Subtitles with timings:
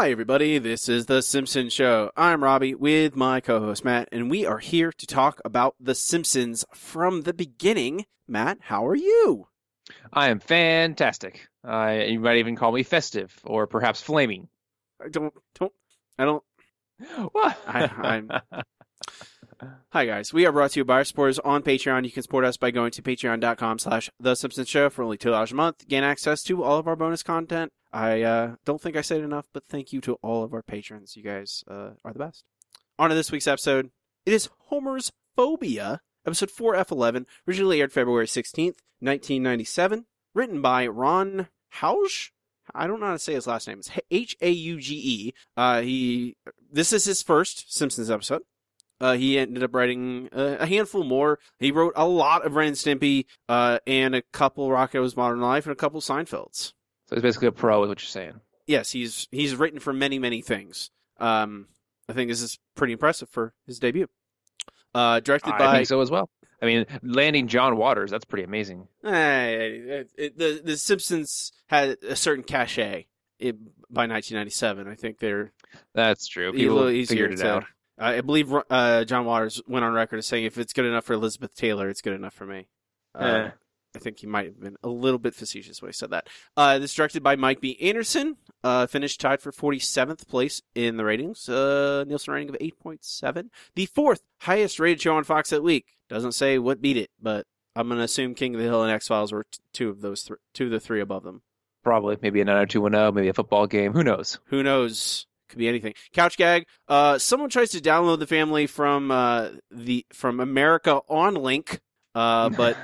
[0.00, 0.56] Hi, everybody.
[0.56, 2.10] This is The Simpsons Show.
[2.16, 5.94] I'm Robbie with my co host Matt, and we are here to talk about The
[5.94, 8.06] Simpsons from the beginning.
[8.26, 9.48] Matt, how are you?
[10.10, 11.46] I am fantastic.
[11.62, 14.48] Uh, you might even call me festive or perhaps flaming.
[15.04, 15.72] I don't, don't,
[16.18, 16.42] I don't.
[17.32, 17.58] What?
[17.66, 18.30] I, I'm.
[19.90, 20.32] Hi, guys.
[20.32, 22.04] We are brought to you by our supporters on Patreon.
[22.04, 25.50] You can support us by going to patreon.com slash The Simpsons Show for only $2
[25.50, 25.86] a month.
[25.86, 27.72] Gain access to all of our bonus content.
[27.92, 31.16] I uh, don't think I said enough, but thank you to all of our patrons.
[31.16, 32.44] You guys uh, are the best.
[32.98, 33.90] On to this week's episode.
[34.24, 40.06] It is Homer's Phobia, episode 4F11, originally aired February 16th, 1997.
[40.34, 41.48] Written by Ron
[41.80, 42.30] Hauge?
[42.74, 43.80] I don't know how to say his last name.
[43.80, 45.34] It's H A U G E.
[45.56, 46.36] Uh, he.
[46.70, 48.42] This is his first Simpsons episode.
[49.00, 51.38] Uh, he ended up writing a, a handful more.
[51.58, 55.66] He wrote a lot of Ren and Stimpy, uh, and a couple Rocko's Modern Life,
[55.66, 56.72] and a couple Seinfelds.
[57.06, 58.40] So it's basically a pro, is what you're saying.
[58.66, 60.90] Yes, he's he's written for many many things.
[61.18, 61.66] Um,
[62.08, 64.06] I think this is pretty impressive for his debut.
[64.94, 66.28] Uh, directed I by think so as well.
[66.62, 68.86] I mean, landing John Waters, that's pretty amazing.
[69.04, 73.06] Eh, the the Simpsons had a certain cachet
[73.38, 73.56] it,
[73.90, 74.86] by 1997.
[74.86, 75.52] I think they're
[75.94, 76.52] That's true.
[76.52, 77.50] People figured it to.
[77.50, 77.64] out.
[78.00, 81.12] I believe uh, John Waters went on record as saying, "If it's good enough for
[81.12, 82.68] Elizabeth Taylor, it's good enough for me."
[83.14, 83.50] Uh.
[83.94, 86.28] I think he might have been a little bit facetious when he said that.
[86.56, 87.76] Uh, this is directed by Mike B.
[87.80, 88.36] Anderson.
[88.62, 91.48] Uh, finished tied for 47th place in the ratings.
[91.48, 93.48] Uh, Nielsen rating of 8.7.
[93.74, 95.86] The fourth highest rated show on Fox that week.
[96.08, 99.08] Doesn't say what beat it, but I'm gonna assume King of the Hill and X
[99.08, 101.42] Files were t- two of those, th- two of the three above them.
[101.82, 102.16] Probably.
[102.20, 103.92] Maybe a 90210, maybe a football game.
[103.92, 104.38] Who knows?
[104.46, 105.26] Who knows?
[105.50, 105.94] Could be anything.
[106.12, 106.66] Couch gag.
[106.86, 111.64] Uh, someone tries to download the family from uh the from America Online,
[112.14, 112.76] uh, but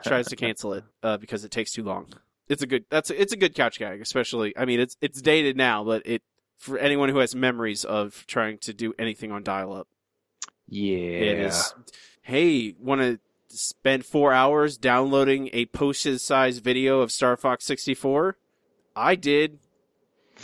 [0.04, 2.06] tries to cancel it uh, because it takes too long.
[2.48, 4.56] It's a good that's it's a good couch gag, especially.
[4.56, 6.22] I mean, it's it's dated now, but it
[6.58, 9.88] for anyone who has memories of trying to do anything on dial up,
[10.68, 10.96] yeah.
[10.96, 11.74] it is.
[12.22, 13.18] Hey, want to
[13.48, 18.36] spend four hours downloading a posted size video of Star Fox sixty four?
[18.94, 19.58] I did.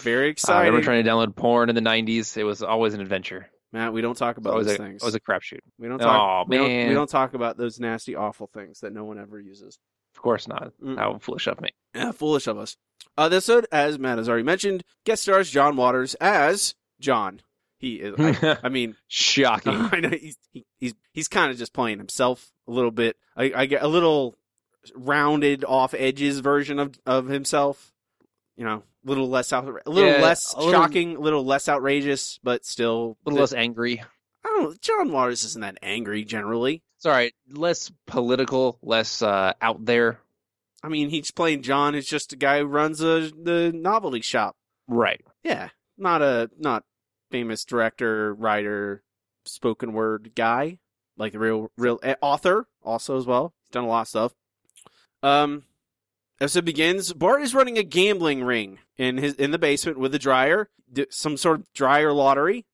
[0.00, 0.66] Very I exciting.
[0.66, 2.36] remember trying to download porn in the 90s.
[2.36, 3.48] It was always an adventure.
[3.72, 5.02] Matt, we don't talk about those a, things.
[5.02, 5.60] it was a crapshoot.
[5.78, 6.08] We don't talk.
[6.08, 9.38] Aw, we, don't, we don't talk about those nasty, awful things that no one ever
[9.38, 9.78] uses.
[10.16, 10.72] Of course not.
[10.82, 10.96] Mm.
[10.96, 11.70] How foolish of me.
[11.94, 12.76] Yeah, foolish of us.
[13.16, 17.40] Uh, this episode, as Matt has already mentioned, guest stars John Waters as John.
[17.78, 18.14] He is.
[18.18, 19.74] I, I mean, Shocking.
[19.92, 23.16] I know he's he, he's he's kind of just playing himself a little bit.
[23.36, 24.36] I, I get a little
[24.94, 27.92] rounded off edges version of of himself.
[28.56, 31.68] You know, little less out, a little Yeah, less a little- shocking, a little less
[31.68, 34.00] outrageous, but still a little less angry.
[34.44, 34.80] I don't.
[34.80, 36.82] John Waters isn't that angry generally.
[36.96, 37.34] It's all right.
[37.50, 40.20] Less political, less uh, out there.
[40.82, 44.56] I mean, he's playing John, who's just a guy who runs a the novelty shop.
[44.86, 45.20] Right.
[45.42, 46.84] Yeah, not a not
[47.30, 49.02] famous director, writer,
[49.44, 50.78] spoken word guy
[51.16, 53.52] like the real real eh, author also as well.
[53.66, 54.34] He's done a lot of stuff.
[55.22, 55.64] Um,
[56.40, 57.12] episode begins.
[57.12, 60.70] Bart is running a gambling ring in his in the basement with a dryer,
[61.10, 62.66] some sort of dryer lottery.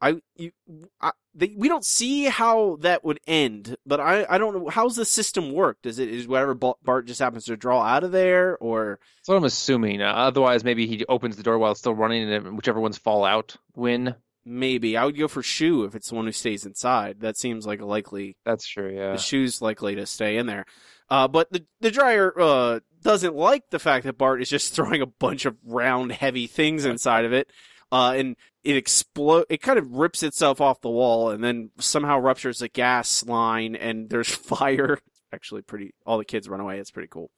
[0.00, 0.52] I you
[1.00, 4.96] I, they, we don't see how that would end, but I I don't know how's
[4.96, 5.78] the system work.
[5.82, 9.36] Does it is whatever Bart just happens to draw out of there, or That's what
[9.36, 10.02] I'm assuming.
[10.02, 13.24] Uh, otherwise, maybe he opens the door while it's still running, and whichever ones fall
[13.24, 14.14] out win.
[14.44, 17.20] maybe I would go for Shoe if it's the one who stays inside.
[17.20, 18.94] That seems like a likely That's true.
[18.94, 19.12] Yeah.
[19.12, 20.66] the shoe's likely to stay in there.
[21.10, 25.02] Uh, but the the dryer uh, doesn't like the fact that Bart is just throwing
[25.02, 27.50] a bunch of round, heavy things inside of it,
[27.92, 29.46] uh, and it explode.
[29.48, 33.76] It kind of rips itself off the wall, and then somehow ruptures a gas line,
[33.76, 34.98] and there's fire.
[35.32, 35.94] Actually, pretty.
[36.06, 36.78] All the kids run away.
[36.78, 37.30] It's pretty cool.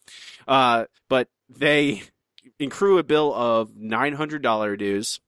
[0.46, 2.02] Uh, but they
[2.60, 5.20] accrue a bill of nine hundred dollar dues,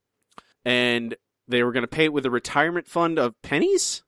[0.64, 1.16] and
[1.48, 4.04] they were going to pay it with a retirement fund of pennies,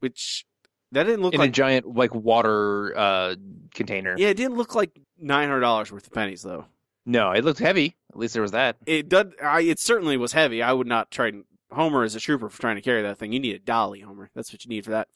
[0.00, 0.44] which
[0.92, 3.34] that didn't look In like a giant like water uh,
[3.74, 4.14] container.
[4.16, 6.66] yeah, it didn't look like nine hundred dollars worth of pennies though.
[7.04, 7.96] No, it looked heavy.
[8.12, 8.76] At least there was that.
[8.86, 9.32] It did.
[9.42, 10.62] I, it certainly was heavy.
[10.62, 11.32] I would not try.
[11.72, 13.32] Homer is a trooper for trying to carry that thing.
[13.32, 14.30] You need a dolly, Homer.
[14.34, 15.08] That's what you need for that.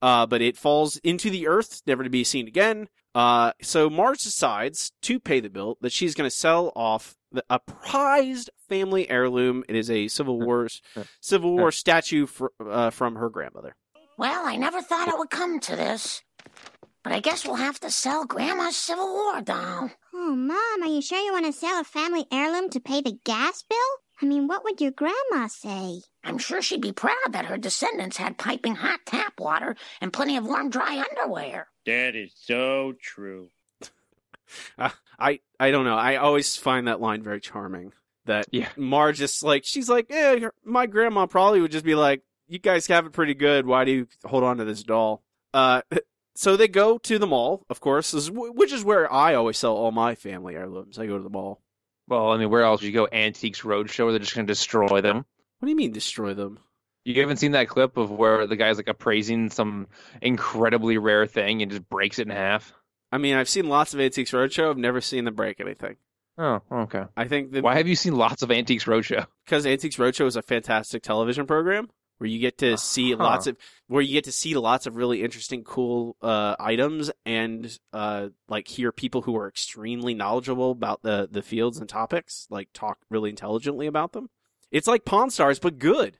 [0.00, 2.88] Uh, but it falls into the earth, never to be seen again.
[3.14, 7.44] Uh, so Marge decides to pay the bill that she's going to sell off the,
[7.50, 9.64] a prized family heirloom.
[9.68, 10.68] It is a Civil War
[11.20, 13.74] Civil War statue fr- uh, from her grandmother.
[14.16, 16.22] Well, I never thought it would come to this.
[17.02, 19.90] But I guess we'll have to sell Grandma's Civil War doll.
[20.14, 23.18] Oh, Mom, are you sure you want to sell a family heirloom to pay the
[23.24, 23.78] gas bill?
[24.22, 26.00] I mean, what would your grandma say?
[26.22, 30.36] I'm sure she'd be proud that her descendants had piping hot tap water and plenty
[30.38, 31.66] of warm, dry underwear.
[31.84, 33.50] That is so true.
[34.78, 35.96] Uh, I I don't know.
[35.96, 37.92] I always find that line very charming.
[38.26, 38.68] That Yeah.
[38.76, 42.86] Marge just like she's like, yeah, my grandma probably would just be like, you guys
[42.88, 43.66] have it pretty good.
[43.66, 45.22] Why do you hold on to this doll?
[45.52, 45.82] Uh,
[46.34, 49.92] so they go to the mall, of course, which is where I always sell all
[49.92, 50.98] my family heirlooms.
[50.98, 51.60] I go to the mall.
[52.08, 53.08] Well, I mean, where else would you go?
[53.10, 55.24] Antiques Roadshow, where they're just going to destroy them.
[55.58, 56.58] What do you mean destroy them?
[57.04, 59.88] You haven't seen that clip of where the guy's like appraising some
[60.22, 62.72] incredibly rare thing and just breaks it in half?
[63.12, 64.70] I mean, I've seen lots of Antiques Roadshow.
[64.70, 65.96] I've never seen them break anything.
[66.36, 67.04] Oh, okay.
[67.16, 69.26] I think that Why have you seen lots of Antiques Roadshow?
[69.44, 71.88] because Antiques Roadshow is a fantastic television program
[72.18, 73.22] where you get to see Uh-huh.
[73.22, 73.56] lots of
[73.88, 78.68] where you get to see lots of really interesting, cool uh, items and uh, like
[78.68, 83.30] hear people who are extremely knowledgeable about the the fields and topics like talk really
[83.30, 84.30] intelligently about them.
[84.70, 86.18] It's like Pawn Stars, but good.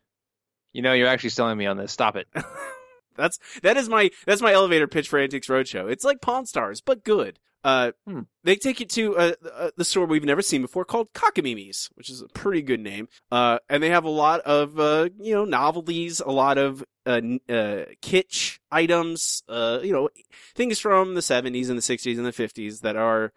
[0.73, 1.93] You know, you're actually selling me on this.
[1.93, 2.27] Stop it.
[3.17, 5.89] That's that is my that's my elevator pitch for Antiques Roadshow.
[5.91, 7.39] It's like Pawn Stars, but good.
[7.65, 8.21] Uh, Hmm.
[8.45, 12.11] they take you to uh, uh, the store we've never seen before called Cockamamie's, which
[12.11, 13.09] is a pretty good name.
[13.33, 17.21] Uh, and they have a lot of uh, you know novelties, a lot of uh,
[17.49, 20.11] uh, kitsch items, uh, you know
[20.55, 23.33] things from the seventies and the sixties and the fifties that are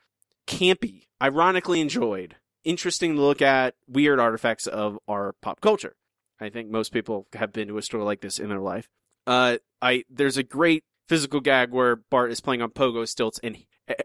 [0.46, 5.96] campy, ironically enjoyed, interesting to look at, weird artifacts of our pop culture.
[6.40, 8.90] I think most people have been to a store like this in their life.
[9.26, 13.58] Uh, I there's a great physical gag where Bart is playing on pogo stilts and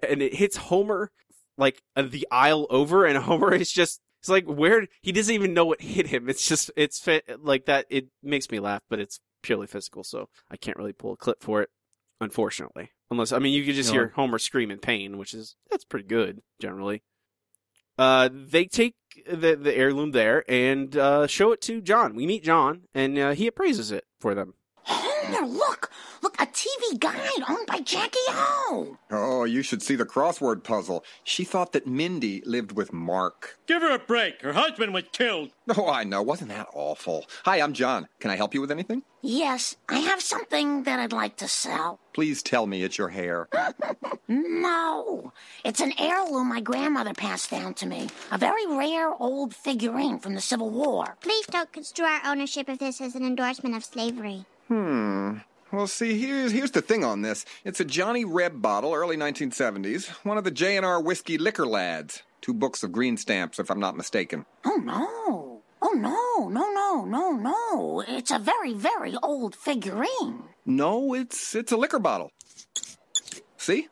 [0.08, 1.10] and it hits Homer
[1.58, 5.54] like uh, the aisle over, and Homer is just it's like where he doesn't even
[5.54, 6.28] know what hit him.
[6.28, 7.06] It's just it's
[7.40, 7.86] like that.
[7.90, 11.42] It makes me laugh, but it's purely physical, so I can't really pull a clip
[11.42, 11.70] for it,
[12.20, 12.90] unfortunately.
[13.10, 16.06] Unless I mean, you could just hear Homer scream in pain, which is that's pretty
[16.06, 17.02] good generally.
[17.98, 18.94] Uh, they take
[19.30, 22.14] the the heirloom there and uh, show it to John.
[22.14, 24.54] We meet John, and uh, he appraises it for them.
[25.22, 25.90] Homer, look!
[26.22, 28.96] Look, a TV guide owned by Jackie O.
[29.10, 31.04] Oh, you should see the crossword puzzle.
[31.24, 33.56] She thought that Mindy lived with Mork.
[33.66, 34.40] Give her a break.
[34.42, 35.50] Her husband was killed.
[35.76, 36.22] Oh, I know.
[36.22, 37.26] Wasn't that awful?
[37.44, 38.08] Hi, I'm John.
[38.20, 39.02] Can I help you with anything?
[39.20, 42.00] Yes, I have something that I'd like to sell.
[42.12, 43.48] Please tell me it's your hair.
[44.28, 45.32] No,
[45.62, 48.08] it's an heirloom my grandmother passed down to me.
[48.30, 51.16] A very rare old figurine from the Civil War.
[51.20, 54.46] Please don't construe our ownership of this as an endorsement of slavery.
[54.72, 55.36] Hmm.
[55.70, 57.44] Well, see, here's here's the thing on this.
[57.62, 60.08] It's a Johnny Reb bottle, early 1970s.
[60.24, 62.22] One of the J&R whiskey liquor lads.
[62.40, 64.46] Two books of green stamps, if I'm not mistaken.
[64.64, 65.60] Oh no!
[65.82, 66.48] Oh no!
[66.48, 66.70] No!
[66.72, 67.04] No!
[67.04, 67.32] No!
[67.32, 68.00] No!
[68.08, 70.44] It's a very, very old figurine.
[70.64, 72.32] No, it's it's a liquor bottle.
[73.58, 73.88] See?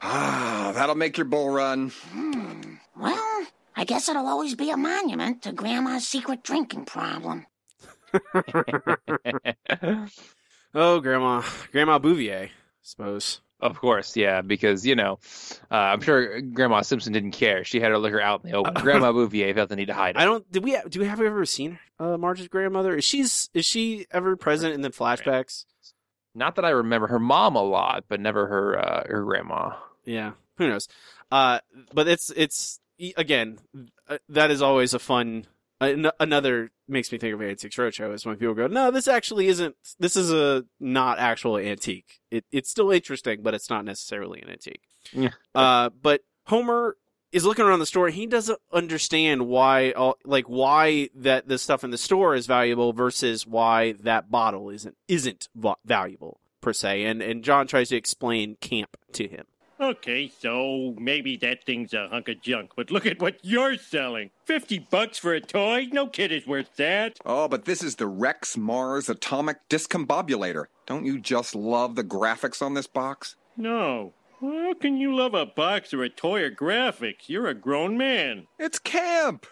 [0.00, 1.90] Ah, that'll make your bull run.
[1.90, 2.76] Hmm.
[2.98, 3.46] Well,
[3.78, 7.46] I guess it'll always be a monument to Grandma's secret drinking problem.
[10.74, 11.42] Oh, Grandma,
[11.72, 12.50] Grandma Bouvier, I
[12.82, 13.40] suppose.
[13.60, 15.18] of course, yeah, because you know,
[15.70, 17.64] uh, I'm sure Grandma Simpson didn't care.
[17.64, 18.74] She had her liquor out in the open.
[18.82, 20.18] Grandma Bouvier felt the need to hide it.
[20.20, 20.50] I don't.
[20.52, 20.78] Did we?
[20.90, 22.96] Do we have we ever seen uh, Marge's grandmother?
[22.96, 25.64] Is she's is she ever present in the flashbacks?
[26.34, 29.74] Not that I remember her mom a lot, but never her uh, her grandma.
[30.04, 30.86] Yeah, who knows?
[31.32, 31.60] Uh,
[31.94, 32.78] but it's it's
[33.16, 33.58] again
[34.08, 35.46] uh, that is always a fun.
[35.80, 39.76] another makes me think of Antiques Roadshow is when people go, no, this actually isn't.
[39.98, 42.20] This is a not actual antique.
[42.30, 44.82] It it's still interesting, but it's not necessarily an antique.
[45.12, 45.30] Yeah.
[45.54, 46.96] Uh, but Homer
[47.30, 48.08] is looking around the store.
[48.08, 52.92] He doesn't understand why, all, like, why that the stuff in the store is valuable
[52.92, 55.48] versus why that bottle isn't isn't
[55.84, 57.04] valuable per se.
[57.04, 59.44] And and John tries to explain camp to him.
[59.80, 64.30] Okay, so maybe that thing's a hunk of junk, but look at what you're selling.
[64.44, 65.86] Fifty bucks for a toy?
[65.92, 67.18] No kid is worth that.
[67.24, 70.64] Oh, but this is the Rex Mars Atomic Discombobulator.
[70.86, 73.36] Don't you just love the graphics on this box?
[73.56, 74.14] No.
[74.40, 77.28] How can you love a box or a toy or graphics?
[77.28, 78.46] You're a grown man.
[78.58, 79.46] It's camp!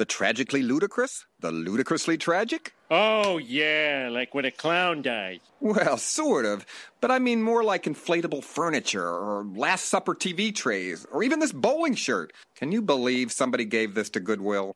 [0.00, 1.26] The tragically ludicrous?
[1.40, 2.72] The ludicrously tragic?
[2.90, 5.40] Oh, yeah, like when a clown dies.
[5.60, 6.64] Well, sort of.
[7.02, 11.52] But I mean more like inflatable furniture, or Last Supper TV trays, or even this
[11.52, 12.32] bowling shirt.
[12.56, 14.74] Can you believe somebody gave this to Goodwill?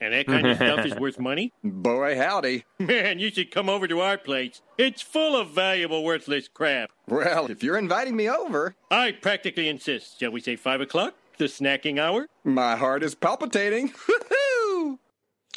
[0.00, 1.52] And that kind of stuff is worth money?
[1.64, 2.66] Boy, howdy.
[2.78, 4.62] Man, you should come over to our place.
[4.78, 6.90] It's full of valuable, worthless crap.
[7.08, 10.20] Well, if you're inviting me over, I practically insist.
[10.20, 11.14] Shall we say five o'clock?
[11.38, 12.26] The snacking hour?
[12.44, 13.88] my heart is palpitating.
[14.08, 14.98] Woohoo!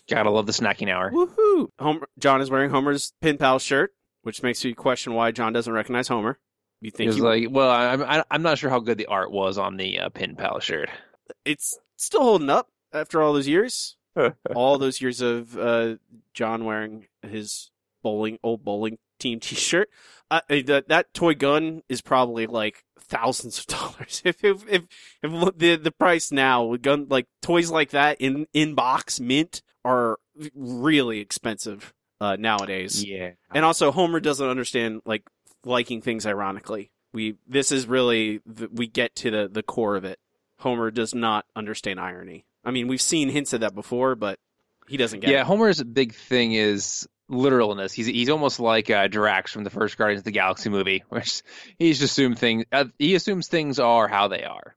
[0.10, 1.12] Gotta love the snacking hour.
[1.12, 1.70] Woohoo!
[1.80, 3.94] Homer, John is wearing Homer's pin pal shirt,
[4.24, 6.40] which makes you question why John doesn't recognize Homer.
[6.82, 9.32] You think was he, like, well, I'm I- I'm not sure how good the art
[9.32, 10.90] was on the uh, pin pal shirt.
[11.44, 13.96] it's still holding up after all those years?
[14.56, 15.96] all those years of uh,
[16.34, 17.70] John wearing his
[18.04, 19.90] bowling old bowling team T-shirt.
[20.30, 24.22] Uh, that that toy gun is probably like thousands of dollars.
[24.26, 24.88] If if if,
[25.24, 30.18] if the the price now gun like toys like that in in box mint are
[30.54, 33.04] really expensive uh, nowadays.
[33.04, 33.32] Yeah.
[33.54, 35.24] And also, Homer doesn't understand like
[35.64, 36.92] liking things ironically.
[37.14, 40.20] We this is really the, we get to the the core of it.
[40.60, 42.46] Homer does not understand irony.
[42.66, 44.40] I mean, we've seen hints of that before, but
[44.90, 45.46] he doesn't get Yeah, it.
[45.46, 47.94] Homer's big thing is literalness.
[47.94, 51.42] He's he's almost like uh, Drax from the first Guardians of the Galaxy movie, which
[51.78, 52.66] he's just assumed things.
[52.72, 54.76] Uh, he assumes things are how they are.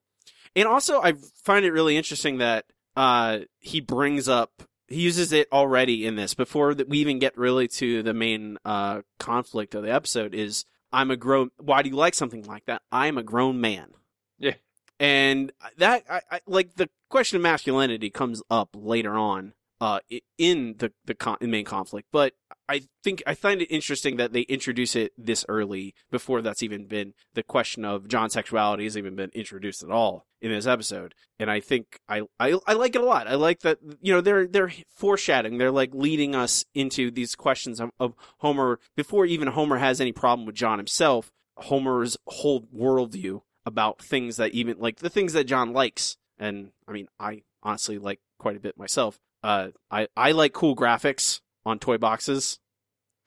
[0.57, 1.15] And also, I
[1.45, 2.65] find it really interesting that
[2.97, 7.39] uh, he brings up, he uses it already in this before that we even get
[7.39, 10.35] really to the main uh, conflict of the episode.
[10.35, 11.51] Is I'm a grown.
[11.59, 12.83] Why do you like something like that?
[12.91, 13.91] I'm a grown man.
[14.39, 14.55] Yeah.
[14.99, 20.01] And that, I, I like the question of masculinity comes up later on, uh,
[20.37, 22.09] in the the con- main conflict.
[22.13, 22.35] But
[22.71, 26.87] I think I find it interesting that they introduce it this early before that's even
[26.87, 31.17] been the question of John's sexuality has even been introduced at all in this episode.
[31.41, 33.27] And I think I, I I like it a lot.
[33.27, 35.59] I like that you know they're they're foreshadowing.
[35.59, 40.13] They're like leading us into these questions of, of Homer before even Homer has any
[40.13, 41.33] problem with John himself.
[41.57, 46.19] Homer's whole worldview about things that even like the things that John likes.
[46.39, 49.19] And I mean, I honestly like quite a bit myself.
[49.43, 52.59] Uh, I I like cool graphics on toy boxes.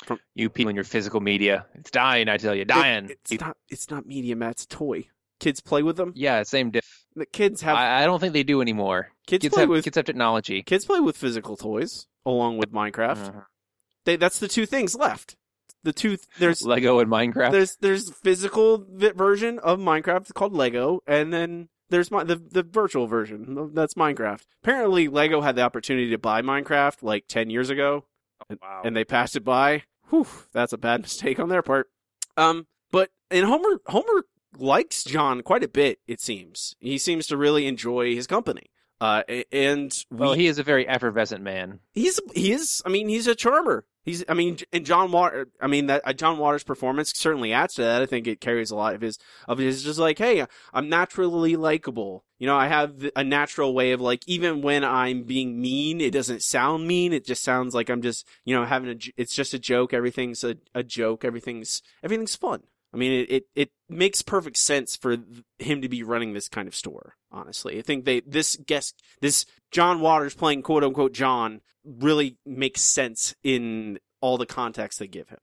[0.05, 2.27] From You people in your physical media, it's dying.
[2.27, 3.05] I tell you, dying.
[3.05, 3.57] It- it's not.
[3.69, 4.51] It's not media, Matt.
[4.51, 5.07] It's a toy.
[5.39, 6.13] Kids play with them.
[6.15, 7.05] yeah, same diff.
[7.15, 9.09] The kids have I, I don't think they do anymore.
[9.27, 10.61] kids, Kids play have with kids have technology.
[10.63, 13.27] kids play with physical toys along with Minecraft.
[13.29, 13.41] Uh-huh.
[14.05, 15.35] They, that's the two things left.
[15.83, 17.51] The two there's Lego and Minecraft.
[17.51, 22.63] there's there's physical vi- version of Minecraft called Lego, and then there's my, the the
[22.63, 24.43] virtual version that's Minecraft.
[24.63, 28.05] Apparently, Lego had the opportunity to buy Minecraft like ten years ago,
[28.61, 28.81] wow.
[28.83, 29.83] and they passed it by.
[30.09, 31.89] Whew, that's a bad mistake on their part.
[32.37, 34.25] Um, but and Homer Homer
[34.57, 35.99] likes John quite a bit.
[36.07, 38.69] It seems he seems to really enjoy his company.
[39.01, 41.79] Uh, and we, well, he is a very effervescent man.
[41.93, 42.81] he's he is.
[42.85, 43.85] I mean, he's a charmer.
[44.03, 44.23] He's.
[44.27, 45.47] I mean, and John Water.
[45.61, 48.01] I mean, that uh, John Waters' performance certainly adds to that.
[48.01, 49.17] I think it carries a lot of his
[49.47, 49.83] of his.
[49.83, 52.25] Just like, hey, I'm naturally likable.
[52.37, 56.11] You know, I have a natural way of like, even when I'm being mean, it
[56.11, 57.13] doesn't sound mean.
[57.13, 59.93] It just sounds like I'm just, you know, having a, It's just a joke.
[59.93, 61.23] Everything's a, a joke.
[61.23, 62.63] Everything's everything's fun.
[62.93, 65.17] I mean, it, it, it makes perfect sense for
[65.57, 67.15] him to be running this kind of store.
[67.33, 72.81] Honestly, I think they this guest this John Waters playing quote unquote John really makes
[72.81, 75.39] sense in all the context they give him.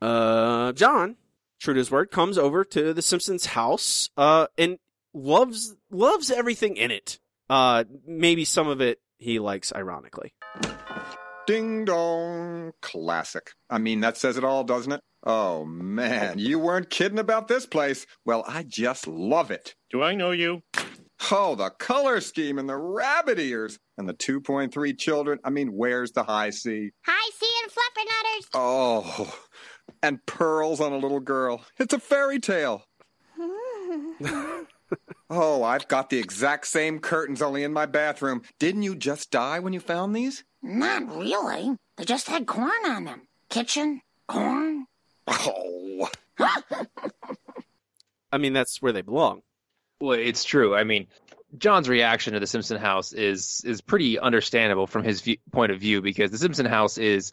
[0.00, 1.16] Uh, John,
[1.58, 4.78] true to his word, comes over to the Simpsons house, uh, and
[5.12, 7.18] loves loves everything in it.
[7.50, 10.32] Uh, maybe some of it he likes ironically.
[11.48, 12.72] Ding dong.
[12.82, 13.52] Classic.
[13.70, 15.00] I mean, that says it all, doesn't it?
[15.24, 18.04] Oh, man, you weren't kidding about this place.
[18.26, 19.74] Well, I just love it.
[19.88, 20.60] Do I know you?
[21.30, 25.38] Oh, the color scheme and the rabbit ears and the 2.3 children.
[25.42, 26.90] I mean, where's the Hi-C?
[27.06, 28.48] High see and fluffernutters.
[28.52, 29.38] Oh,
[30.02, 31.64] and pearls on a little girl.
[31.78, 32.84] It's a fairy tale.
[35.30, 38.40] Oh, I've got the exact same curtains only in my bathroom.
[38.58, 40.42] Didn't you just die when you found these?
[40.62, 41.76] Not really.
[41.96, 43.28] They just had corn on them.
[43.48, 44.86] Kitchen, corn.
[45.26, 46.08] Oh,
[48.32, 49.42] I mean, that's where they belong.
[50.00, 50.74] Well, it's true.
[50.74, 51.08] I mean,
[51.56, 55.80] John's reaction to the Simpson house is is pretty understandable from his view, point of
[55.80, 57.32] view because the Simpson house is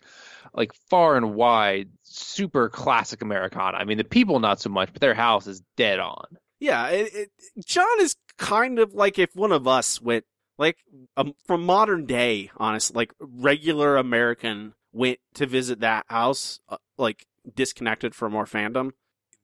[0.53, 3.77] like far and wide super classic Americana.
[3.77, 6.25] I mean, the people not so much, but their house is dead on.
[6.60, 7.32] Yeah, it, it,
[7.65, 10.25] John is kind of like if one of us went,
[10.57, 10.77] like,
[11.17, 17.25] um, from modern day, honest, like regular American went to visit that house, uh, like
[17.53, 18.91] disconnected from our fandom,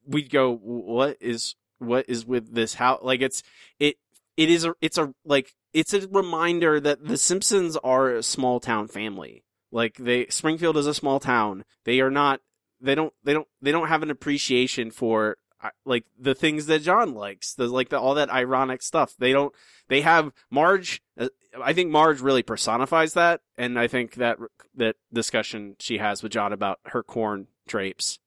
[0.06, 3.00] we'd go, what is what is with this house?
[3.04, 3.44] Like, it's
[3.80, 3.98] it
[4.38, 8.60] it is a it's a like it's a reminder that the Simpsons are a small
[8.60, 9.44] town family.
[9.72, 11.64] Like they Springfield is a small town.
[11.86, 12.42] They are not.
[12.80, 13.14] They don't.
[13.24, 13.48] They don't.
[13.62, 15.38] They don't have an appreciation for
[15.86, 19.16] like the things that John likes, the like the, all that ironic stuff.
[19.18, 19.54] They don't.
[19.88, 21.02] They have Marge.
[21.20, 21.30] uh,
[21.62, 24.38] I think Marge really personifies that, and I think that
[24.76, 28.20] that discussion she has with John about her corn drapes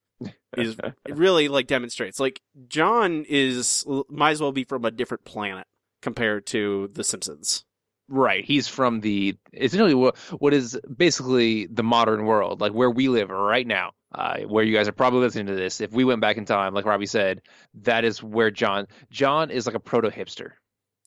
[0.57, 0.77] is
[1.09, 5.67] really like demonstrates like John is might as well be from a different planet
[6.03, 7.65] compared to the Simpsons.
[8.09, 8.45] Right.
[8.45, 13.31] He's from the essentially what what is basically the modern world, like where we live
[13.31, 13.93] right now.
[14.17, 15.81] Uh, where you guys are probably listening to this.
[15.81, 17.43] If we went back in time, like Robbie said,
[17.83, 20.53] that is where John John is like a proto hipster.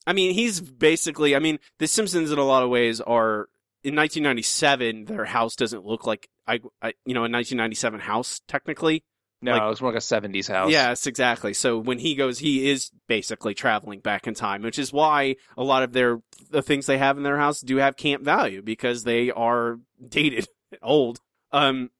[0.06, 1.34] I mean, he's basically.
[1.34, 3.48] I mean, The Simpsons in a lot of ways are
[3.84, 9.04] in 1997 their house doesn't look like I, I you know a 1997 house technically.
[9.40, 10.70] No, Like- it was more like a '70s house.
[10.70, 11.54] Yes, exactly.
[11.54, 15.62] So when he goes, he is basically traveling back in time, which is why a
[15.62, 19.04] lot of their the things they have in their house do have camp value because
[19.04, 20.46] they are dated,
[20.82, 21.20] old.
[21.52, 21.90] Um,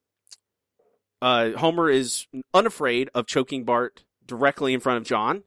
[1.20, 5.44] uh, Homer is unafraid of choking Bart directly in front of John,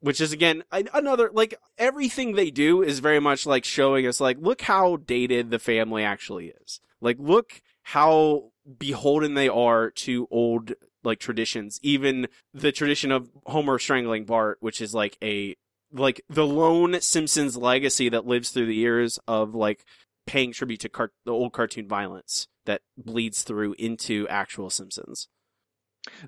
[0.00, 4.38] which is again another like everything they do is very much like showing us like
[4.40, 6.80] look how dated the family actually is.
[7.00, 13.78] Like look how beholden they are to old like traditions, even the tradition of Homer
[13.78, 15.56] strangling Bart, which is like a
[15.92, 19.84] like the lone Simpsons legacy that lives through the years of like
[20.26, 25.28] paying tribute to car- the old cartoon violence that bleeds through into actual Simpsons.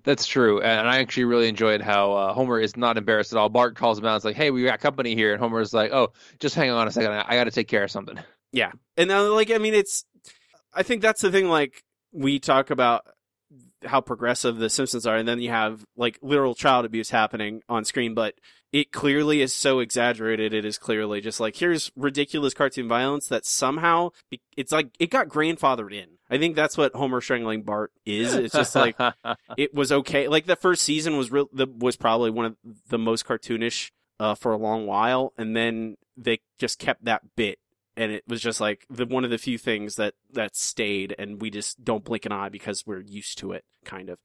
[0.02, 3.49] That's true, and I actually really enjoyed how uh, Homer is not embarrassed at all.
[3.49, 5.92] Bart calls him out, and is like, "Hey, we got company here," and Homer's like,
[5.92, 8.18] "Oh, just hang on a second, I, I got to take care of something."
[8.52, 8.73] Yeah.
[8.97, 10.04] And now, like, I mean, it's,
[10.75, 13.07] I think that's the thing, like, we talk about
[13.85, 17.85] how progressive the Simpsons are, and then you have, like, literal child abuse happening on
[17.85, 18.35] screen, but
[18.73, 20.52] it clearly is so exaggerated.
[20.52, 24.11] It is clearly just like, here's ridiculous cartoon violence that somehow,
[24.57, 26.18] it's like, it got grandfathered in.
[26.30, 28.35] I think that's what Homer strangling Bart is.
[28.35, 28.97] It's just like,
[29.56, 30.28] it was okay.
[30.28, 32.56] Like the first season was real, the, was probably one of
[32.88, 37.58] the most cartoonish uh, for a long while, and then they just kept that bit,
[37.97, 41.40] and it was just like the one of the few things that that stayed, and
[41.40, 44.18] we just don't blink an eye because we're used to it, kind of.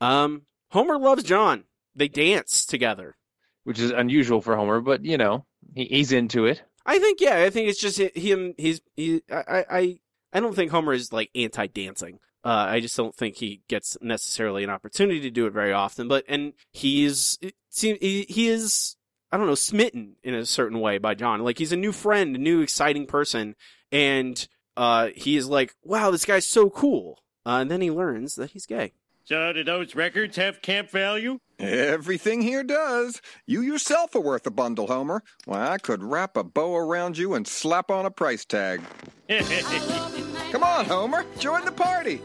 [0.00, 1.64] Um, Homer loves John.
[1.94, 3.16] They dance together.
[3.64, 5.44] which is unusual for Homer, but you know,
[5.74, 6.62] he, he's into it.
[6.84, 8.54] I think yeah, I think it's just him.
[8.56, 9.22] He's he.
[9.30, 9.98] I I
[10.36, 12.18] I don't think Homer is like anti dancing.
[12.44, 16.08] Uh, I just don't think he gets necessarily an opportunity to do it very often.
[16.08, 18.96] But and he's it seem he, he is
[19.32, 21.42] I don't know smitten in a certain way by John.
[21.42, 23.56] Like he's a new friend, a new exciting person,
[23.90, 27.22] and uh, he is like, wow, this guy's so cool.
[27.46, 28.92] Uh, and then he learns that he's gay.
[29.24, 31.40] So, do those records have camp value?
[31.58, 33.20] Everything here does.
[33.44, 35.24] You yourself are worth a bundle, Homer.
[35.46, 38.82] Why, I could wrap a bow around you and slap on a price tag.
[40.52, 41.24] Come on, Homer.
[41.38, 42.20] Join the party.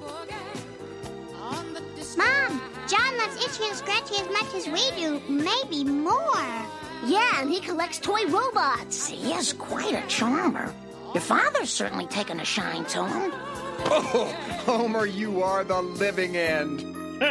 [2.18, 6.66] Mom, John loves Itchy and Scratchy as much as we do, maybe more.
[7.06, 9.08] Yeah, and he collects toy robots.
[9.08, 10.74] He is quite a charmer.
[11.14, 13.34] Your father's certainly taken a shine to him.
[13.84, 14.32] Oh,
[14.66, 16.82] Homer, you are the living end.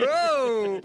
[0.00, 0.80] oh,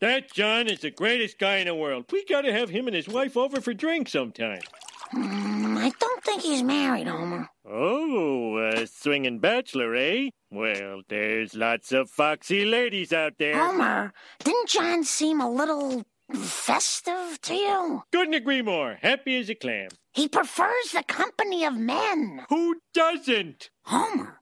[0.00, 2.06] that John is the greatest guy in the world.
[2.10, 4.62] We gotta have him and his wife over for drinks sometime.
[5.10, 7.48] Hmm, I don't think he's married, Homer.
[7.68, 10.30] Oh, a swinging bachelor, eh?
[10.50, 13.56] Well, there's lots of foxy ladies out there.
[13.56, 14.12] Homer,
[14.44, 18.02] didn't John seem a little festive to you?
[18.12, 18.98] Couldn't agree more.
[19.00, 19.88] Happy as a clam.
[20.12, 22.44] He prefers the company of men.
[22.50, 23.70] Who doesn't?
[23.84, 24.40] Homer,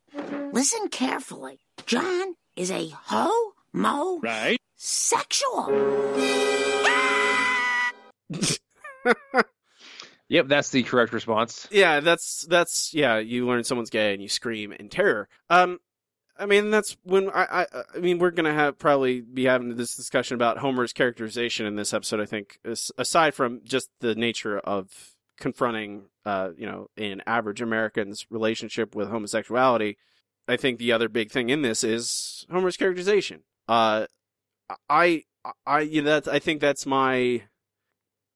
[0.53, 1.61] listen carefully.
[1.87, 4.59] John is a ho-mo Right?
[4.77, 5.67] sexual.
[10.29, 11.69] Yep, that's the correct response.
[11.71, 13.19] Yeah, that's that's yeah.
[13.19, 15.29] You learn someone's gay and you scream in terror.
[15.51, 15.79] Um,
[16.39, 19.95] I mean that's when I I, I mean we're gonna have probably be having this
[19.95, 22.21] discussion about Homer's characterization in this episode.
[22.21, 22.59] I think
[22.99, 29.09] aside from just the nature of confronting uh you know an average American's relationship with
[29.09, 29.97] homosexuality,
[30.49, 33.43] I think the other big thing in this is Homer's characterization.
[33.69, 34.07] Uh,
[34.89, 35.23] I
[35.67, 37.43] I you know that's I think that's my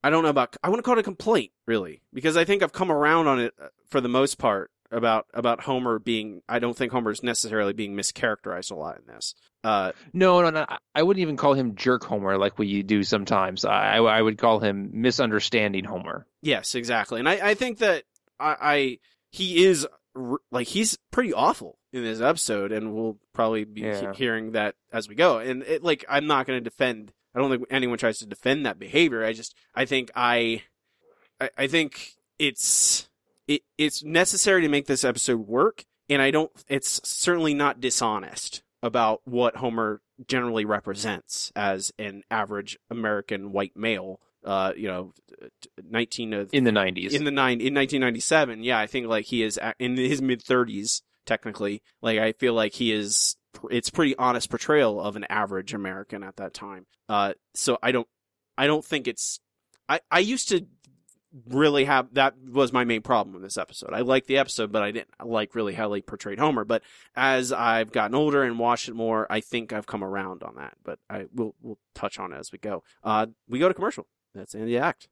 [0.03, 0.57] I don't know about.
[0.63, 3.55] I wouldn't call it a complaint, really, because I think I've come around on it
[3.63, 6.43] uh, for the most part about about Homer being.
[6.49, 9.35] I don't think Homer's necessarily being mischaracterized a lot in this.
[9.63, 10.65] Uh, No, no, no.
[10.69, 13.65] I- I wouldn't even call him jerk Homer like we do sometimes.
[13.67, 16.27] I, I would call him misunderstanding Homer.
[16.43, 18.05] yes, exactly, and I, I think that
[18.39, 18.99] I, I
[19.31, 19.87] he is
[20.51, 24.13] like he's pretty awful in this episode, and we'll probably be Yeah.
[24.13, 25.39] he- hearing that as we go.
[25.39, 27.13] And it, like, I'm not going to defend.
[27.35, 29.25] I don't think anyone tries to defend that behavior.
[29.25, 30.63] I just, I think I,
[31.41, 33.09] I, I think it's
[33.47, 36.51] it, it's necessary to make this episode work, and I don't.
[36.69, 44.21] It's certainly not dishonest about what Homer generally represents as an average American white male.
[44.43, 45.13] Uh, you know,
[45.91, 47.13] nineteen of in the 90s.
[47.13, 51.03] in the nine in 1997 yeah i think like he is in his mid 30s
[51.27, 53.37] technically like i feel like he is
[53.71, 56.87] it's pretty honest portrayal of an average american at that time.
[57.09, 58.09] Uh so i don't
[58.57, 59.41] i don't think it's
[59.89, 60.67] i i used to
[61.49, 63.91] really have that was my main problem with this episode.
[63.93, 66.65] I liked the episode but i didn't like really how they portrayed homer.
[66.65, 66.83] But
[67.15, 70.75] as i've gotten older and watched it more i think i've come around on that.
[70.85, 72.83] But i will we'll touch on it as we go.
[73.05, 74.07] Uh we go to commercial.
[74.35, 75.09] That's in the act.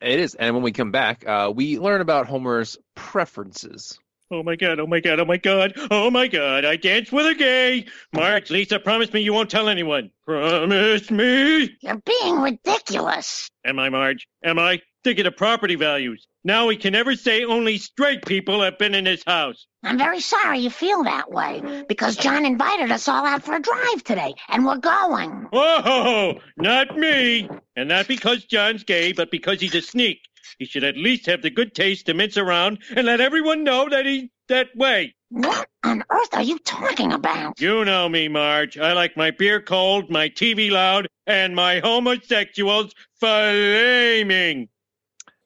[0.00, 3.98] It is, and when we come back, uh, we learn about Homer's preferences.
[4.32, 7.26] Oh my god, oh my god, oh my god, oh my god, I danced with
[7.26, 7.86] a gay.
[8.12, 10.12] Marge, Lisa, promise me you won't tell anyone.
[10.24, 11.76] Promise me.
[11.80, 13.50] You're being ridiculous.
[13.64, 14.28] Am I, Marge?
[14.44, 14.82] Am I?
[15.02, 16.28] Think of the property values.
[16.44, 19.66] Now we can never say only straight people have been in this house.
[19.82, 23.60] I'm very sorry you feel that way because John invited us all out for a
[23.60, 25.48] drive today, and we're going.
[25.52, 27.48] Oh, Whoa, not me.
[27.76, 30.20] And not because John's gay, but because he's a sneak.
[30.58, 33.88] He should at least have the good taste to mince around and let everyone know
[33.88, 35.14] that he's that way.
[35.30, 37.60] What on earth are you talking about?
[37.60, 38.78] You know me, Marge.
[38.78, 44.68] I like my beer cold, my TV loud, and my homosexuals flaming.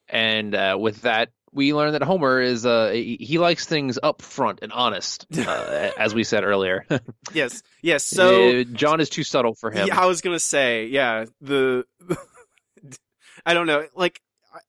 [0.09, 4.21] And uh, with that, we learn that Homer is uh, he he likes things up
[4.21, 6.85] front and honest, uh, as we said earlier.
[7.33, 8.03] Yes, yes.
[8.03, 9.87] So Uh, John is too subtle for him.
[9.87, 11.85] Yeah, I was gonna say, yeah, the
[13.45, 14.21] I don't know, like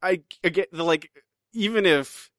[0.03, 1.11] I, I, get the like
[1.53, 2.31] even if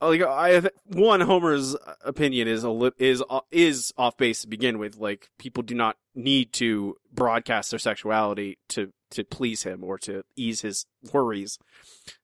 [0.00, 4.96] like I one Homer's opinion is a is uh, is off base to begin with.
[4.96, 10.24] Like people do not need to broadcast their sexuality to to please him or to
[10.36, 11.58] ease his worries.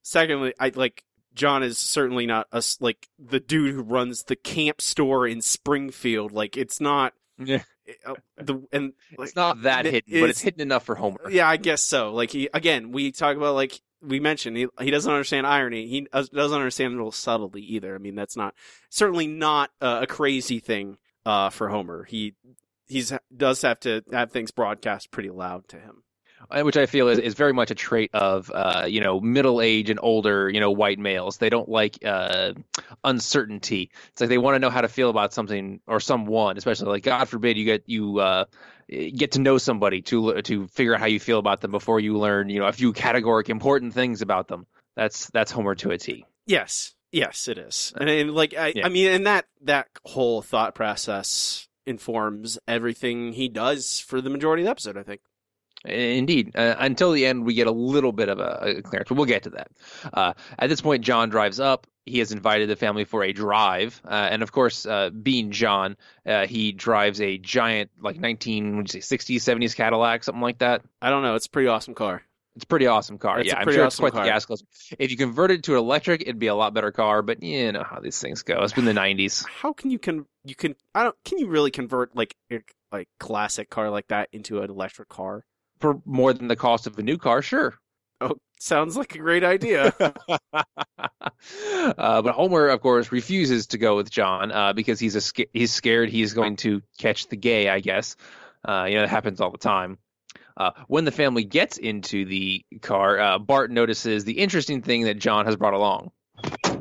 [0.03, 1.05] Secondly, I like
[1.35, 6.33] John is certainly not us like the dude who runs the camp store in Springfield.
[6.33, 7.63] Like it's not Yeah.
[8.07, 11.31] uh, the and like, It's not that it- hidden, but it's hidden enough for Homer.
[11.31, 12.13] yeah, I guess so.
[12.13, 15.87] Like he again, we talk about like we mentioned he he doesn't understand irony.
[15.87, 17.95] He does- doesn't understand it subtly either.
[17.95, 18.55] I mean, that's not
[18.91, 22.05] certainly not uh, a crazy thing uh, for Homer.
[22.05, 22.35] He
[22.89, 26.03] he's does have to have things broadcast pretty loud to him.
[26.51, 29.61] Uh, which I feel is, is very much a trait of uh, you know middle
[29.61, 31.37] age and older you know white males.
[31.37, 32.55] They don't like uh,
[33.05, 33.91] uncertainty.
[34.13, 37.05] It's like they want to know how to feel about something or someone, especially like
[37.05, 38.45] God forbid you get you uh,
[38.89, 42.19] get to know somebody to to figure out how you feel about them before you
[42.19, 44.67] learn you know a few categoric important things about them.
[44.97, 46.27] That's that's Homer to a T.
[46.47, 47.93] Yes, yes, it is.
[47.97, 48.87] And, and like I, Yeah.
[48.87, 54.63] I mean, and that that whole thought process informs everything he does for the majority
[54.63, 54.97] of the episode.
[54.97, 55.21] I think.
[55.85, 56.53] Indeed.
[56.55, 59.25] Uh, until the end, we get a little bit of a, a clearance, but we'll
[59.25, 59.71] get to that.
[60.13, 61.87] Uh, at this point, John drives up.
[62.05, 65.97] He has invited the family for a drive, uh, and of course, uh, being John,
[66.27, 70.59] uh, he drives a giant, like 19, would you say, 60s, 70s Cadillac, something like
[70.59, 70.83] that.
[71.01, 71.35] I don't know.
[71.35, 72.23] It's a pretty awesome car.
[72.57, 73.41] It's a pretty awesome car.
[73.41, 74.25] It's a yeah, I'm sure awesome it's quite car.
[74.25, 74.67] the gas guzzler.
[74.99, 77.23] If you converted it to an electric, it'd be a lot better car.
[77.23, 78.63] But you know how these things go.
[78.63, 79.47] It's been the 90s.
[79.63, 83.09] How can you con you can I don't can you really convert like a like
[83.21, 85.45] classic car like that into an electric car?
[85.81, 87.75] For more than the cost of a new car, sure.
[88.21, 89.95] Oh, sounds like a great idea.
[89.99, 90.13] uh,
[92.23, 95.73] but Homer, of course, refuses to go with John uh, because he's a sca- he's
[95.73, 97.69] scared he's going to catch the gay.
[97.69, 98.17] I guess
[98.67, 99.99] uh, you know that happens all the time.
[100.57, 105.19] Uh, when the family gets into the car, uh, Bart notices the interesting thing that
[105.19, 106.11] John has brought along.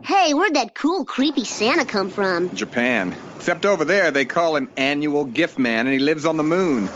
[0.04, 2.54] Hey, where'd that cool, creepy Santa come from?
[2.56, 3.16] Japan.
[3.38, 6.90] Except over there, they call him Annual Gift Man, and he lives on the moon.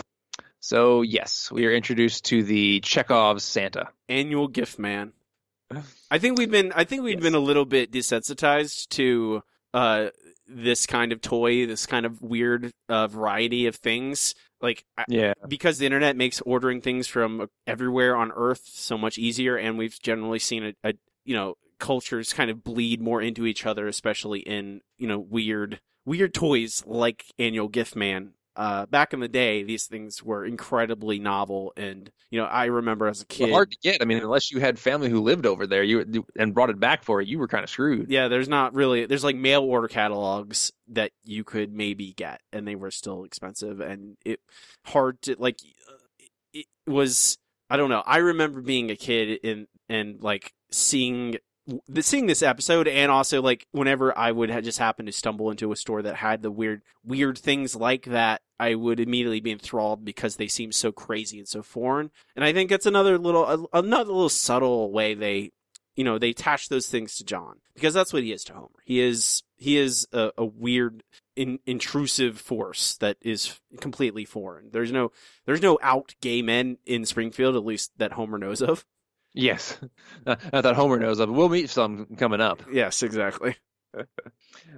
[0.64, 3.90] So yes, we are introduced to the Chekhov's Santa.
[4.08, 5.12] Annual gift man.
[6.10, 7.24] I think we've been I think we've Yes.
[7.24, 10.08] been a little bit desensitized to uh
[10.48, 14.36] this kind of toy, this kind of weird uh, variety of things.
[14.62, 19.18] Like I- Yeah, because the internet makes ordering things from everywhere on earth so much
[19.18, 20.94] easier and we've generally seen a, a
[21.26, 25.82] you know cultures kind of bleed more into each other especially in you know weird
[26.06, 31.18] weird toys like annual gift man uh back in the day these things were incredibly
[31.18, 34.02] novel and you know i remember as a kid, Well, hard to get.
[34.02, 37.04] I mean, unless you had family who lived over there, you and brought it back
[37.04, 38.10] for it, you were kind of screwed.
[38.12, 42.68] yeah there's not really there's like mail order catalogs that you could maybe get and
[42.68, 44.40] they were still expensive and it
[44.86, 45.58] hard to like
[46.54, 47.38] it was
[47.70, 51.36] i don't know i remember being a kid and and like seeing
[52.02, 55.76] seeing this episode and also like whenever i would just happen to stumble into a
[55.76, 60.36] store that had the weird weird things like that i would immediately be enthralled because
[60.36, 64.30] they seem so crazy and so foreign and i think that's another little another little
[64.30, 65.52] subtle way they
[65.96, 68.70] you know they attach those things to John because that's what he is to Homer.
[68.84, 71.04] He is he is a, a weird,
[71.36, 74.70] in, intrusive force that is completely foreign.
[74.72, 75.12] There's no
[75.46, 78.86] there's no out gay men in Springfield, at least that Homer knows of.
[79.34, 79.78] Yes,
[80.28, 81.30] uh, not that Homer knows of.
[81.30, 82.64] We'll meet some coming up.
[82.72, 83.56] Yes, exactly.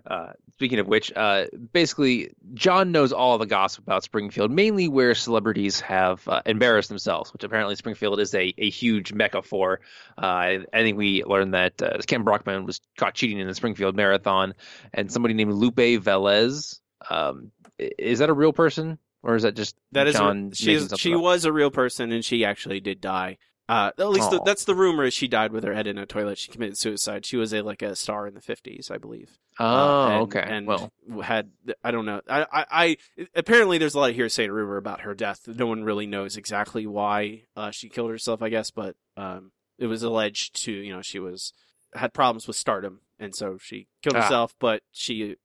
[0.08, 5.16] Uh, speaking of which, uh, basically, John knows all the gossip about Springfield, mainly where
[5.16, 9.80] celebrities have uh, embarrassed themselves, which apparently Springfield is a, a huge mecca for.
[10.22, 13.56] Uh, I, I think we learned that uh, Kent Brockman was caught cheating in the
[13.56, 14.54] Springfield Marathon,
[14.94, 16.80] and somebody named Lupe Velez.
[17.10, 20.74] Um, is that a real person, or is that just That is John a, she
[20.74, 21.22] is she up?
[21.22, 24.76] was a real person and she actually did die Uh, at least the, that's the
[24.76, 25.06] rumor.
[25.06, 26.38] Is she died with her head in a toilet.
[26.38, 27.26] She committed suicide.
[27.26, 29.40] She was a like a star in the fifties, I believe.
[29.60, 30.44] Oh, Uh, and- okay.
[30.48, 30.92] And well,
[31.24, 31.50] had
[31.84, 32.22] I don't know.
[32.30, 32.98] I, I, I
[33.36, 35.48] apparently there's a lot of hearsay and rumor about her death.
[35.48, 38.42] No one really knows exactly why uh, she killed herself.
[38.44, 41.52] I guess, but um, it was alleged to you know she was
[41.96, 44.22] had problems with stardom, and so she killed Ah.
[44.22, 44.56] herself.
[44.60, 45.38] But she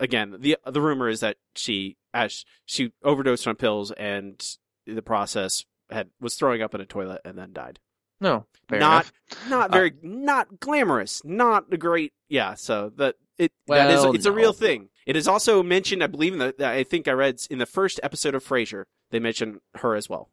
[0.00, 4.44] again the the rumor is that she as she overdosed on pills and
[4.86, 7.78] the process had was throwing up in a toilet and then died
[8.20, 9.12] no, not- enough.
[9.48, 14.14] not Uh, very not glamorous not a great yeah so that it that is Well,
[14.14, 17.12] it's a real thing it is also mentioned i believe in the i think i
[17.12, 20.30] read in the first episode of frasier they mention her as well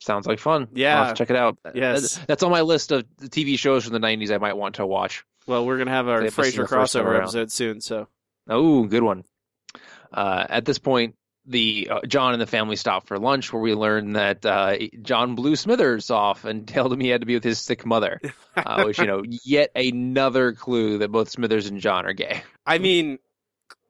[0.00, 0.68] Sounds like fun.
[0.74, 0.96] Yeah.
[0.96, 1.58] I'll have to check it out.
[1.74, 2.14] Yes.
[2.18, 4.76] That- that's on my list of the TV shows from the '90s I might want
[4.76, 5.24] to watch.
[5.48, 7.50] well we're gonna have our They have to see frasier the first time crossover episode
[7.50, 8.06] soon so
[8.48, 9.24] Oh, good one.
[10.12, 11.16] Uh, at this point,
[11.48, 15.34] the uh, John and the family stop for lunch, where we learn that uh, John
[15.34, 18.20] blew Smithers off and told him he had to be with his sick mother,
[18.56, 22.42] uh, which you know, yet another clue that both Smithers and John are gay.
[22.66, 23.18] i mean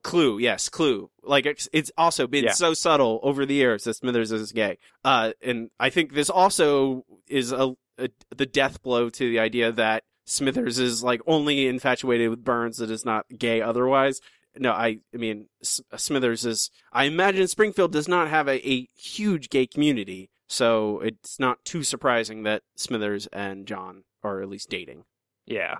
[0.01, 2.51] clue yes clue like it's, it's also been Yeah.
[2.53, 7.03] so subtle over the years that smithers is gay uh and i think this also
[7.27, 12.29] is a, a the death blow to the idea that smithers is like only infatuated
[12.29, 14.21] with burns that is not gay otherwise
[14.57, 18.87] no i i mean S- smithers is i imagine springfield does not have a, a
[18.95, 24.69] huge gay community so it's not too surprising that smithers and john are at least
[24.69, 25.03] dating
[25.45, 25.75] Yeah.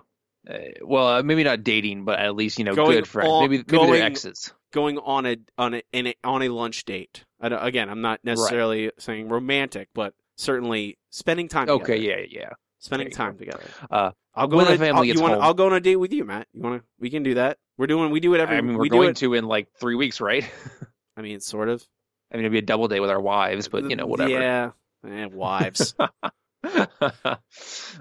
[0.49, 3.29] Uh, well, uh, maybe not dating, but at least you know, Going good friends.
[3.29, 4.53] on- maybe maybe going- they're exes.
[4.71, 7.25] going on a on a, a on a lunch date.
[7.41, 11.67] I again, I'm not necessarily saying romantic, but certainly spending time.
[11.69, 12.21] Okay, together.
[12.21, 12.49] yeah, yeah.
[12.79, 13.63] Spending time together.
[13.89, 15.65] Uh, I'll go when on the a, family I'll, gets you wanna, home- I'll go
[15.67, 16.47] on a date with you, Matt.
[16.53, 16.87] You want to?
[16.99, 17.57] We can do that.
[17.77, 18.11] We're doing.
[18.11, 18.57] We do it every.
[18.57, 20.49] I mean, we're we going to in like three weeks, right?
[21.17, 21.85] I mean, sort of.
[22.31, 24.29] I mean, it'd be a double day with our wives, but you know, whatever.
[24.29, 24.71] Yeah,
[25.07, 25.95] eh, wives.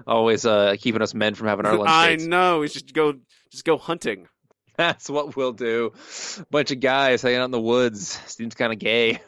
[0.07, 2.25] Always uh, keeping us men from having our lunch I dates.
[2.25, 2.59] know.
[2.59, 3.15] We should go.
[3.51, 4.27] Just go hunting.
[4.77, 5.93] That's what we'll do.
[6.51, 8.07] Bunch of guys hanging out in the woods.
[8.27, 9.19] Seems kind of gay.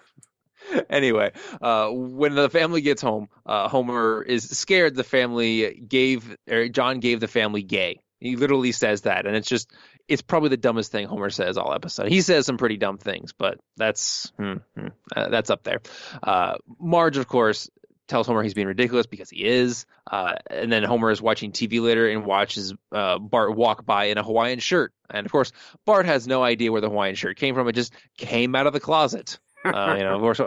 [0.89, 6.67] anyway, uh, when the family gets home, uh, Homer is scared the family gave, or
[6.69, 8.02] John gave the family gay.
[8.19, 9.71] He literally says that, and it's just,
[10.08, 12.08] it's probably the dumbest thing Homer says all episode.
[12.10, 15.82] He says some pretty dumb things, but that's, hmm, hmm, uh, that's up there.
[16.21, 17.69] Uh, Marge, of course,
[18.12, 19.86] tells Homer he's being ridiculous because he is.
[20.10, 24.17] Uh, and then Homer is watching TV later and watches uh, Bart walk by in
[24.17, 24.93] a Hawaiian shirt.
[25.10, 25.52] And of course,
[25.86, 27.67] Bart has no idea where the Hawaiian shirt came from.
[27.69, 29.39] It just came out of the closet.
[29.65, 30.41] Uh, you know, of course.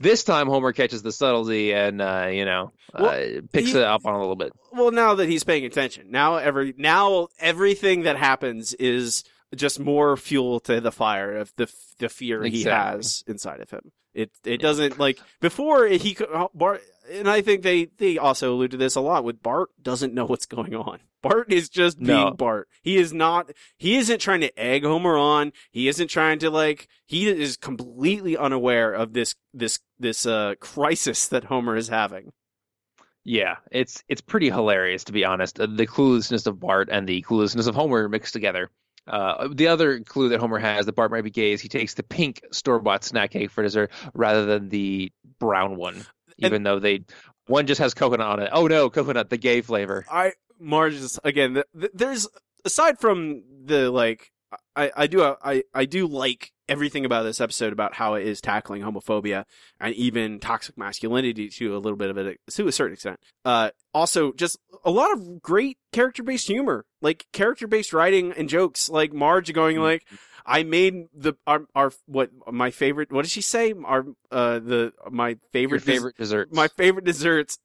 [0.00, 3.20] This time, Homer catches the subtlety and uh, you know uh,
[3.52, 4.52] picks he- it up on a little bit.
[4.72, 10.16] well now that he's paying attention now every now everything that happens is just more
[10.16, 14.60] fuel to the fire of the the fear he has inside of him it it
[14.60, 16.48] doesn't like before he could uh,
[17.12, 20.24] and i think they they also allude to this a lot with bart doesn't know
[20.24, 22.30] what's going on bart is just being No.
[22.32, 26.50] bart he is not he isn't trying to egg homer on he isn't trying to
[26.50, 32.32] like he is completely unaware of this this this uh crisis that homer is having
[33.24, 35.58] Yeah, it's it's pretty hilarious to be honest.
[35.58, 38.68] Uh, The cluelessness of Bart and the cluelessness of Homer mixed together.
[39.06, 41.94] Uh, the other clue that Homer has that Bart might be gay is he takes
[41.94, 46.04] the pink store bought snack cake for dessert rather than the brown one,
[46.38, 47.04] even though they
[47.46, 48.50] one just has coconut on it.
[48.52, 50.04] Oh no, coconut, the gay flavor.
[50.10, 51.54] I Marge is again.
[51.54, 52.28] Th- th- there's
[52.64, 54.30] aside from the like,
[54.76, 58.40] I I do I I do like everything about this episode about how it is
[58.40, 59.44] tackling homophobia
[59.80, 63.20] and even toxic masculinity to a little bit of it to a certain extent.
[63.44, 68.48] Uh, also just a lot of great character based humor, like character based writing and
[68.48, 70.06] jokes, like Marge going like.
[70.46, 74.92] I made the our, our what my favorite what did she say our uh the
[75.10, 76.52] my Your favorite des- favorite dessert.
[76.52, 77.58] my favorite desserts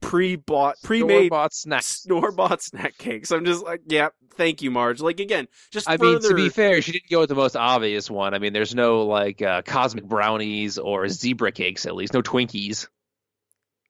[0.00, 1.86] pre bought pre made bought snacks.
[1.86, 3.30] store bought snack cakes.
[3.30, 5.00] I'm just like, yeah, thank you, Marge.
[5.00, 8.10] Like again, just I mean, to be fair, she didn't go with the most obvious
[8.10, 8.32] one.
[8.32, 12.88] I mean, there's no like uh, cosmic brownies or zebra cakes, at least no Twinkies.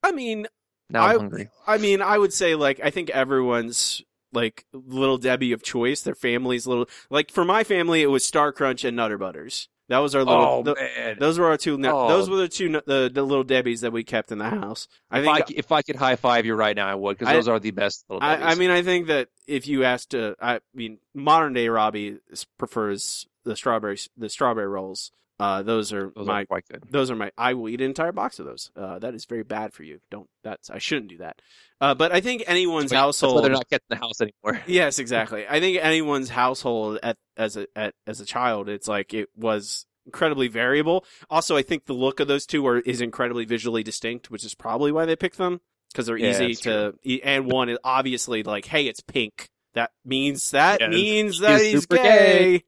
[0.02, 0.46] I mean,
[0.88, 1.48] Now I'm I- hungry.
[1.66, 6.02] I mean, I would say like I think everyone's like little Debbie of choice.
[6.02, 9.68] Their family's little like for my family, it was Star Crunch and Nutter Butters.
[9.90, 10.44] That was our little.
[10.44, 11.74] Oh th- man, those were our two.
[11.84, 12.08] Oh.
[12.08, 14.86] Those were the two the, the little Debbies that we kept in the house.
[15.10, 15.38] I if think.
[15.38, 17.72] I, if I could high five you right now, I would because those are the
[17.72, 18.22] best little.
[18.22, 22.18] I, I mean, I think that if you asked, uh, I mean, modern day Robbie
[22.56, 25.10] prefers the strawberry the strawberry rolls.
[25.40, 26.84] Uh, those are those my are quite good.
[26.90, 29.42] those are my i will eat an entire box of those uh that is very
[29.42, 31.40] bad for you don't that's i shouldn't do that
[31.80, 34.20] uh but i think anyone's Wait, That's why household they're not kept in the house
[34.20, 34.62] anymore.
[34.66, 39.14] yes exactly i think anyone's household at as a at, as a child it's like
[39.14, 43.44] it was incredibly variable also i think the look of those two are is incredibly
[43.46, 45.60] visually distinct which is probably why they picked them
[45.92, 46.94] because they're Yeah, easy to.
[47.02, 49.48] e- And one is obviously like, hey, it's pink.
[49.74, 52.62] That means that Yeah, means that he's he's super gay.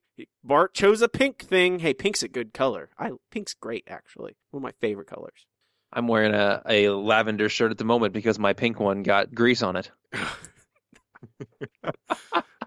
[0.44, 1.78] Bart chose a pink thing.
[1.78, 2.90] Hey, pink's a good color.
[2.98, 4.36] I pink's great actually.
[4.50, 5.46] One of my favorite colors.
[5.92, 9.62] I'm wearing a, a lavender shirt at the moment because my pink one got grease
[9.62, 9.90] on it.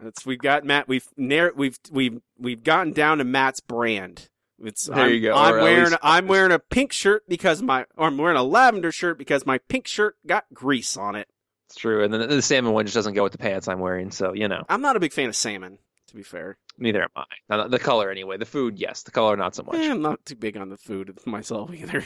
[0.01, 0.87] That's we've got Matt.
[0.87, 4.29] We've narr- we've we've we've gotten down to Matt's brand.
[4.63, 7.61] It's There I'm, you go, I'm or wearing least- I'm wearing a pink shirt because
[7.61, 11.27] my or I'm wearing a lavender shirt because my pink shirt got grease on it.
[11.69, 14.11] It's true, and then the salmon one just doesn't go with the pants I'm wearing.
[14.11, 15.79] So you know, I'm not a big fan of salmon,
[16.15, 16.57] be fair.
[16.77, 17.67] neither am I.
[17.67, 18.37] The color anyway.
[18.37, 19.03] The food, yes.
[19.03, 19.89] The color, not so Eh, much.
[19.89, 22.03] I'm not too big on the food myself either.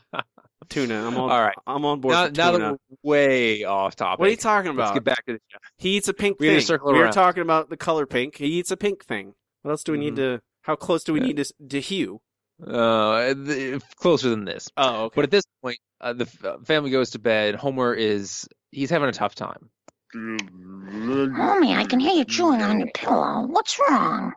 [0.70, 1.08] Tuna.
[1.08, 1.32] I'm on.
[1.32, 1.56] All right.
[1.66, 4.90] I'm on board now, now that we're way off topic, what are you talking let's
[4.90, 4.94] about?
[4.96, 5.58] get back to show.
[5.78, 6.80] He eats a pink We need thing.
[6.84, 8.36] we were talking about the color pink.
[8.38, 9.34] He eats a pink thing.
[9.62, 10.38] What else do we need Mhm.
[10.38, 10.42] to?
[10.64, 11.28] How close do we Yeah.
[11.28, 12.20] need to to Hugh?
[12.62, 14.68] Uh, the, closer than this.
[14.76, 15.14] Oh, okay.
[15.16, 16.26] But at this point, uh, the
[16.66, 17.56] family goes to bed.
[17.56, 19.70] Homer is he's having a tough time.
[20.16, 23.46] Homie, I can hear you chewing on your pillow.
[23.48, 24.34] What's wrong?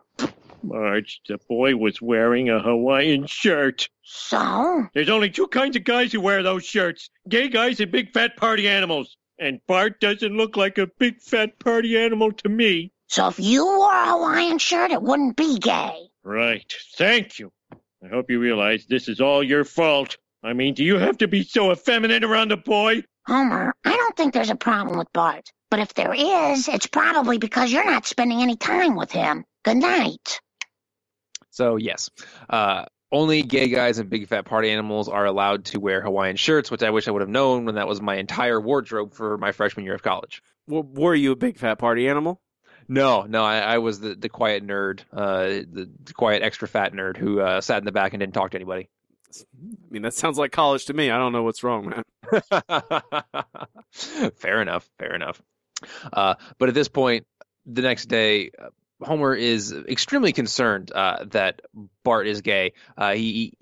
[0.63, 3.89] Marge, the boy was wearing a Hawaiian shirt.
[4.03, 4.87] So?
[4.93, 8.37] There's only two kinds of guys who wear those shirts gay guys and big fat
[8.37, 9.17] party animals.
[9.39, 12.91] And Bart doesn't look like a big fat party animal to me.
[13.07, 15.97] So if you wore a Hawaiian shirt, it wouldn't be gay.
[16.23, 16.71] Right.
[16.95, 17.51] Thank you.
[18.03, 20.17] I hope you realize this is all your fault.
[20.43, 23.03] I mean, do you have to be so effeminate around a boy?
[23.27, 25.51] Homer, I don't think there's a problem with Bart.
[25.69, 29.45] But if there is, it's probably because you're not spending any time with him.
[29.63, 30.41] Good night.
[31.51, 32.09] So yes,
[32.49, 36.71] uh, only gay guys and big fat party animals are allowed to wear Hawaiian shirts,
[36.71, 39.51] which I wish I would have known when that was my entire wardrobe for my
[39.51, 40.41] freshman year of college.
[40.67, 42.41] W- were you a big fat party animal?
[42.87, 46.93] No, no, I, I was the, the quiet nerd, uh, the, the quiet extra fat
[46.93, 48.89] nerd who uh, sat in the back and didn't talk to anybody.
[49.39, 51.09] I mean, that sounds like college to me.
[51.09, 52.03] I don't know what's wrong, man.
[54.35, 55.41] fair enough, fair enough.
[56.11, 57.25] Uh, but at this point,
[57.65, 58.69] the next day, uh,
[59.03, 61.61] Homer is extremely concerned uh, that
[62.03, 62.73] Bart is gay.
[62.97, 63.53] Uh, he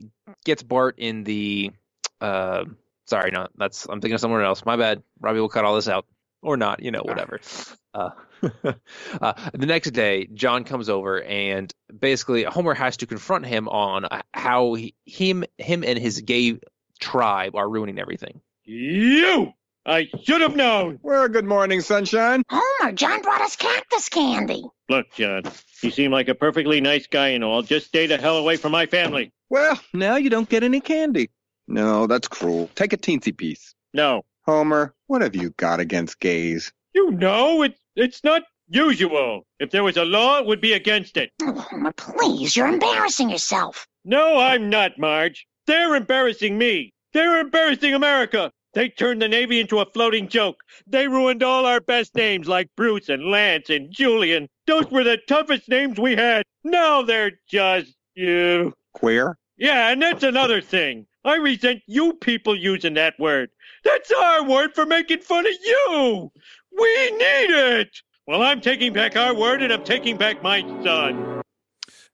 [0.46, 1.72] gets Bart in the.
[2.20, 2.66] Uh,
[3.06, 4.66] sorry, no, that's I'm thinking of someone else.
[4.66, 5.02] My bad.
[5.20, 6.06] Robbie will cut all this out,
[6.42, 6.82] or not.
[6.84, 7.40] You know, whatever.
[9.22, 14.06] Uh, the next day, John comes over and basically Homer has to confront him on
[14.06, 16.60] uh, how he, him him and his gay
[17.00, 18.42] tribe are ruining everything.
[18.64, 19.54] You!
[19.86, 21.00] I should have known!
[21.02, 22.44] Well, good morning, sunshine.
[22.50, 24.64] Homer, John brought us cactus candy.
[24.90, 25.44] Look, John,
[25.82, 27.62] you seem like a perfectly nice guy and all.
[27.64, 29.32] Just stay the hell away from my family.
[29.50, 31.32] Well, now you don't get any candy.
[31.68, 32.70] No, that's cruel.
[32.76, 33.74] Take a teensy piece.
[33.94, 34.24] No.
[34.46, 36.72] Homer, what have you got against gays?
[36.94, 39.46] You know, it, it's not usual.
[39.60, 41.32] If there was a law, it would be against it.
[41.42, 43.88] Oh, Homer, please, you're embarrassing yourself.
[44.06, 45.46] No, I'm not, Marge.
[45.68, 46.94] They're embarrassing me.
[47.14, 48.52] They're embarrassing America.
[48.74, 50.62] They turned the Navy into a floating joke.
[50.86, 54.48] They ruined all our best names like Bruce and Lance and Julian.
[54.68, 56.44] Those were the toughest names we had.
[56.64, 58.74] Now they're just you.
[58.94, 59.38] Queer?
[59.58, 61.08] Yeah, and that's another thing.
[61.26, 63.50] I resent you people using that word.
[63.84, 66.32] That's our word for making fun of you.
[66.72, 68.02] We need it.
[68.28, 71.42] Well, I'm taking back our word and I'm taking back my son.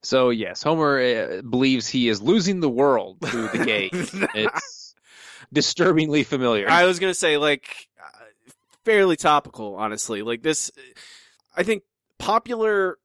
[0.01, 3.91] So yes, Homer uh, believes he is losing the world to the gays.
[4.35, 4.95] it's
[5.51, 6.69] disturbingly familiar.
[6.69, 8.25] I was gonna say like uh,
[8.85, 10.21] fairly topical, honestly.
[10.21, 10.71] Like this,
[11.57, 11.83] I think
[12.17, 12.97] popular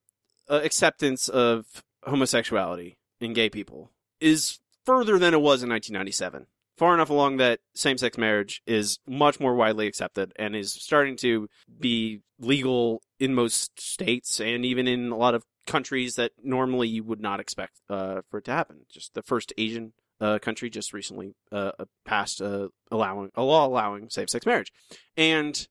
[0.48, 1.66] uh, acceptance of
[2.04, 6.46] homosexuality in gay people is further than it was in 1997.
[6.76, 11.48] Far enough along that same-sex marriage is much more widely accepted and is starting to
[11.78, 17.04] be legal in most states and even in a lot of countries that normally you
[17.04, 18.86] would not expect uh, for it to happen.
[18.90, 21.72] Just the first Asian uh, country just recently uh,
[22.04, 24.72] passed uh, allowing a law allowing same-sex marriage,
[25.16, 25.68] and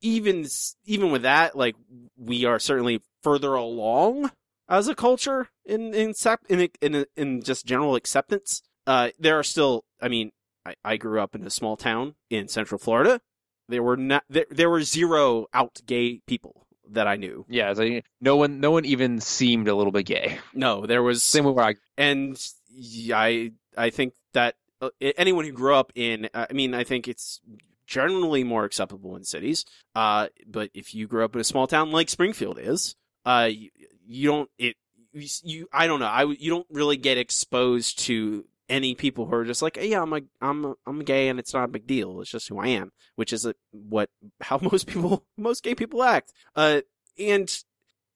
[0.00, 0.46] even
[0.84, 1.76] even with that, like
[2.16, 4.30] we are certainly further along
[4.70, 6.14] as a culture in in
[6.48, 8.62] in in, in just general acceptance.
[8.86, 10.32] Uh, there are still, I mean,
[10.64, 13.20] I, I grew up in a small town in Central Florida.
[13.68, 17.44] There were not there, there were zero out gay people that I knew.
[17.48, 20.38] yeah, like, no one, no one even seemed a little bit gay.
[20.54, 21.74] No, there was Same with where I.
[21.98, 22.36] and
[23.12, 27.06] I I think that uh, anyone who grew up in uh, I mean I think
[27.06, 27.40] it's
[27.86, 29.64] generally more acceptable in cities.
[29.94, 33.50] Uh, but if you grew up in a small town like Springfield is, uh,
[34.10, 34.76] you, don't it
[35.12, 36.06] you, you I don't know.
[36.06, 40.12] I you don't really get exposed to any people who are just like yeah I'm
[40.12, 42.20] a I'm a, I'm gay and it's not a big deal.
[42.20, 46.02] It's just who I am which is a, what how most people most gay people
[46.02, 46.32] act.
[46.54, 46.80] Uh
[47.18, 47.50] and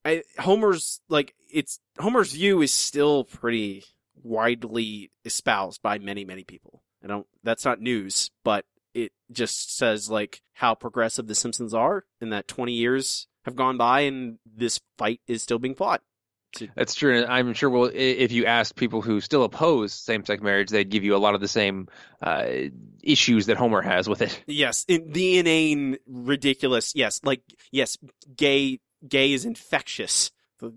[0.03, 3.83] I Homer's like it's Homer's view is still pretty
[4.23, 6.81] widely espoused by many many people.
[7.03, 12.05] I don't that's not news, but it just says like how progressive the Simpsons are,
[12.21, 16.01] and that 20 years have gone by, and this fight is still being fought.
[16.75, 17.17] That's true.
[17.17, 17.69] And I'm sure.
[17.69, 21.35] Well, if you ask people who still oppose same-sex marriage, they'd give you a lot
[21.35, 21.87] of the same
[22.21, 22.45] uh,
[23.03, 24.41] issues that Homer has with it.
[24.47, 26.93] Yes, in, the inane, ridiculous.
[26.95, 27.41] Yes, like
[27.71, 27.97] yes,
[28.35, 30.31] gay, gay is infectious.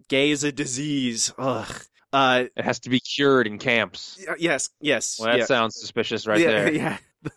[0.09, 1.33] Gay is a disease.
[1.39, 1.83] Ugh.
[2.13, 4.19] Uh, it has to be cured in camps.
[4.39, 5.19] Yes, yes.
[5.21, 5.45] Well, that yeah.
[5.45, 6.73] sounds suspicious, right yeah, there.
[6.73, 6.99] Yeah.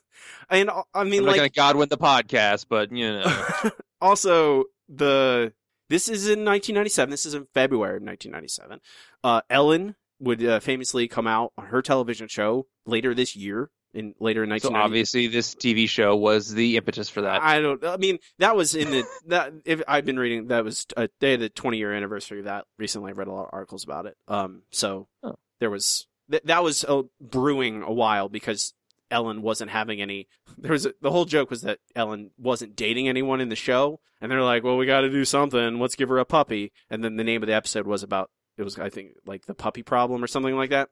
[0.49, 3.71] And I mean, I'm like, not gonna Godwin the podcast, but you know.
[4.01, 5.53] also the
[5.89, 7.09] this is in 1997.
[7.09, 8.79] This is in February of 1997.
[9.23, 13.69] Uh, Ellen would uh, famously come out on her television show later this year.
[13.93, 14.61] In later in 1990.
[14.73, 17.41] So obviously, this TV show was the impetus for that.
[17.41, 17.83] I don't.
[17.83, 19.51] I mean, that was in the that.
[19.65, 22.63] If I've been reading, that was a day of the 20 year anniversary of that.
[22.79, 24.15] Recently, I read a lot of articles about it.
[24.29, 25.35] Um, so Oh.
[25.59, 28.73] there was th- that was uh, brewing a while because
[29.11, 30.27] Ellen wasn't having any.
[30.57, 33.99] There was a, the whole joke was that Ellen wasn't dating anyone in the show,
[34.19, 35.79] and they're like, "Well, we got to do something.
[35.79, 38.63] Let's give her a puppy." And then the name of the episode was about it
[38.63, 40.89] was I think like the puppy problem or something like that.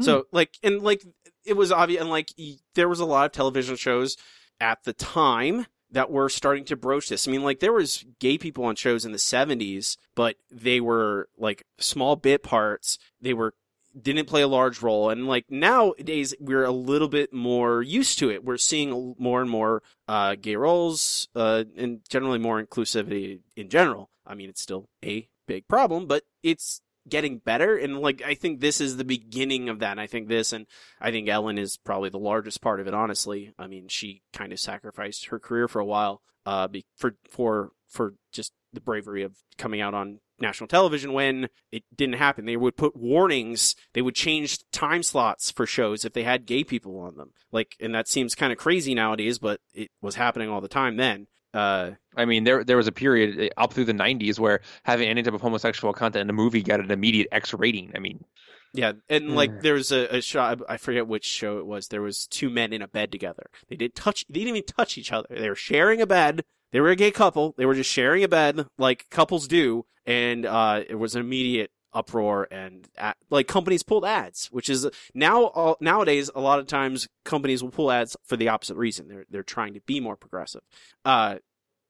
[0.00, 0.36] So hmm.
[0.36, 1.04] like and like
[1.44, 2.32] it was obvious and like
[2.74, 4.16] there was a lot of television shows
[4.60, 7.28] at the time that were starting to broach this.
[7.28, 11.28] I mean, like there was gay people on shows in the 70s, but they were
[11.38, 12.98] like small bit parts.
[13.20, 13.54] They were
[14.00, 15.10] didn't play a large role.
[15.10, 18.44] And like nowadays we're a little bit more used to it.
[18.44, 24.10] We're seeing more and more uh gay roles uh and generally more inclusivity in general.
[24.26, 27.76] I mean it's still a big problem but it's getting better.
[27.76, 29.92] And like i think this is the beginning of that.
[29.92, 30.66] And i think this and
[31.00, 33.52] i think ellen is probably the largest part of it honestly.
[33.58, 38.14] I mean she kind of sacrificed her career for a while uh for for for
[38.32, 42.76] just the bravery of coming out on national television when it didn't happen they would
[42.76, 47.16] put warnings they would change time slots for shows if they had gay people on
[47.16, 50.68] them like and that seems kind of crazy nowadays but it was happening all the
[50.68, 54.38] time then uh I mean, there there was a period uh, up through the '90s
[54.38, 57.92] where having any type of homosexual content in a movie got an immediate X rating.
[57.94, 58.24] I mean,
[58.72, 60.60] Yeah, and like there was a, a shot.
[60.68, 61.88] I forget which show it was.
[61.88, 63.46] There was two men in a bed together.
[63.68, 64.24] They didn't touch.
[64.28, 65.28] They didn't even touch each other.
[65.30, 66.44] They were sharing a bed.
[66.74, 67.54] They were a gay couple.
[67.56, 71.70] They were just sharing a bed like couples do, and uh, it was an immediate
[71.92, 76.66] uproar and a like companies pulled ads, which is now uh, nowadays a lot of
[76.66, 79.06] times companies will pull ads for the opposite reason.
[79.06, 80.62] They're they're trying to be more progressive.
[81.04, 81.36] Uh,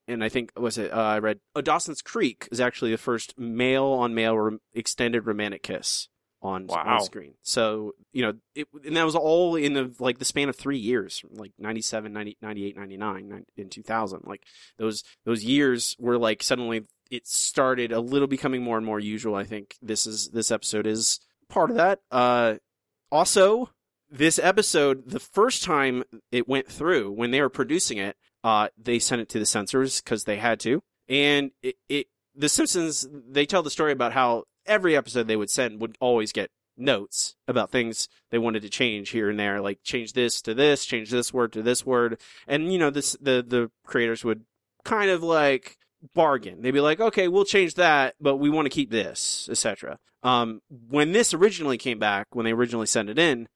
[0.07, 3.39] and I think was it uh, I read oh, Dawson's Creek is actually the first
[3.39, 6.09] male on male extended romantic kiss
[6.45, 6.85] on, Wow.
[6.87, 7.35] on screen.
[7.43, 10.79] So, you know, it, and that was all in the like the span of 3
[10.79, 14.21] years, like 97, 90, 98, 99, 90 in 2000.
[14.25, 14.43] Like
[14.79, 19.35] those those years were like suddenly it started a little becoming more and more usual.
[19.35, 22.01] I think this is this episode is part of that.
[22.11, 22.55] Uh
[23.11, 23.71] also
[24.11, 28.99] this episode the first time it went through when they were producing it uh, they
[28.99, 30.83] sent it to the censors because they had to.
[31.09, 35.51] And it, it, the Simpsons, they tell the story about how every episode they would
[35.51, 39.83] send would always get notes about things they wanted to change here and there, like
[39.83, 42.21] change this to this, change this word to this word.
[42.47, 44.45] And, you know, this, the, the creators would
[44.85, 45.79] kind of like
[46.15, 46.63] bargain.
[46.63, 49.99] They'd be like, okay, we'll change that, but we want to keep this, etc.
[50.23, 53.49] Um, when this originally came back, when they originally sent it in,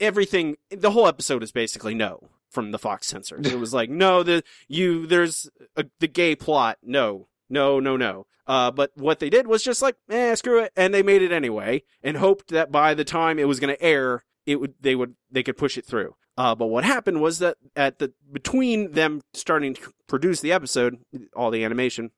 [0.00, 3.46] everything, the whole episode is basically no from the Fox censors.
[3.46, 6.78] It was like, no, the you there's a, the gay plot.
[6.82, 8.26] No, no, no, no.
[8.46, 11.32] Uh, but what they did was just like, eh, screw it, and they made it
[11.32, 14.94] anyway, and hoped that by the time it was going to air, it would they
[14.94, 16.14] would they could push it through.
[16.38, 20.98] Uh, but what happened was that at the between them starting to produce the episode,
[21.34, 22.10] all the animation,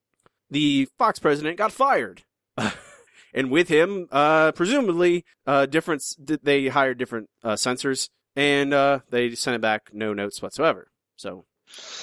[0.51, 2.25] the Fox president got fired.
[3.35, 9.35] and with him, uh, presumably, uh, different, they hired different, uh, censors and, uh, they
[9.35, 10.91] sent it back, no notes whatsoever.
[11.17, 11.45] So,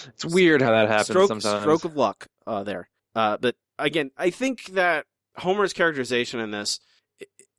[0.07, 1.61] it's weird how that happens stroke, sometimes.
[1.61, 2.89] stroke of luck, uh, there.
[3.15, 5.05] Uh, but again, I think that
[5.37, 6.79] Homer's characterization in this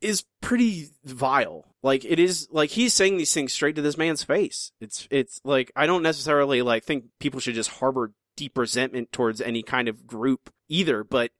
[0.00, 1.64] is pretty vile.
[1.82, 4.72] Like, it is, like, he's saying these things straight to this man's face.
[4.80, 9.40] It's, it's like, I don't necessarily, like, think people should just harbor deep resentment towards
[9.40, 11.30] any kind of group either, but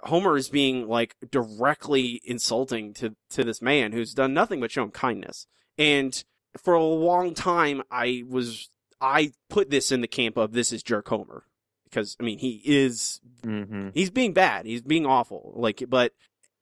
[0.00, 4.82] Homer is being like directly insulting to to this man who's done nothing but show
[4.82, 5.46] him kindness.
[5.78, 6.22] And
[6.62, 8.70] for a long time, I was
[9.00, 11.44] I put this in the camp of this is jerk Homer
[11.96, 15.54] because I mean he is hmm he's being bad, he's being awful.
[15.56, 16.12] Like, but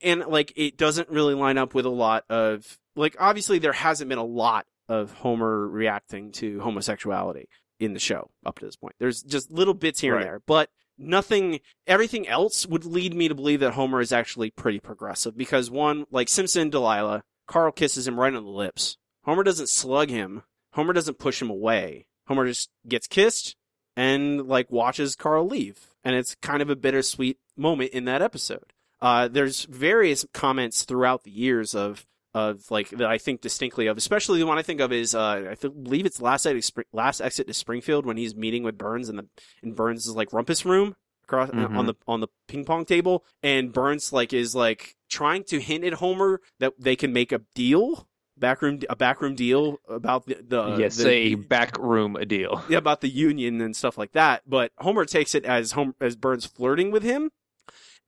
[0.00, 4.08] and like it doesn't really line up with a lot of like obviously there hasn't
[4.08, 7.48] been a lot of Homer reacting to homosexuality
[7.80, 8.94] in the show up to this point.
[9.00, 10.20] There's just little bits here Right.
[10.20, 14.50] and there, but nothing everything else would lead me to believe that Homer is actually
[14.50, 18.96] pretty progressive because one, like Simpson Delilah, Carl kisses him right on the lips.
[19.24, 20.42] Homer doesn't slug him.
[20.74, 22.06] Homer doesn't push him away.
[22.28, 23.56] Homer just gets kissed
[23.96, 28.72] and like watches Carl leave, and it's kind of a bittersweet moment in that episode.
[29.00, 33.96] Uh, there's various comments throughout the years of of like that I think distinctly of,
[33.96, 37.20] especially the one I think of is uh, I th- believe it's last exit, last
[37.20, 39.26] exit to Springfield when he's meeting with Burns in the
[39.62, 41.76] in Burns' like rumpus room across Mhm.
[41.78, 45.84] on the on the ping pong table, and Burns like is like trying to hint
[45.84, 50.76] at Homer that they can make a deal, backroom a backroom deal about the, the
[50.76, 52.62] yes, the, a back room deal.
[52.68, 54.42] yeah, about the union and stuff like that.
[54.46, 57.30] But Homer takes it as home as Burns flirting with him,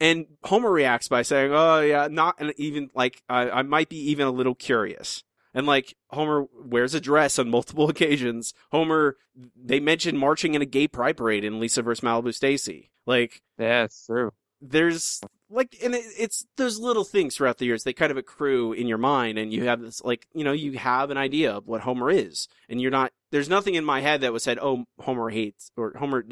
[0.00, 3.98] and Homer reacts by saying, "Oh yeah, not and even like I, I might be
[4.10, 5.22] even a little curious."
[5.54, 8.52] And like Homer wears a dress on multiple occasions.
[8.72, 9.16] Homer,
[9.56, 12.90] they mentioned marching in a gay pride parade in Lisa versus Malibu Stacy.
[13.06, 14.32] Like Yeah, it's true.
[14.60, 18.72] there's like and it, it's those little things throughout the years they kind of accrue
[18.72, 21.66] in your mind and you have this like you know you have an idea of
[21.66, 24.84] what homer is and you're not there's nothing in my head that was said oh
[25.00, 26.24] homer hates or homer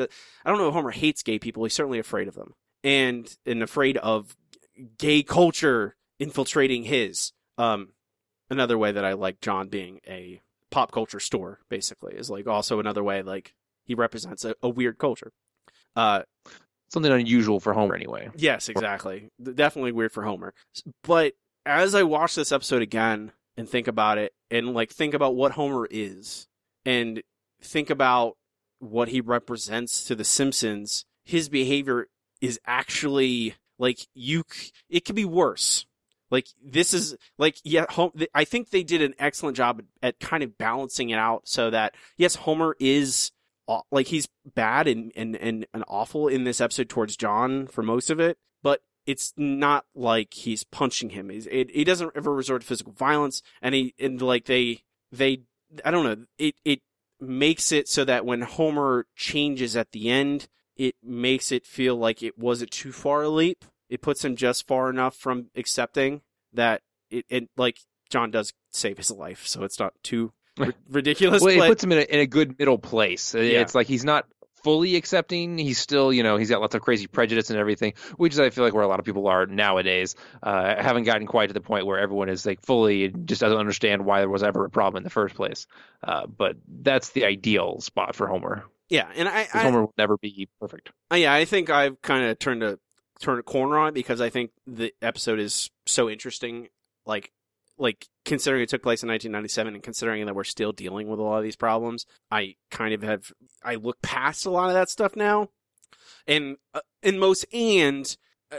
[0.44, 3.96] i don't know homer hates gay people he's certainly afraid of them and and afraid
[3.98, 4.36] of
[4.98, 7.90] gay culture infiltrating his um
[8.50, 10.40] another way that i like john being a
[10.70, 13.54] pop culture store basically is like also another way like
[13.84, 15.32] he represents a, a weird culture.
[15.94, 16.22] Uh
[16.90, 18.30] Something unusual for Homer, anyway.
[18.36, 19.30] Yes, exactly.
[19.42, 20.54] Definitely weird for Homer.
[21.02, 21.34] But
[21.66, 25.52] as I watch this episode again and think about it and like think about what
[25.52, 26.46] Homer is
[26.84, 27.22] and
[27.62, 28.36] think about
[28.78, 32.08] what he represents to the Simpsons, his behavior
[32.40, 34.44] is actually like you
[34.88, 35.86] it could be worse.
[36.30, 37.86] Like this is like yeah,
[38.34, 41.94] I think they did an excellent job at kind of balancing it out so that
[42.16, 43.30] yes, Homer is
[43.90, 48.10] like he's bad and, and, and, and awful in this episode towards John for most
[48.10, 51.28] of it, but it's not like he's punching him.
[51.30, 55.42] He's, it, he doesn't ever resort to physical violence, and he and like they they
[55.84, 56.80] I don't know it it
[57.20, 62.22] makes it so that when Homer changes at the end, it makes it feel like
[62.22, 63.64] it wasn't too far a leap.
[63.88, 67.78] It puts him just far enough from accepting that it and like
[68.10, 70.32] John does save his life, so it's not too
[70.88, 71.42] ridiculous.
[71.42, 73.34] Well, it puts him in a, in a good middle place.
[73.34, 73.60] Yeah.
[73.60, 74.26] It's like he's not
[74.62, 75.58] fully accepting.
[75.58, 78.48] He's still, you know, he's got lots of crazy prejudice and everything, which is I
[78.50, 80.16] feel like where a lot of people are nowadays.
[80.42, 83.58] Uh, I haven't gotten quite to the point where everyone is like fully just doesn't
[83.58, 85.66] understand why there was ever a problem in the first place.
[86.02, 88.64] Uh, but that's the ideal spot for Homer.
[88.88, 90.90] yeah, and I, I Homer will never be perfect.
[91.12, 92.78] Uh, yeah, I think I've kind of turned a
[93.20, 96.68] turned a corner on it because I think the episode is so interesting.
[97.06, 97.32] Like,
[97.76, 101.22] like considering it took place in 1997 and considering that we're still dealing with a
[101.22, 104.88] lot of these problems, I kind of have I look past a lot of that
[104.90, 105.50] stuff now,
[106.26, 108.16] and uh, and most and
[108.50, 108.56] uh,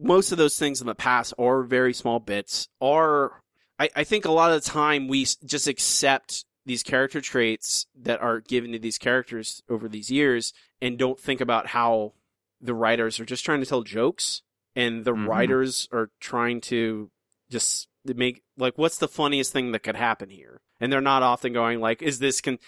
[0.00, 2.68] most of those things in the past are very small bits.
[2.80, 3.42] Are
[3.78, 8.20] I, I think a lot of the time we just accept these character traits that
[8.20, 10.52] are given to these characters over these years
[10.82, 12.12] and don't think about how
[12.60, 14.42] the writers are just trying to tell jokes
[14.74, 15.28] and the Mhm.
[15.28, 17.10] writers are trying to
[17.50, 20.60] just make like what's the funniest thing that could happen here?
[20.80, 22.58] And they're not often going like is this con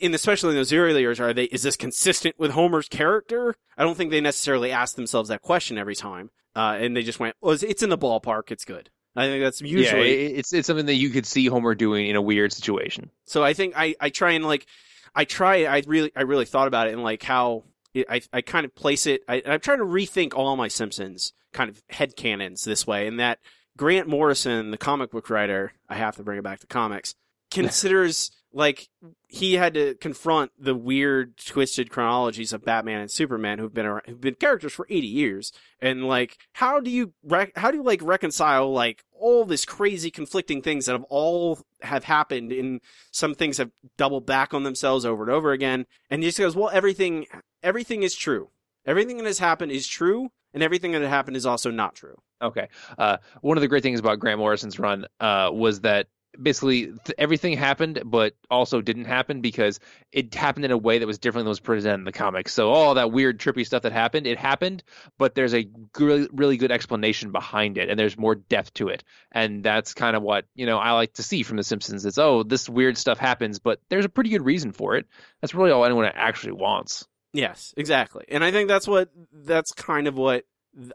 [0.00, 3.54] in especially in those early years are they is this consistent with homer's character?
[3.76, 7.20] I don't think they necessarily ask themselves that question every time uh, and they just
[7.20, 8.90] went well it's, it's in the ballpark it's good.
[9.16, 12.16] I think that's usually it- it's it's something that you could see Homer doing in
[12.16, 13.10] a weird situation.
[13.26, 14.66] so I think I, I try and like
[15.14, 17.64] I try I really I really thought about it and like how
[17.94, 21.32] it, I I kind of place it I, I'm trying to rethink all my Simpsons
[21.54, 23.38] kind of head canons this way and that
[23.78, 27.14] Grant Morrison the comic book writer I have to bring it back to comics
[27.50, 28.88] considers like
[29.28, 34.02] he had to confront the weird twisted chronologies of Batman and Superman who've been around,
[34.06, 35.52] who've been characters for 80 years.
[35.80, 40.10] And like how do you rec- how do you like reconcile like all this crazy
[40.10, 45.04] conflicting things that have all have happened and some things have doubled back on themselves
[45.04, 45.86] over and over again?
[46.10, 47.26] And he just goes well everything
[47.62, 48.50] everything is true.
[48.86, 52.68] Everything that has happened is true and everything that happened is also not true Okay.
[52.96, 56.08] Uh, one of the great things about Grant Morrison's run uh, was that
[56.40, 59.80] basically th- everything happened, but also didn't happen because
[60.12, 62.52] it happened in a way that was different than was presented in the comics.
[62.52, 64.82] So all that weird, trippy stuff that happened, it happened,
[65.18, 65.68] but there's a
[65.98, 69.04] really, really good explanation behind it, and there's more depth to it.
[69.32, 72.06] And that's kind of what you know I like to see from The Simpsons.
[72.06, 75.06] It's oh, this weird stuff happens, but there's a pretty good reason for it.
[75.40, 77.06] That's really all anyone actually wants.
[77.32, 78.24] Yes, exactly.
[78.28, 80.44] And I think that's what that's kind of what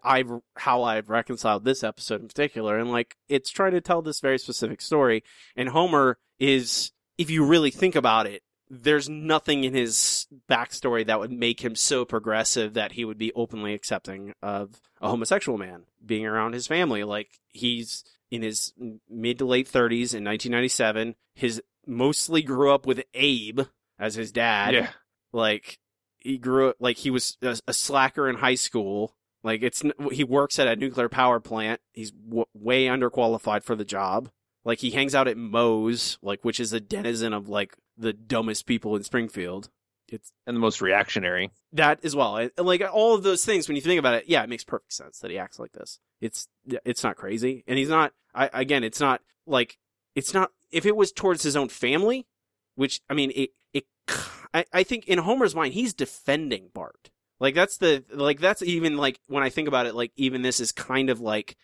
[0.04, 4.20] I've how I've reconciled this episode in particular and like it's trying to tell this
[4.20, 5.24] very specific story
[5.56, 11.20] and Homer is if you really think about it there's nothing in his backstory that
[11.20, 15.84] would make him so progressive that he would be openly accepting of a homosexual man
[16.06, 18.74] being around his family like he's in his
[19.10, 23.62] mid to late 30s in 1997 his mostly grew up with Abe
[24.00, 24.74] as his dad.
[24.74, 24.90] Yeah.
[25.32, 25.80] Like
[26.20, 29.16] he grew up like he was a, a slacker in high school.
[29.44, 31.82] Like it's he works at a nuclear power plant.
[31.92, 34.30] He's w- way underqualified for the job.
[34.66, 38.66] Like he hangs out at Moe's, like which is a denizen of like the dumbest
[38.66, 39.70] people in Springfield.
[40.10, 41.52] It's And the most reactionary.
[41.72, 42.38] that as well.
[42.38, 44.94] And, like all of those things, when you think about it, yeah, it makes perfect
[44.94, 46.00] sense that he acts like this.
[46.22, 46.48] It's
[46.86, 48.14] it's not crazy, and he's not.
[48.34, 49.78] I again, it's not like
[50.16, 50.52] it's not.
[50.72, 52.26] If it was towards his own family,
[52.76, 53.86] which I mean, it it.
[54.54, 57.10] I, I think in Homer's mind, he's defending Bart.
[57.44, 60.62] Like that's the like that's even like when I think about it, like even this
[60.62, 61.58] is kind of like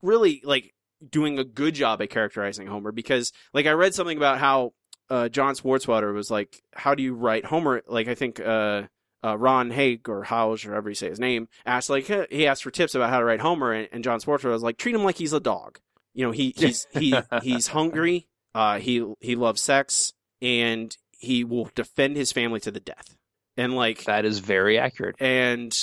[0.00, 0.72] really like
[1.10, 4.74] doing a good job at characterizing Homer because like I read something about how
[5.10, 7.82] uh, John Swartzwelder was like, how do you write Homer?
[7.88, 8.82] Like I think uh,
[9.24, 12.62] uh, Ron Haig or Hauge or however you say his name asked like he asked
[12.62, 15.02] for tips about how to write Homer, and, and John Swartzwelder was like, treat him
[15.02, 15.80] like he's a dog.
[16.14, 18.28] You know, he he's he he's hungry.
[18.54, 23.16] Uh, he he loves sex, and he will defend his family to the death.
[23.56, 25.16] And like That is very accurate.
[25.20, 25.76] and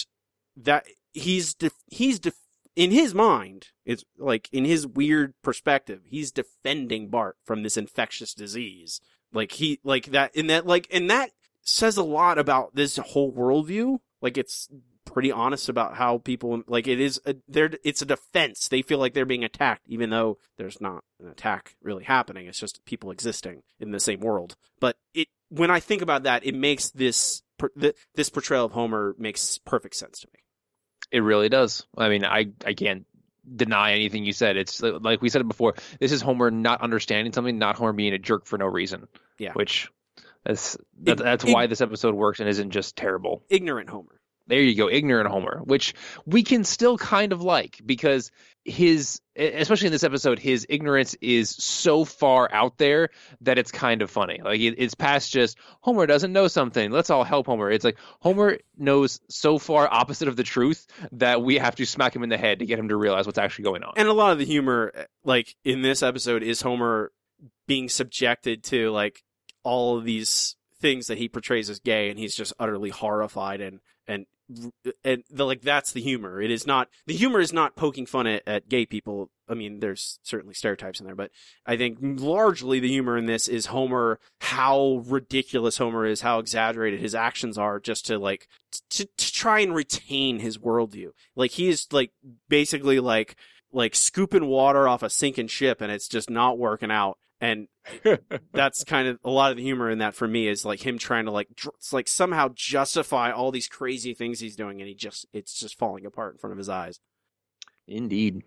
[0.57, 2.36] that he's def- he's def-
[2.76, 8.34] in his mind it's like in his weird perspective he's defending bart from this infectious
[8.34, 9.01] disease.
[9.34, 13.32] Like he like that in that like and that says a lot about this whole
[13.34, 13.99] worldview.
[14.22, 14.70] Like it's
[15.05, 18.67] pretty honest about how people like it is a, they're it's a defense.
[18.67, 22.47] They feel like they're being attacked even though there's not an attack really happening.
[22.47, 24.55] It's just people existing in the same world.
[24.80, 28.72] But it when i think about that it makes this per- th- this portrayal of
[28.72, 30.39] homer makes perfect sense to me
[31.12, 31.86] It really does.
[31.97, 33.05] I mean, I I can't
[33.55, 34.57] deny anything you said.
[34.57, 35.74] It's like we said it before.
[35.99, 39.07] This is Homer not understanding something, not Homer being a jerk for no reason.
[39.39, 39.53] Yeah.
[39.53, 39.89] Which
[40.43, 43.43] that's that's ig- why this episode works and isn't just terrible.
[43.49, 44.18] ignorant homer
[44.50, 45.93] There you go, ignorant Homer, which
[46.26, 48.32] we can still kind of like because
[48.66, 53.10] his, especially in this episode, his ignorance is so far out there
[53.41, 54.41] that it's kind of funny.
[54.43, 56.91] Like it, it's past just Homer doesn't know something.
[56.91, 57.72] Let's all help Homer.
[57.72, 62.16] It's like Homer knows so far opposite of the truth that we have to smack
[62.16, 63.93] him in the head to get him to realize what's actually going on.
[63.97, 67.12] and a lot of the humor eh, like in this episode is homer
[67.68, 69.24] being subjected to like
[69.64, 73.80] all of these things that he portrays as gay and he's just utterly horrified and
[74.08, 74.26] and
[75.04, 76.41] and the, like that's the humor.
[76.41, 79.30] It is not the humor is not poking fun at, at gay people.
[79.47, 81.32] I mean there's certainly stereotypes in there but
[81.66, 87.00] i think largely the humor in this is homer how ridiculous homer is how exaggerated
[87.00, 88.47] his actions are just to like
[88.89, 91.12] to, to try and retain his worldview.
[91.36, 92.12] Like he is like
[92.47, 93.36] basically like
[93.72, 97.68] like scooping water off a sinking ship and it's just not working out and
[98.54, 100.98] that's kind of a lot of the humor in that for me is like him
[100.98, 104.94] trying to like dr- like somehow justify all these crazy things he's doing and he
[104.96, 107.00] just it's just falling apart in front of his eyes
[107.88, 108.44] Indeed.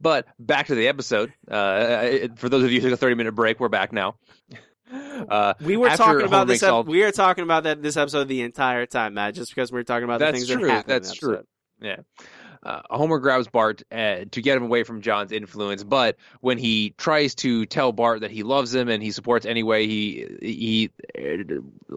[0.00, 1.32] But back to the episode.
[1.50, 4.16] Uh, for those of you who took a 30 minute break, we're back now.
[4.88, 8.28] Uh, we were talking about this ep- all- we are talking about that this episode
[8.28, 10.70] the entire time matt just because we are talking about the That's things true, that
[10.70, 11.42] happen in that's the true.
[11.80, 11.96] Yeah.
[12.66, 16.90] Uh, Homer grabs Bart uh, to get him away from John's influence, but when he
[16.98, 20.90] tries to tell Bart that he loves him and he supports anyway, he he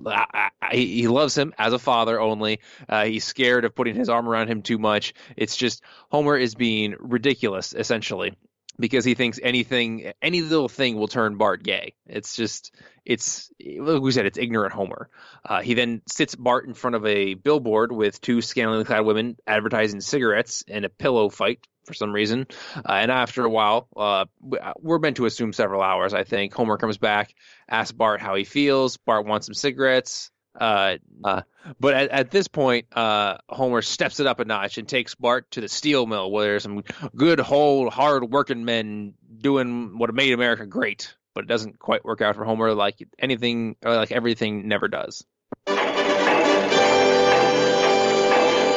[0.06, 2.60] uh, he, he loves him as a father only.
[2.88, 5.16] Uh, he's scared of putting his arm around him too much.
[5.36, 8.36] It's just Homer is being ridiculous essentially
[8.80, 11.94] because he thinks anything any little thing will turn Bart gay.
[12.08, 12.74] It's just
[13.06, 15.10] it's like we said it's ignorant Homer.
[15.44, 19.38] Uh, he then sits Bart in front of a billboard with two scantily clad women
[19.46, 22.46] advertising cigarettes and a pillow fight for some reason.
[22.76, 26.54] Uh, and after a while, uh, we- we're meant to assume several hours, I think.
[26.54, 27.34] Homer comes back,
[27.68, 28.98] asks Bart how he feels.
[28.98, 30.30] Bart wants some cigarettes.
[30.56, 31.42] Uh, uh,
[31.80, 35.50] but at, at this point, uh, Homer steps it up a notch and takes Bart
[35.52, 36.84] to the steel mill where there's some
[37.16, 41.16] good, whole, hard working men doing what made America great.
[41.36, 45.24] But it doesn't quite work out for Homer like anything, or like everything never does.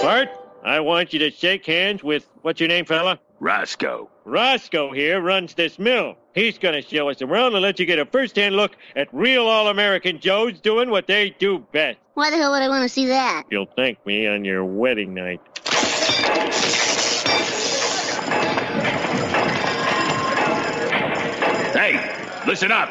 [0.03, 0.29] Bart,
[0.63, 3.19] I want you to shake hands with what's your name, fella?
[3.41, 4.12] Roscoe.
[4.25, 6.17] Roscoe here runs this mill.
[6.35, 9.47] He's going to show us around and let you get a first-hand look at real
[9.47, 11.99] all-American Joes doing what they do best.
[12.15, 13.45] Why the hell would I want to see that?
[13.51, 15.41] You'll thank me on your wedding night.
[21.75, 22.91] Hey, listen up.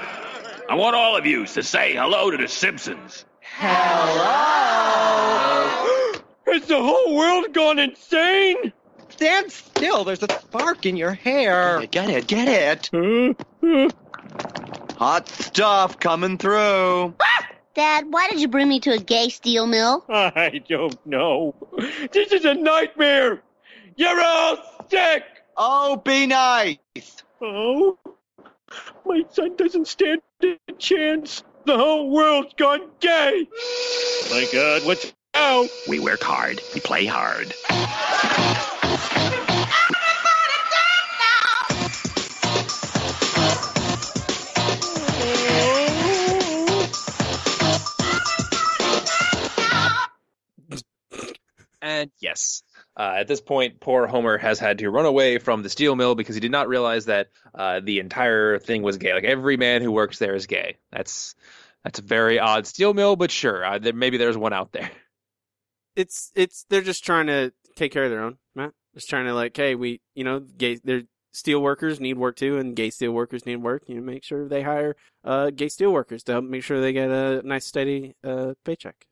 [0.70, 3.26] I want all of you to say hello to the Simpsons.
[3.42, 4.22] Hello?
[6.48, 8.74] Has the whole world gone insane?
[9.22, 10.04] Stand still.
[10.04, 11.86] There's a spark in your hair.
[11.86, 12.90] Get it, get it.
[12.92, 13.34] Huh?
[13.62, 13.90] Huh?
[14.98, 17.14] Hot stuff coming through.
[17.22, 17.48] Ah!
[17.76, 20.04] Dad, why did you bring me to a gay steel mill?
[20.10, 21.54] I don't know.
[22.12, 23.44] This is a nightmare.
[23.96, 24.58] You're all
[24.90, 25.24] sick.
[25.56, 26.80] Oh, be nice.
[27.40, 28.00] Oh,
[29.06, 31.44] my son doesn't stand a chance.
[31.66, 33.48] The whole world's gone gay.
[34.32, 35.66] My God, what's now?
[35.88, 36.60] We work hard.
[36.74, 37.54] We play hard.
[51.82, 52.62] And yes,
[52.96, 56.14] uh, at this point, poor Homer has had to run away from the steel mill
[56.14, 59.14] because he did not realize that uh, the entire thing was gay.
[59.14, 60.78] Like every man who works there is gay.
[60.92, 61.34] That's
[61.84, 64.92] that's a very odd steel mill, but sure, uh, there, maybe there's one out there.
[65.96, 68.72] It's it's they're just trying to take care of their own, Matt.
[68.94, 71.04] Just trying to like, hey, we you know, gay they're
[71.34, 73.84] steel workers need work too, and gay steel workers need work.
[73.88, 76.94] You know, make sure they hire uh gay steel workers to help make sure they
[76.94, 79.06] get a nice steady uh paycheck.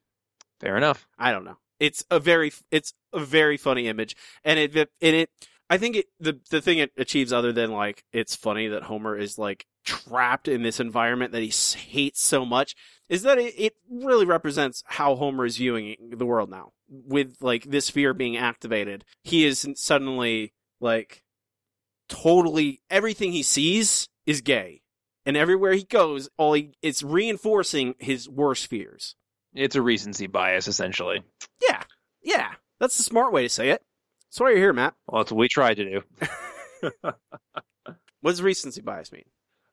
[0.60, 1.08] Fair enough.
[1.18, 1.58] I don't know.
[1.80, 5.30] It's a very it's a very funny image, and it and it.
[5.70, 9.18] I think it the the thing it achieves other than like it's funny that Homer
[9.18, 12.76] is like trapped in this environment that he hates so much
[13.08, 16.74] is that it, it really represents how Homer is viewing the world now.
[16.90, 21.24] With like this fear being activated, he is suddenly like
[22.08, 24.82] totally everything he sees is gay,
[25.26, 29.16] and everywhere he goes, all he it's reinforcing his worst fears.
[29.54, 31.24] It's a recency bias, essentially.
[31.68, 31.84] Yeah,
[32.24, 33.84] yeah, that's the smart way to say it.
[34.30, 34.94] That's why you're here, Matt.
[35.08, 36.04] Well, that's what we tried to do.
[38.22, 39.24] What does recency bias mean?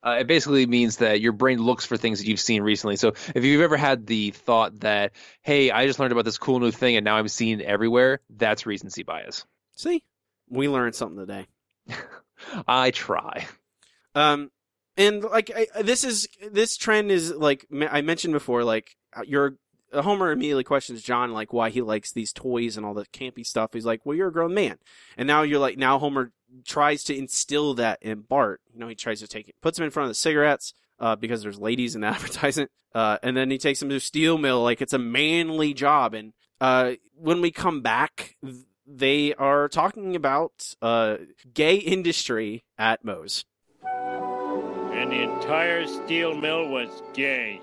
[0.04, 2.94] Uh, it basically means that your brain looks for things that you've seen recently.
[2.94, 5.12] So if you've ever had the thought that,
[5.42, 8.20] hey, I just learned about this cool new thing and now I'm seeing it everywhere,
[8.30, 9.44] that's recency bias.
[9.74, 10.04] See,
[10.48, 11.46] we learned something today.
[12.68, 13.46] I try.
[14.14, 14.52] Um,
[14.96, 18.62] and like I, this is this trend is like I mentioned before.
[18.64, 19.50] Like uh, your uh,
[19.92, 23.72] Homer immediately questions John like why he likes these toys and all the campy stuff.
[23.72, 24.78] He's like, "Well, you're a grown man,"
[25.16, 26.32] and now you're like, now Homer
[26.64, 28.60] tries to instill that in Bart.
[28.72, 30.74] You know, he tries to take it, puts him in front of the cigarettes.
[30.98, 34.00] Uh, because there's ladies in the advertisement, uh, and then he takes him to a
[34.00, 36.14] steel mill like it's a manly job.
[36.14, 41.18] And uh, when we come back, th- they are talking about uh,
[41.52, 43.44] gay industry at Moe's.
[43.84, 47.60] And the entire steel mill was gay.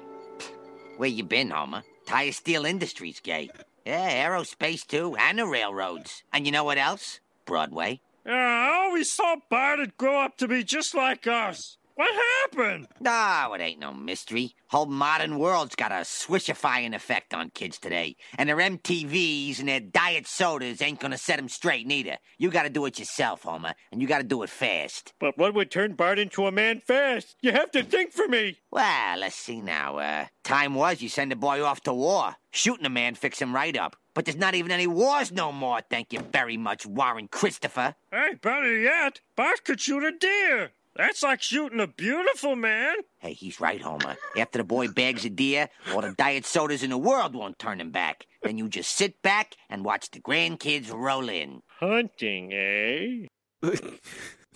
[0.98, 1.84] Where you been, Homer?
[2.06, 3.50] Tire Steel Industries gay.
[3.86, 6.24] Yeah, aerospace too, and the railroads.
[6.32, 7.20] And you know what else?
[7.46, 8.02] Broadway.
[8.26, 11.78] Yeah, I always thought Bart'd grow up to be just like us.
[11.96, 12.10] What
[12.52, 12.88] happened?
[13.06, 14.56] Oh, it ain't no mystery.
[14.70, 18.16] Whole modern world's got a swishifying effect on kids today.
[18.36, 22.18] And their MTVs and their diet sodas ain't gonna set 'em straight neither.
[22.40, 25.14] You gotta do it yourself, Homer, and you gotta do it fast.
[25.20, 27.36] But what would turn Bart into a man fast?
[27.42, 28.60] You have to think for me.
[28.72, 29.98] Well, let's see now.
[29.98, 32.38] Uh, time was you send a boy off to war.
[32.50, 33.98] Shooting a man fix him right up.
[34.16, 37.96] But there's not even any wars no more, thank you very much, Warren Christopher.
[38.12, 40.72] Hey, better yet, Bart could shoot a deer.
[40.96, 42.96] That's like shooting a beautiful man.
[43.20, 44.16] Hey, he's right, Homer.
[44.38, 47.82] After the boy bags a deer, all the diet sodas in the world won't turn
[47.82, 48.28] him back.
[48.44, 51.64] Then you just sit back and watch the grandkids roll in.
[51.80, 53.28] Hunting, eh?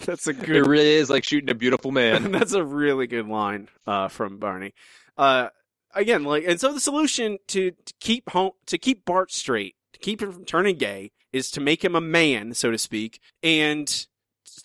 [0.05, 0.55] That's a good.
[0.55, 2.31] It really is like shooting a beautiful man.
[2.31, 4.73] That's a really good line uh, from Barney.
[5.17, 5.49] Uh,
[5.95, 9.99] again, like, and so the solution to, to keep home to keep Bart straight, to
[9.99, 14.05] keep him from turning gay, is to make him a man, so to speak, and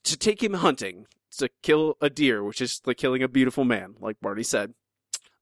[0.05, 1.07] to take him hunting,
[1.39, 4.75] to kill a deer, which is like killing a beautiful man, like Barney said.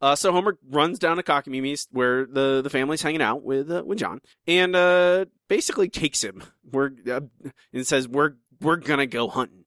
[0.02, 3.82] Uh, so Homer runs down to Cockamamie's where the, the family's hanging out with uh,
[3.84, 6.42] with John, and uh, basically takes him.
[6.70, 7.20] We're uh,
[7.72, 9.64] and says we're we're gonna go hunting.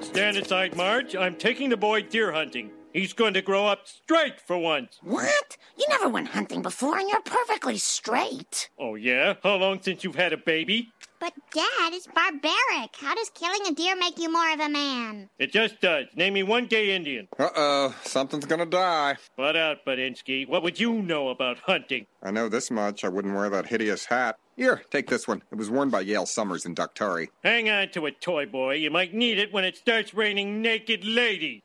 [0.00, 1.16] Stand aside, Marge.
[1.16, 2.70] I'm taking the boy deer hunting.
[2.92, 4.98] He's going to grow up straight for once.
[5.02, 5.56] What?
[5.78, 8.68] You never went hunting before and you're perfectly straight.
[8.78, 9.34] Oh, yeah?
[9.42, 10.90] How long since you've had a baby?
[11.18, 12.96] But, Dad, it's barbaric.
[13.00, 15.30] How does killing a deer make you more of a man?
[15.38, 16.06] It just does.
[16.16, 17.28] Name me one gay Indian.
[17.38, 19.16] Uh oh, something's gonna die.
[19.36, 20.48] Flat out, Budinsky.
[20.48, 22.06] What would you know about hunting?
[22.22, 23.04] I know this much.
[23.04, 24.36] I wouldn't wear that hideous hat.
[24.56, 25.42] Here, take this one.
[25.50, 27.28] It was worn by Yale Summers in Daktari.
[27.44, 28.74] Hang on to it, toy boy.
[28.74, 31.62] You might need it when it starts raining naked ladies.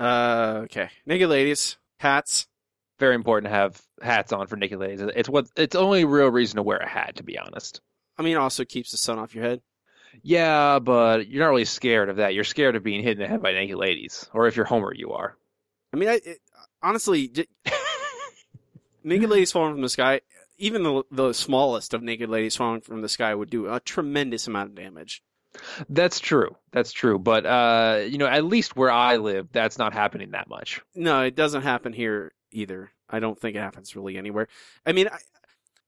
[0.00, 0.88] Uh, okay.
[1.04, 2.46] Naked ladies, hats.
[2.98, 5.00] Very important to have hats on for naked ladies.
[5.00, 7.80] It's what it's only real reason to wear a hat, to be honest.
[8.18, 9.60] I mean, also keeps the sun off your head.
[10.22, 12.34] Yeah, but you're not really scared of that.
[12.34, 14.92] You're scared of being hit in the head by naked ladies, or if you're Homer,
[14.94, 15.36] you are.
[15.92, 16.38] I mean, I, it,
[16.82, 17.46] honestly, j-
[19.04, 20.20] naked ladies falling from the sky,
[20.58, 24.46] even the the smallest of naked ladies falling from the sky would do a tremendous
[24.46, 25.22] amount of damage.
[25.88, 26.56] That's true.
[26.72, 27.18] That's true.
[27.18, 30.80] But uh, you know, at least where I live, that's not happening that much.
[30.94, 32.90] No, it doesn't happen here either.
[33.08, 34.48] I don't think it happens really anywhere.
[34.86, 35.18] I mean, I,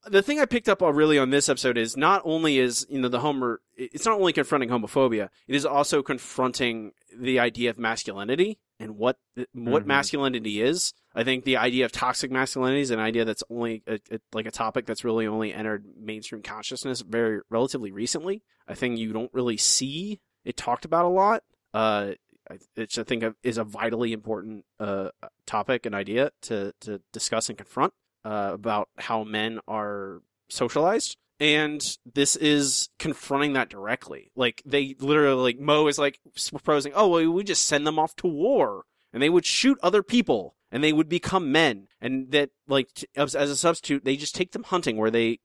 [0.08, 3.08] the thing I picked up really on this episode is not only is you know
[3.08, 8.58] the Homer, it's not only confronting homophobia, it is also confronting the idea of masculinity
[8.82, 9.16] and what
[9.54, 9.86] what Mhm.
[9.86, 10.92] masculinity is.
[11.14, 14.46] I think the idea of toxic masculinity is an idea that's only a, a, like
[14.46, 18.42] a topic that's really only entered mainstream consciousness very relatively recently.
[18.66, 21.42] I think you don't really see it talked about a lot.
[21.74, 22.12] Uh,
[22.50, 25.10] I- which I think is a vitally important uh,
[25.46, 31.16] topic and idea to to discuss and confront uh, about how men are socialized.
[31.42, 34.30] And this is confronting that directly.
[34.36, 36.20] Like they literally, like Moe is like
[36.50, 40.04] proposing, oh, well, we just send them off to war, and they would shoot other
[40.04, 44.14] people, and they would become men, and that like t- as, as a substitute, they
[44.14, 45.40] just take them hunting where they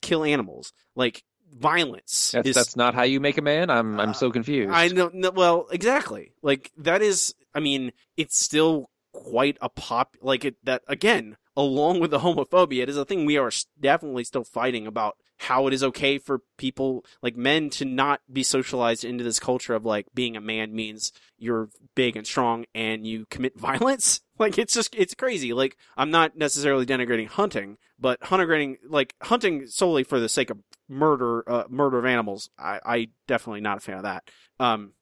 [0.00, 0.72] kill animals.
[0.96, 1.22] Like
[1.54, 3.70] violence That's is that's not how you make a man.
[3.70, 4.72] I'm I'm so uh, confused.
[4.72, 5.08] I know.
[5.14, 6.32] No, well, exactly.
[6.42, 7.32] Like that is.
[7.54, 10.16] I mean, it's still quite a pop.
[10.20, 10.56] Like it.
[10.64, 13.50] That again, along with the homophobia, it is a thing we are
[13.80, 15.16] definitely still fighting about.
[15.38, 19.74] How it is okay for people like men to not be socialized into this culture
[19.74, 24.20] of like being a man means you're big and strong and you commit violence.
[24.38, 25.52] Like it's just it's crazy.
[25.52, 30.58] Like I'm not necessarily denigrating hunting, but denigrating like hunting solely for the sake of
[30.88, 32.48] murder, uh, murder of animals.
[32.56, 34.22] I, I definitely not a fan of that.
[34.60, 34.92] Um,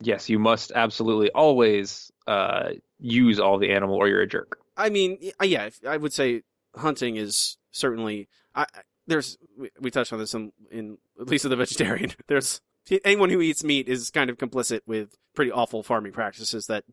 [0.00, 4.58] yes, you must absolutely always uh, use all the animal, or you're a jerk.
[4.76, 6.42] I mean, yeah, I would say
[6.74, 8.28] hunting is certainly.
[8.54, 8.66] I,
[9.06, 12.12] there's we, we touched on this in, in at least with the vegetarian.
[12.28, 12.60] There's
[13.04, 16.84] anyone who eats meat is kind of complicit with pretty awful farming practices that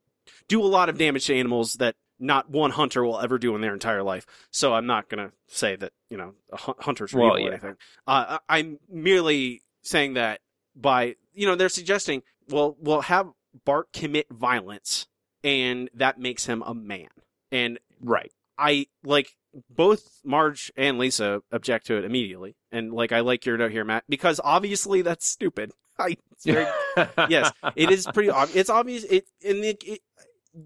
[0.48, 3.62] do a lot of damage to animals that not one hunter will ever do in
[3.62, 4.26] their entire life.
[4.52, 7.76] So I'm not gonna say that you know a hunters are Well, evil or anything.
[8.08, 10.42] Uh, I'm merely saying that
[10.76, 13.30] by you know they're suggesting well we'll have
[13.66, 15.08] Bart commit violence
[15.44, 17.08] and that makes him a man
[17.52, 18.32] and Right.
[18.58, 19.36] I like
[19.70, 23.84] both Marge and Lisa object to it immediately, and like I like your note here,
[23.86, 25.72] Matt, because obviously that's stupid.
[26.00, 26.68] I it's very,
[27.30, 28.56] yes, it is pretty obvious.
[28.58, 29.04] It's obvious.
[29.06, 30.02] It and it, it,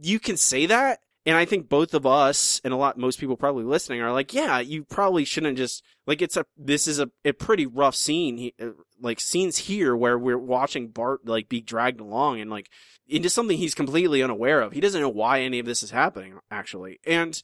[0.02, 3.38] you can say that, and I think both of us and a lot most people
[3.38, 7.10] probably listening are like, yeah, you probably shouldn't just like it's a this is a,
[7.24, 8.70] a pretty rough scene, uh,
[9.00, 12.70] like scenes here where we're watching Bart like be dragged along and like
[13.08, 14.74] into something he's completely unaware of.
[14.74, 17.42] He doesn't know why any of this is happening actually, and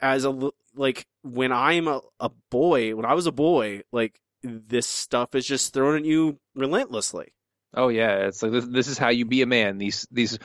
[0.00, 4.86] as a, like when I'm a, a boy, when I was a boy, like this
[4.86, 7.34] stuff is just thrown at you relentlessly.
[7.74, 9.78] Oh yeah, it's like this, this is how you be a man.
[9.78, 10.38] These these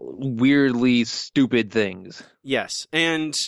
[0.00, 2.22] weirdly stupid things.
[2.42, 3.38] Yes, and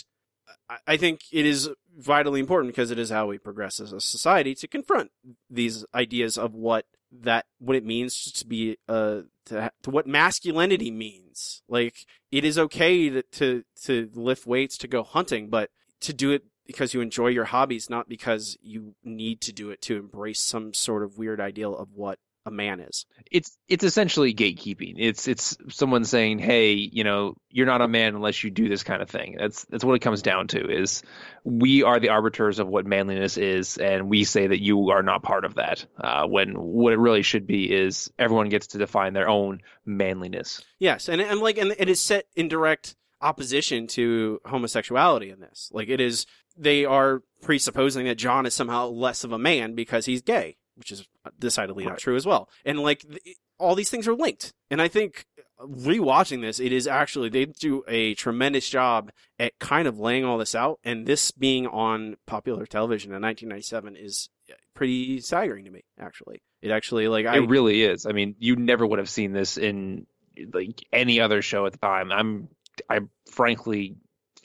[0.87, 4.55] I- think it is vitally important because it is how we progress as a society
[4.55, 5.11] to confront
[5.49, 10.89] these ideas of what that what it means to be uh to, to what masculinity
[10.89, 11.61] means.
[11.67, 15.69] Like it is okay to, to to lift weights to go hunting, but
[16.01, 19.81] to do it because you enjoy your hobbies, not because you need to do it
[19.81, 23.05] to embrace some sort of weird ideal of what a man is.
[23.31, 24.95] It's it's essentially gatekeeping.
[24.97, 28.83] It's it's someone saying, "Hey, you know, you're not a man unless you do this
[28.83, 30.69] kind of thing." That's that's what it comes down to.
[30.69, 31.03] Is
[31.43, 35.23] we are the arbiters of what manliness is, and we say that you are not
[35.23, 35.85] part of that.
[35.97, 40.61] Uh, when what it really should be is everyone gets to define their own manliness.
[40.79, 45.69] Yes, and and like and it is set in direct opposition to homosexuality in this.
[45.71, 46.25] Like it is
[46.57, 50.91] they are presupposing that John is somehow less of a man because he's gay, which
[50.91, 51.07] is
[51.39, 52.49] decidedly not true as well.
[52.65, 54.53] And like th- all these things are linked.
[54.69, 55.25] And I think
[55.59, 60.37] rewatching this, it is actually they do a tremendous job at kind of laying all
[60.37, 60.79] this out.
[60.83, 65.83] And this being on popular television in 1997 is uh, pretty staggering to me.
[65.99, 68.05] Actually, it actually like I it really is.
[68.05, 70.07] I mean, you never would have seen this in
[70.51, 72.11] like any other show at the time.
[72.11, 72.49] I'm
[72.89, 73.95] I'm frankly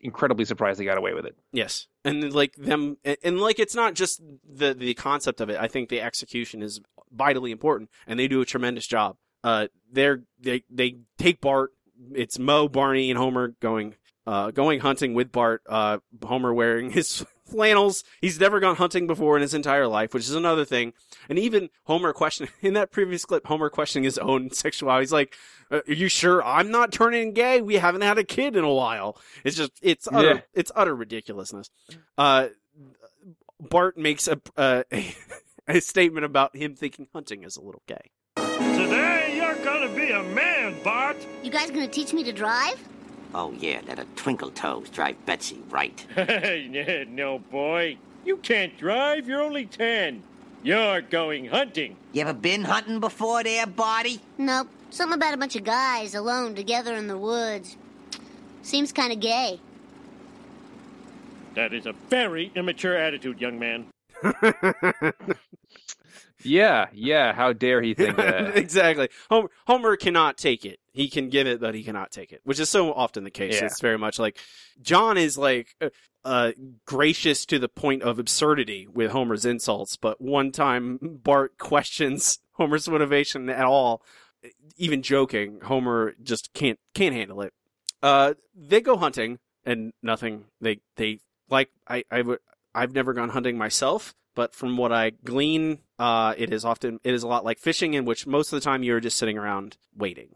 [0.01, 1.37] incredibly surprised they got away with it.
[1.53, 5.59] Yes, and like them, and, like it's not just the the concept of it.
[5.59, 6.81] I think the execution is
[7.13, 9.17] vitally important, and they do a tremendous job.
[9.45, 11.73] Uh, they're they they take Bart.
[12.15, 13.95] It's Moe, Barney, and Homer going
[14.27, 15.63] uh going hunting with Bart.
[15.69, 18.05] Uh, Homer wearing his flannels.
[18.21, 20.93] He's never gone hunting before in his entire life, which is another thing.
[21.29, 25.03] And even Homer questioning in that previous clip, Homer questioning his own sexuality.
[25.03, 25.35] He's like,
[25.71, 27.61] "Uh, "Are you sure I'm not turning gay?
[27.61, 30.41] We haven't had a kid in a while." It's just it's utter Yeah.
[30.55, 31.71] it's utter ridiculousness.
[32.17, 32.49] Uh,
[33.61, 35.15] Bart makes a, uh, a
[35.69, 38.11] a statement about him thinking hunting is a little gay.
[38.37, 41.17] Today you're gonna be a man, Bart.
[41.43, 42.79] You guys gonna teach me to drive?
[43.35, 46.07] Oh, yeah, that'll twinkle toes drive Betsy right.
[47.09, 47.99] no, boy.
[48.25, 49.29] You can't drive.
[49.29, 50.23] You're only ten.
[50.63, 51.97] You're going hunting.
[52.13, 54.21] You ever been hunting before there, Barty?
[54.39, 54.69] Nope.
[54.91, 57.77] Something about a bunch of guys alone together in the woods.
[58.63, 59.61] Seems kind of gay.
[61.55, 63.87] That is a very immature attitude, young man.
[66.43, 67.33] Yeah, yeah.
[67.33, 68.57] How dare he think that?
[68.57, 69.09] exactly.
[69.29, 70.79] Homer, Homer cannot take it.
[70.93, 73.55] He can give it, but he cannot take it, which is so often the case.
[73.55, 73.67] Yeah.
[73.67, 74.39] It's very much like
[74.81, 75.91] John is like uh,
[76.25, 76.53] uh,
[76.87, 82.89] gracious to the point of absurdity with Homer's insults, but one time Bart questions Homer's
[82.89, 84.03] motivation at all,
[84.77, 85.61] even joking.
[85.63, 87.53] Homer just can't can't handle it.
[88.03, 90.45] Uh, they go hunting and nothing.
[90.61, 92.41] They they like I I would
[92.75, 97.13] I've never gone hunting myself, but from what I glean, uh, it is often it
[97.13, 99.77] is a lot like fishing, in which most of the time you're just sitting around
[99.97, 100.29] waiting.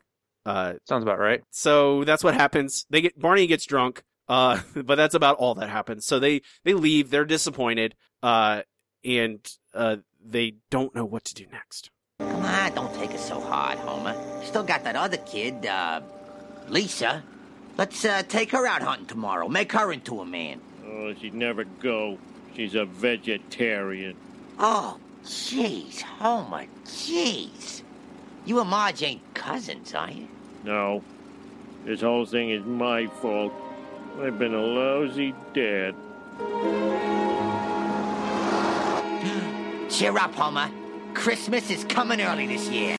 [0.44, 1.42] Uh, Sounds about right.
[1.52, 2.84] so that's what happens.
[2.90, 6.04] They get Barney gets drunk, uh, but that's about all that happens.
[6.04, 7.10] So they they leave.
[7.10, 7.94] They're disappointed,
[8.24, 8.62] uh,
[9.04, 9.38] and
[9.72, 11.92] uh, they don't know what to do next.
[12.18, 14.16] Come on, don't take it so hard, Homer.
[14.42, 16.00] Still got that other kid, uh,
[16.68, 17.22] Lisa.
[17.78, 19.46] Let's uh, take her out hunting tomorrow.
[19.46, 20.60] Make her into a man.
[20.84, 22.18] Oh, she'd never go.
[22.54, 24.16] She's a vegetarian.
[24.58, 27.82] Oh, jeez, Homer, jeez.
[28.44, 30.28] You and Marge ain't cousins, are you?
[30.64, 31.02] No.
[31.84, 33.52] This whole thing is my fault.
[34.20, 35.94] I've been a lousy dad.
[39.90, 40.70] Cheer up, Homer.
[41.14, 42.96] Christmas is coming early this year.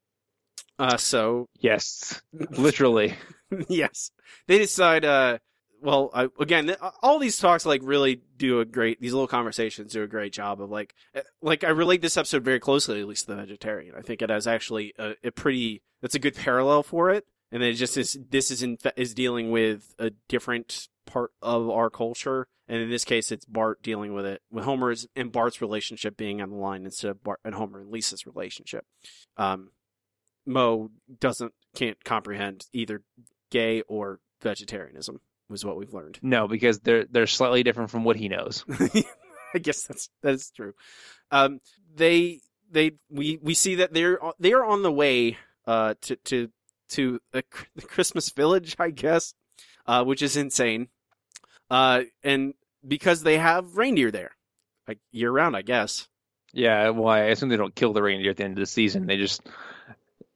[0.80, 2.22] Uh, so Yes,
[2.58, 3.14] literally.
[3.70, 4.12] yes,
[4.48, 5.06] they decide.
[5.06, 5.38] Uh,
[5.84, 9.02] well, I, again, all these talks like really do a great.
[9.02, 12.46] These little conversations do a great job of like, eh, like I relate this episode
[12.46, 13.94] very closely, at least to the vegetarian.
[13.94, 15.84] I think it has actually a, a pretty.
[16.02, 18.18] That's a good parallel for it, and it just is.
[18.30, 23.04] This is in is dealing with a different part of our culture, and in this
[23.04, 26.86] case, it's Bart dealing with it with Homer's and Bart's relationship being on the line
[26.86, 28.86] instead of Bart and Homer and Lisa's relationship.
[29.36, 29.72] Um,
[30.46, 33.02] Moe doesn't can't comprehend either
[33.52, 35.20] gay or vegetarianism
[35.50, 36.20] was what we've learned.
[36.22, 38.66] No, because they're they're slightly different from what he knows.
[39.56, 40.74] I guess that's that is true.
[41.32, 41.60] Um,
[41.96, 42.40] they
[42.72, 45.38] they we we see that they're they are on the way
[45.68, 46.50] uh to to
[46.90, 47.44] to the
[47.88, 49.34] Christmas village, I guess,
[49.86, 50.90] uh, which is insane.
[51.70, 52.54] Uh, and
[52.88, 54.32] because they have reindeer there,
[54.88, 56.08] like year round, I guess.
[56.54, 59.08] Yeah, well, I assume they don't kill the reindeer at the end of the season.
[59.08, 59.42] They just,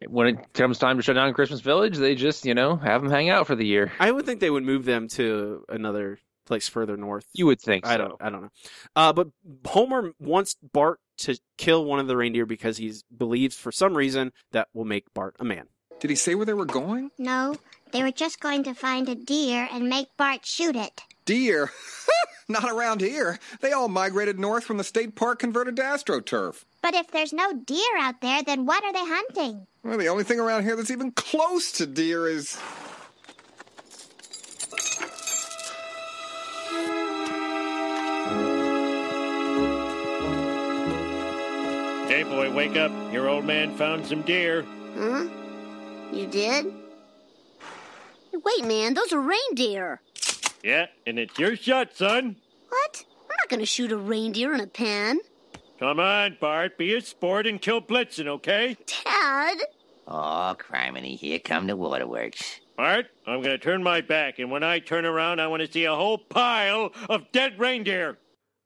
[0.06, 3.12] when it comes time to shut down Christmas Village, they just, you know, have them
[3.12, 3.92] hang out for the year.
[4.00, 7.26] I would think they would move them to another place further north.
[7.34, 7.98] You would think I so.
[7.98, 8.22] don't.
[8.22, 8.50] I don't know.
[8.96, 9.28] Uh, but
[9.66, 14.32] Homer wants Bart to kill one of the reindeer because he believes, for some reason,
[14.52, 15.68] that will make Bart a man.
[16.00, 17.10] Did he say where they were going?
[17.18, 17.56] No,
[17.92, 21.02] they were just going to find a deer and make Bart shoot it.
[21.28, 21.70] Deer?
[22.48, 23.38] Not around here.
[23.60, 26.64] They all migrated north from the state park converted to AstroTurf.
[26.82, 29.68] But if there's no deer out there, then what are they hunting?
[29.84, 32.58] Well, the only thing around here that's even close to deer is.
[42.08, 42.92] Hey, boy, wake up.
[43.12, 44.66] Your old man found some deer.
[44.98, 45.26] Huh?
[46.14, 46.74] You did?
[48.32, 50.00] Wait, man, those are reindeer.
[50.64, 52.38] Yeah, and it's your shot, son.
[52.70, 53.04] What?
[53.30, 55.20] I'm not gonna shoot a reindeer in a pen.
[55.80, 58.76] Come on, Bart, be a sport and kill Blitzen, okay?
[59.06, 59.58] Dad?
[60.08, 62.62] Oh, criminy, here come the waterworks.
[62.76, 65.86] Bart, I'm gonna turn my back, and when I turn around, I want to see
[65.86, 68.18] a whole pile of dead reindeer.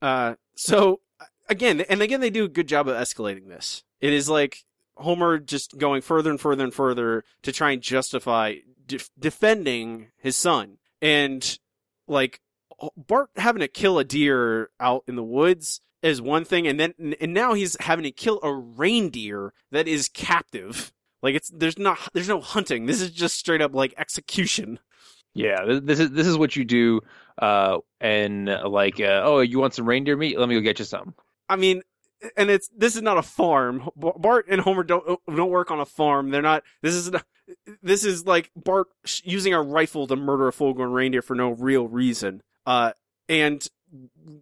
[0.01, 1.01] Uh, so
[1.49, 3.83] again, and again, they do a good job of escalating this.
[3.99, 4.63] It is like
[4.95, 10.37] Homer just going further and further and further to try and justify def- defending his
[10.37, 11.57] son, and
[12.11, 12.41] like
[12.95, 17.15] Bart having to kill a deer out in the woods is one thing, and then
[17.19, 20.91] and now he's having to kill a reindeer that is captive.
[21.21, 22.87] Like it's there's not there's no hunting.
[22.87, 24.79] This is just straight up like execution.
[25.33, 27.01] Yeah, this is this is what you do.
[27.37, 30.37] Uh, and like, uh, oh, you want some reindeer meat?
[30.37, 31.13] Let me go get you some.
[31.47, 31.83] I mean,
[32.35, 33.89] and it's this is not a farm.
[33.95, 36.31] Bart and Homer don't don't work on a farm.
[36.31, 36.63] They're not.
[36.81, 37.25] This is not,
[37.81, 38.87] this is like Bart
[39.23, 42.41] using a rifle to murder a full-grown reindeer for no real reason.
[42.65, 42.91] Uh,
[43.27, 43.67] and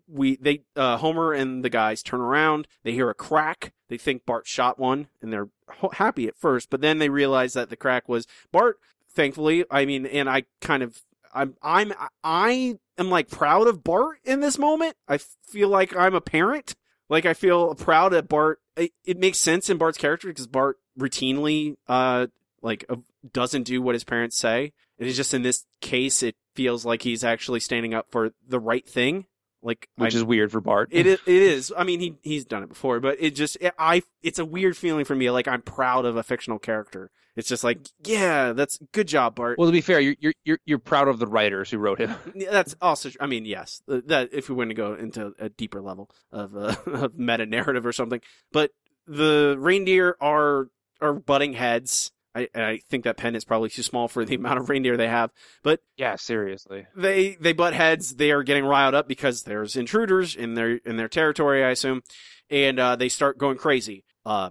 [0.07, 2.67] we they uh, Homer and the guys turn around.
[2.83, 3.73] They hear a crack.
[3.87, 5.49] They think Bart shot one, and they're
[5.93, 6.69] happy at first.
[6.69, 8.77] But then they realize that the crack was Bart.
[9.11, 11.01] Thankfully, I mean, and I kind of
[11.33, 11.93] I'm I'm
[12.23, 14.95] I am like proud of Bart in this moment.
[15.07, 16.75] I feel like I'm a parent.
[17.09, 18.59] Like I feel proud that Bart.
[18.75, 22.27] It, it makes sense in Bart's character because Bart routinely uh
[22.61, 22.97] like uh,
[23.33, 24.73] doesn't do what his parents say.
[24.97, 28.59] It is just in this case, it feels like he's actually standing up for the
[28.59, 29.25] right thing.
[29.61, 30.89] Like Which I- is weird for Bart.
[30.91, 31.73] it is, it is.
[31.77, 34.77] I mean, he he's done it before, but it just it, I it's a weird
[34.77, 35.29] feeling for me.
[35.31, 37.11] Like I'm proud of a fictional character.
[37.35, 39.57] It's just like, yeah, that's good job, Bart.
[39.57, 42.13] Well, to be fair, you're you're you're, you're proud of the writers who wrote him.
[42.35, 43.11] That's also.
[43.21, 46.75] I mean, yes, that if we want to go into a deeper level of uh,
[46.85, 48.19] of meta narrative or something,
[48.51, 48.71] but
[49.07, 50.67] the reindeer are
[50.99, 52.11] are butting heads.
[52.39, 55.07] I, I think that pen is probably too small for the amount of reindeer they
[55.07, 55.31] have,
[55.63, 56.85] but Yeah, seriously.
[56.95, 58.15] they they butt heads.
[58.15, 62.01] They are getting riled up because there's intruders in their in their territory, I assume,
[62.49, 64.49] and uh, they start going crazy, uh,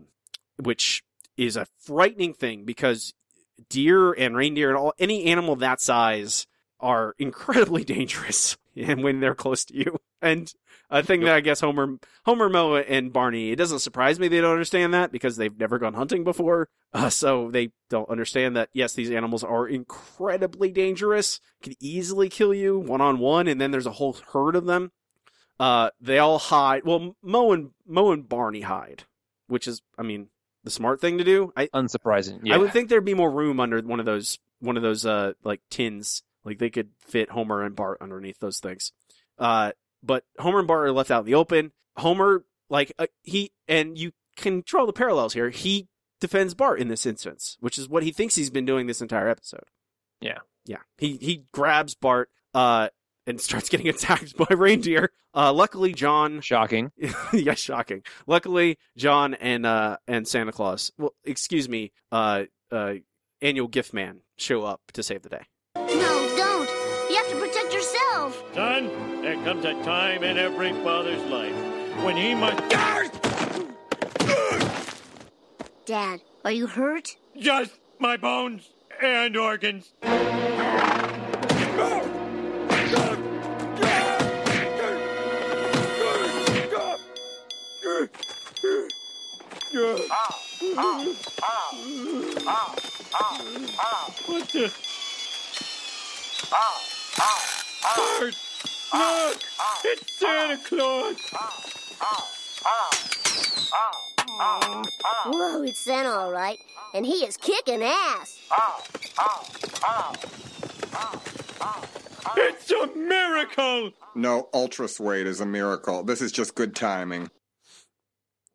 [0.62, 1.02] which
[1.36, 3.14] is a frightening thing because
[3.68, 6.46] deer and reindeer and all any animal that size
[6.80, 10.52] are incredibly dangerous, and when they're close to you, and
[10.90, 13.50] a thing that I guess Homer, Homer, Moe, and Barney.
[13.50, 17.10] It doesn't surprise me they don't understand that because they've never gone hunting before, uh,
[17.10, 18.70] so they don't understand that.
[18.72, 23.70] Yes, these animals are incredibly dangerous, can easily kill you one on one, and then
[23.70, 24.92] there's a whole herd of them.
[25.60, 26.84] Uh, they all hide.
[26.84, 29.04] Well, Moe and Moe and Barney hide,
[29.48, 30.28] which is, I mean,
[30.64, 31.52] the smart thing to do.
[31.56, 32.40] I Unsurprising.
[32.44, 32.54] Yeah.
[32.54, 35.32] I would think there'd be more room under one of those one of those uh
[35.44, 36.22] like tins.
[36.44, 38.92] Like they could fit Homer and Bart underneath those things.
[39.38, 39.72] Uh
[40.02, 41.72] but Homer and Bart are left out in the open.
[41.96, 45.50] Homer like uh, he and you can draw the parallels here.
[45.50, 45.88] He
[46.20, 49.28] defends Bart in this instance, which is what he thinks he's been doing this entire
[49.28, 49.64] episode.
[50.20, 50.38] Yeah.
[50.64, 50.78] Yeah.
[50.98, 52.88] He he grabs Bart uh
[53.26, 55.10] and starts getting attacked by reindeer.
[55.34, 56.92] Uh luckily John Shocking.
[57.32, 58.02] yeah, shocking.
[58.26, 62.94] Luckily, John and uh and Santa Claus, well, excuse me, uh uh
[63.40, 65.42] annual gift man show up to save the day.
[68.58, 71.54] Son, there comes a time in every father's life
[72.02, 72.58] when he must.
[75.86, 77.16] Dad, are you hurt?
[77.38, 78.68] Just my bones
[79.00, 79.92] and organs.
[94.26, 94.72] What the?
[98.18, 98.47] Bart!
[98.92, 99.38] Look!
[99.84, 101.16] It's Santa Claus!
[105.26, 106.58] Whoa, it's Santa, all right.
[106.94, 108.40] And he is kicking ass.
[112.36, 113.90] It's a miracle!
[114.14, 116.02] No, Ultrasuede is a miracle.
[116.02, 117.30] This is just good timing.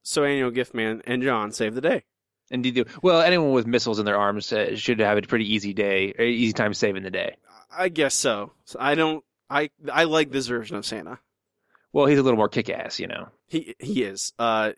[0.04, 2.04] So annual gift man and John save the day.
[2.52, 2.88] Indeed.
[3.02, 6.54] Well, anyone with missiles in their arms uh, should have a pretty easy day, easy
[6.54, 7.38] time saving the day.
[7.76, 8.52] I guess so.
[8.66, 9.24] so I don't.
[9.50, 11.20] I I like this version of Santa.
[11.91, 13.30] Well, he's a little more kick-ass, you know.
[13.48, 14.34] He he is.
[14.39, 14.72] Uh,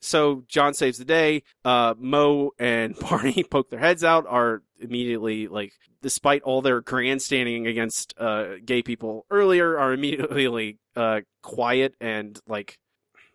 [0.00, 1.42] so John saves the day.
[1.64, 4.26] Uh, Moe and Barney poke their heads out.
[4.28, 11.20] Are immediately like, despite all their grandstanding against uh gay people earlier, are immediately uh
[11.42, 12.78] quiet and like,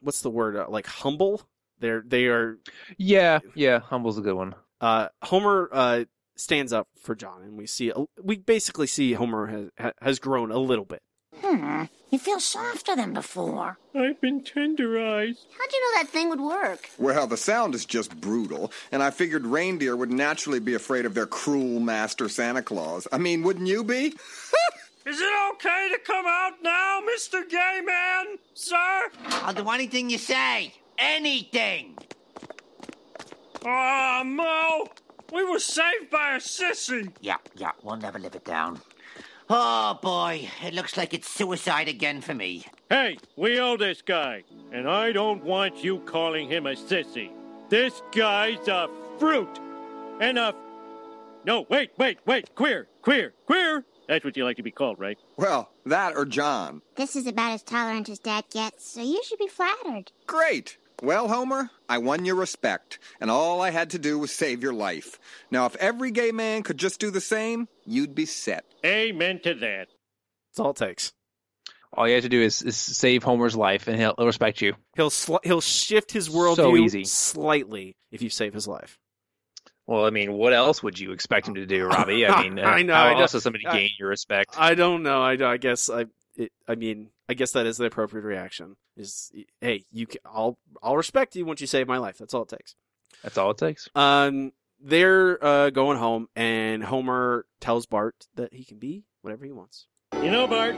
[0.02, 0.56] what's the word?
[0.56, 1.42] Uh, like humble.
[1.80, 2.58] They're they are.
[2.98, 3.80] Yeah, yeah.
[3.80, 4.56] Humble's a good one.
[4.80, 6.06] Uh, Homer uh
[6.38, 10.58] stands up for John, and we see we basically see Homer has has grown a
[10.58, 11.02] little bit.
[11.42, 11.84] Hmm.
[12.10, 13.78] You feel softer than before.
[13.94, 15.40] I've been tenderized.
[15.58, 16.90] How'd you know that thing would work?
[16.98, 21.14] Well, the sound is just brutal, and I figured reindeer would naturally be afraid of
[21.14, 23.08] their cruel master Santa Claus.
[23.12, 24.16] I mean, wouldn't you be?
[25.06, 27.50] Is it okay to come out now, Mr.
[27.50, 28.38] Gay Man?
[28.54, 29.10] Sir?
[29.28, 30.74] I'll do anything you say.
[30.98, 31.98] Anything.
[33.66, 34.90] Ah, Moe!
[35.32, 37.12] We were saved by a sissy!
[37.22, 38.80] Yeah, yeah, we'll never live it down.
[39.50, 42.66] Oh boy, it looks like it's suicide again for me.
[42.90, 47.32] Hey, we owe this guy, and I don't want you calling him a sissy.
[47.70, 49.60] This guy's a fruit,
[50.20, 50.54] and a.
[51.46, 53.86] No, wait, wait, wait, queer, queer, queer!
[54.08, 55.18] That's what you like to be called, right?
[55.36, 56.82] Well, that or John.
[56.96, 60.12] This is about as tolerant as Dad gets, so you should be flattered.
[60.26, 60.78] Great.
[61.02, 64.74] Well, Homer, I won your respect, and all I had to do was save your
[64.74, 65.20] life.
[65.52, 68.66] Now, if every gay man could just do the same, you'd be set.
[68.86, 69.90] Amen to that.
[70.50, 71.14] That's all it takes.
[71.94, 74.74] All you have to do is, is save Homer's life, and he'll, he'll respect you.
[74.96, 77.04] He'll sli- he'll shift his worldview So easy.
[77.06, 78.98] slightly if you save his life.
[79.86, 82.26] Well, I mean, what else would you expect him to do, Robbie?
[82.28, 84.56] I mean, uh, I know, How I else does somebody I- gain your respect?
[84.58, 85.22] I don't know.
[85.22, 86.06] I, I guess I.
[86.36, 88.78] It, I mean, I guess that is the appropriate reaction.
[88.96, 89.32] Is
[89.62, 90.08] hey, you?
[90.08, 92.18] Can, I'll I'll respect you once you save my life.
[92.18, 92.76] That's all it takes.
[93.24, 93.90] That's all it takes.
[93.96, 99.52] Um, they're uh, going home, and Homer tells Bart that he can be whatever he
[99.52, 99.88] wants.
[100.22, 100.76] You know, Bart,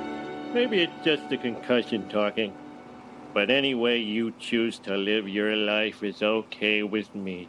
[0.53, 2.55] maybe it's just a concussion talking.
[3.33, 7.47] But any way you choose to live your life is okay with me.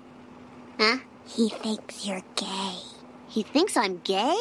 [0.78, 0.98] Huh?
[1.26, 2.74] He thinks you're gay.
[3.28, 4.36] He thinks I'm gay?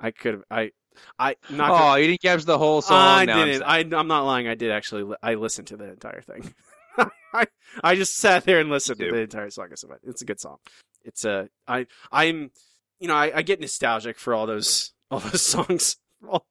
[0.00, 0.44] I could have.
[0.50, 0.70] I.
[1.18, 1.70] I not.
[1.70, 2.96] oh, gonna- you didn't catch the whole song.
[2.96, 3.60] I I'm didn't.
[3.62, 3.94] sad.
[3.94, 4.48] I, I'm not lying.
[4.48, 5.04] I did actually.
[5.04, 6.52] li- I listened to the entire thing.
[7.32, 7.46] I
[7.82, 9.68] I just sat there and listened to the entire song.
[9.70, 10.56] It's a- It's a good song.
[11.04, 11.48] It's a.
[11.68, 12.50] I I'm.
[12.98, 15.96] You know, I, I get nostalgic for all those all those songs
[16.28, 16.44] all,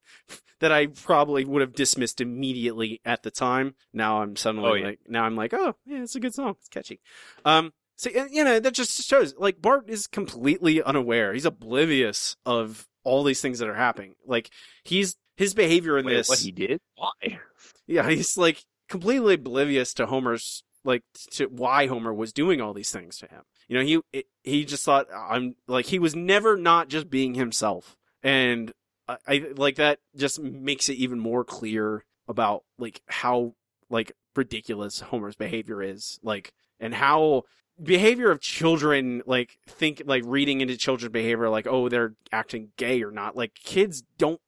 [0.61, 3.75] that I probably would have dismissed immediately at the time.
[3.93, 4.85] Now I'm suddenly Oh, yeah.
[4.87, 6.55] like, now I'm like, oh yeah, it's a good song.
[6.57, 7.01] It's catchy.
[7.45, 11.33] Um, so you know that just shows like Bart is completely unaware.
[11.33, 14.15] He's oblivious of all these things that are happening.
[14.25, 14.49] Like
[14.83, 16.29] he's his behavior in Wait, this.
[16.29, 16.79] what he did?
[16.95, 17.39] Why?
[17.87, 22.91] Yeah, he's like completely oblivious to Homer's like to why Homer was doing all these
[22.91, 23.41] things to him.
[23.67, 27.33] You know, he it, he just thought I'm like he was never not just being
[27.33, 28.71] himself, and
[29.07, 33.55] I, I like that just makes it even more clear about like how
[33.89, 37.43] like ridiculous Homer's behavior is, like and how
[37.81, 43.01] behavior of children like think like reading into children's behavior like oh they're acting gay
[43.03, 44.41] or not like kids don't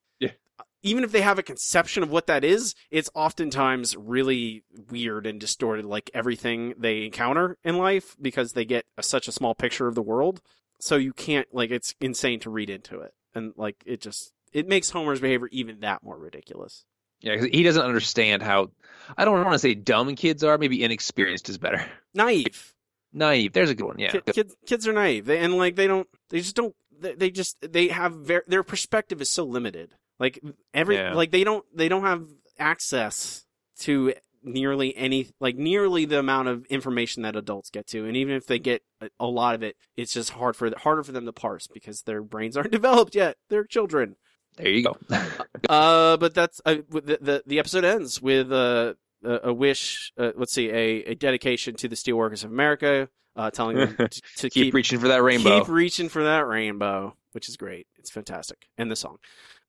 [0.59, 5.25] uh, even if they have a conception of what that is, it's oftentimes really weird
[5.27, 9.53] and distorted, like everything they encounter in life, because they get a, such a small
[9.55, 10.41] picture of the world.
[10.79, 13.13] So you can't, like, it's insane to read into it.
[13.35, 16.83] And, like, it just, it makes Homer's behavior even that more ridiculous.
[17.21, 18.71] Yeah, 'cause he doesn't understand how.
[19.15, 20.57] I don't want to say dumb kids are.
[20.57, 21.85] Maybe inexperienced is better.
[22.15, 22.73] Naive.
[23.13, 23.53] Naive.
[23.53, 23.99] There's a good one.
[23.99, 24.11] Yeah.
[24.11, 25.25] Ki- kids, kids are naive.
[25.25, 28.63] They, and, like, they don't, they just don't, they, they just, they have, ver- their
[28.63, 29.93] perspective is so limited.
[30.19, 30.39] Like,
[30.73, 31.13] every, Yeah.
[31.13, 32.25] like, they don't, they don't have
[32.59, 33.45] access
[33.79, 34.13] to
[34.43, 38.47] nearly any like nearly the amount of information that adults get to and even if
[38.47, 41.31] they get a, a lot of it it's just hard for harder for them to
[41.31, 44.15] parse because their brains aren't developed yet they're children
[44.57, 44.97] There you go.
[45.69, 50.31] uh but that's uh, the, the the episode ends with uh, a a wish uh,
[50.35, 54.49] let's see a, a dedication to the steelworkers of america uh telling them to, to
[54.49, 55.60] keep, keep reaching for that rainbow.
[55.60, 57.88] Keep reaching for that rainbow, which is great.
[57.98, 58.68] It's fantastic.
[58.77, 59.18] And the song.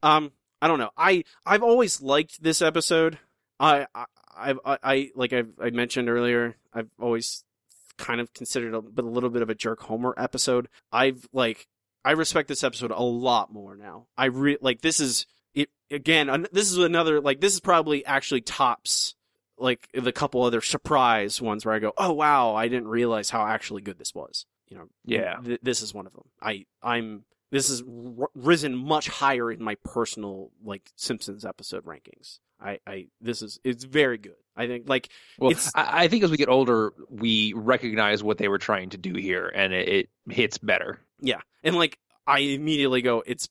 [0.03, 0.91] Um, I don't know.
[0.97, 3.19] I I've always liked this episode.
[3.61, 4.05] I I
[4.35, 6.57] I, I like I've, I mentioned earlier.
[6.73, 7.45] I've always
[7.99, 10.69] kind of considered a, but a little bit of a jerk Homer episode.
[10.91, 11.69] I've like
[12.05, 14.07] I respect this episode a lot more now.
[14.17, 16.47] I re like this is it again.
[16.53, 19.15] This is another like this is probably actually tops
[19.63, 23.47] like the couple other surprise ones where I go, oh wow, I didn't realize how
[23.47, 24.45] actually good this was.
[24.69, 25.37] You know, Yeah.
[25.45, 26.25] th- this is one of them.
[26.41, 32.39] I I'm this has r- risen much higher in my personal like Simpsons episode rankings.
[32.61, 34.37] I I this is it's very good.
[34.57, 35.09] I think like
[35.39, 38.99] Well, I, I think as we get older, we recognize what they were trying to
[38.99, 41.01] do here, and it, it hits better.
[41.21, 41.41] Yeah.
[41.63, 43.49] And like I immediately go, it's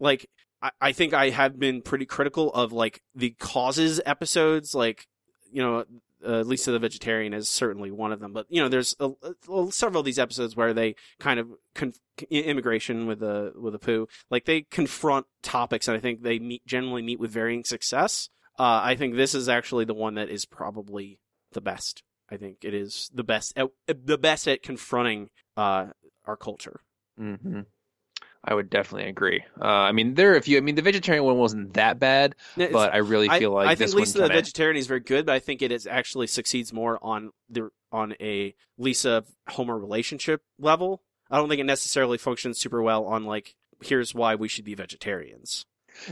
[0.00, 0.28] like
[0.62, 5.06] I, I think I have been pretty critical of like the causes episodes, like
[5.54, 5.84] you know,
[6.26, 8.32] uh, Lisa the vegetarian is certainly one of them.
[8.32, 9.10] But you know, there's a,
[9.48, 11.92] a- several of these episodes where they kind of con-
[12.30, 17.02] immigration with the with Apu, like they confront topics, and I think they meet generally
[17.02, 18.28] meet with varying success.
[18.58, 21.18] Uh, I think this is actually the one that is probably
[21.52, 22.02] the best.
[22.30, 25.88] I think it is the best, at, the best at confronting uh,
[26.24, 26.80] our culture.
[27.18, 27.60] hmm
[28.46, 29.42] I would definitely agree.
[29.60, 30.58] Uh, I mean, there are a few.
[30.58, 33.74] I mean, the vegetarian one wasn't that bad, it's- but I really feel like I
[33.74, 36.72] this think Lisa the vegetarian is very good, but I think it is actually succeeds
[36.72, 41.02] more on the on a Lisa Homer relationship level.
[41.30, 44.74] I don't think it necessarily functions super well on like here's why we should be
[44.74, 45.64] vegetarians.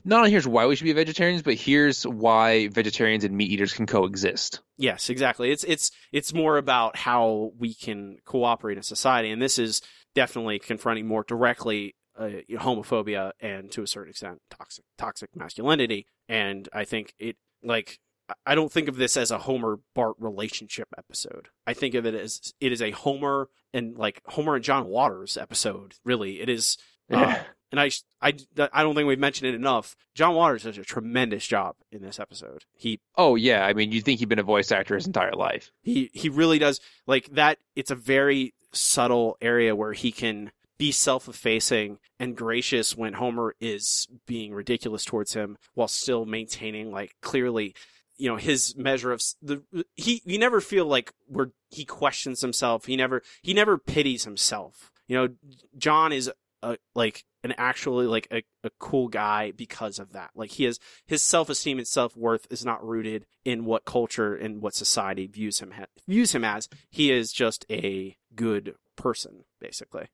[0.05, 3.73] not only here's why we should be vegetarians, but here's why vegetarians and meat eaters
[3.73, 4.61] can coexist.
[4.79, 5.51] Yes, exactly.
[5.51, 9.83] It's it's it's more about how we can cooperate in society, and this is
[10.15, 16.07] definitely confronting more directly uh, homophobia and to a certain extent toxic toxic masculinity.
[16.29, 17.99] And I think it like
[18.47, 21.49] I- don't think of this as a Homer Bart relationship episode.
[21.67, 25.37] I think of it as it is a Homer and like Homer and John Waters
[25.37, 25.95] episode.
[26.05, 26.77] Really, it is.
[27.13, 27.43] uh, Yeah.
[27.73, 27.91] and I,
[28.21, 28.35] I,
[28.73, 29.97] I don't think we've mentioned it enough.
[30.15, 32.65] John Waters does a tremendous job in this episode.
[32.75, 35.73] He Oh yeah, I mean, you'd think he'd been a voice actor his entire life.
[35.83, 37.59] he he really does like that.
[37.75, 44.09] It's a very subtle area where he can be self-effacing and gracious when Homer is
[44.27, 47.75] being ridiculous towards him, while still maintaining like clearly,
[48.17, 49.63] you know, his measure of the.
[49.95, 52.87] He you never feel like where he questions himself.
[52.87, 54.91] He never he never pities himself.
[55.09, 55.29] You know,
[55.77, 56.31] John is
[56.63, 60.31] a, like an actually like a, a cool guy because of that.
[60.35, 64.35] Like he is his self esteem and self worth is not rooted in what culture
[64.35, 66.69] and what society views him ha- views him as.
[66.91, 70.09] He is just a good person, basically.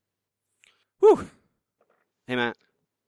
[0.99, 1.29] Whew.
[2.27, 2.57] Hey Matt.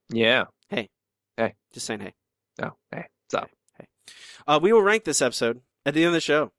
[0.10, 0.46] Yeah.
[0.70, 0.90] Hey.
[1.38, 1.56] Hey.
[1.74, 2.14] Just saying hey.
[2.62, 3.06] Oh, hey.
[3.30, 3.50] What's up?
[4.48, 6.52] Uh, we will rank this episode at the end of the show.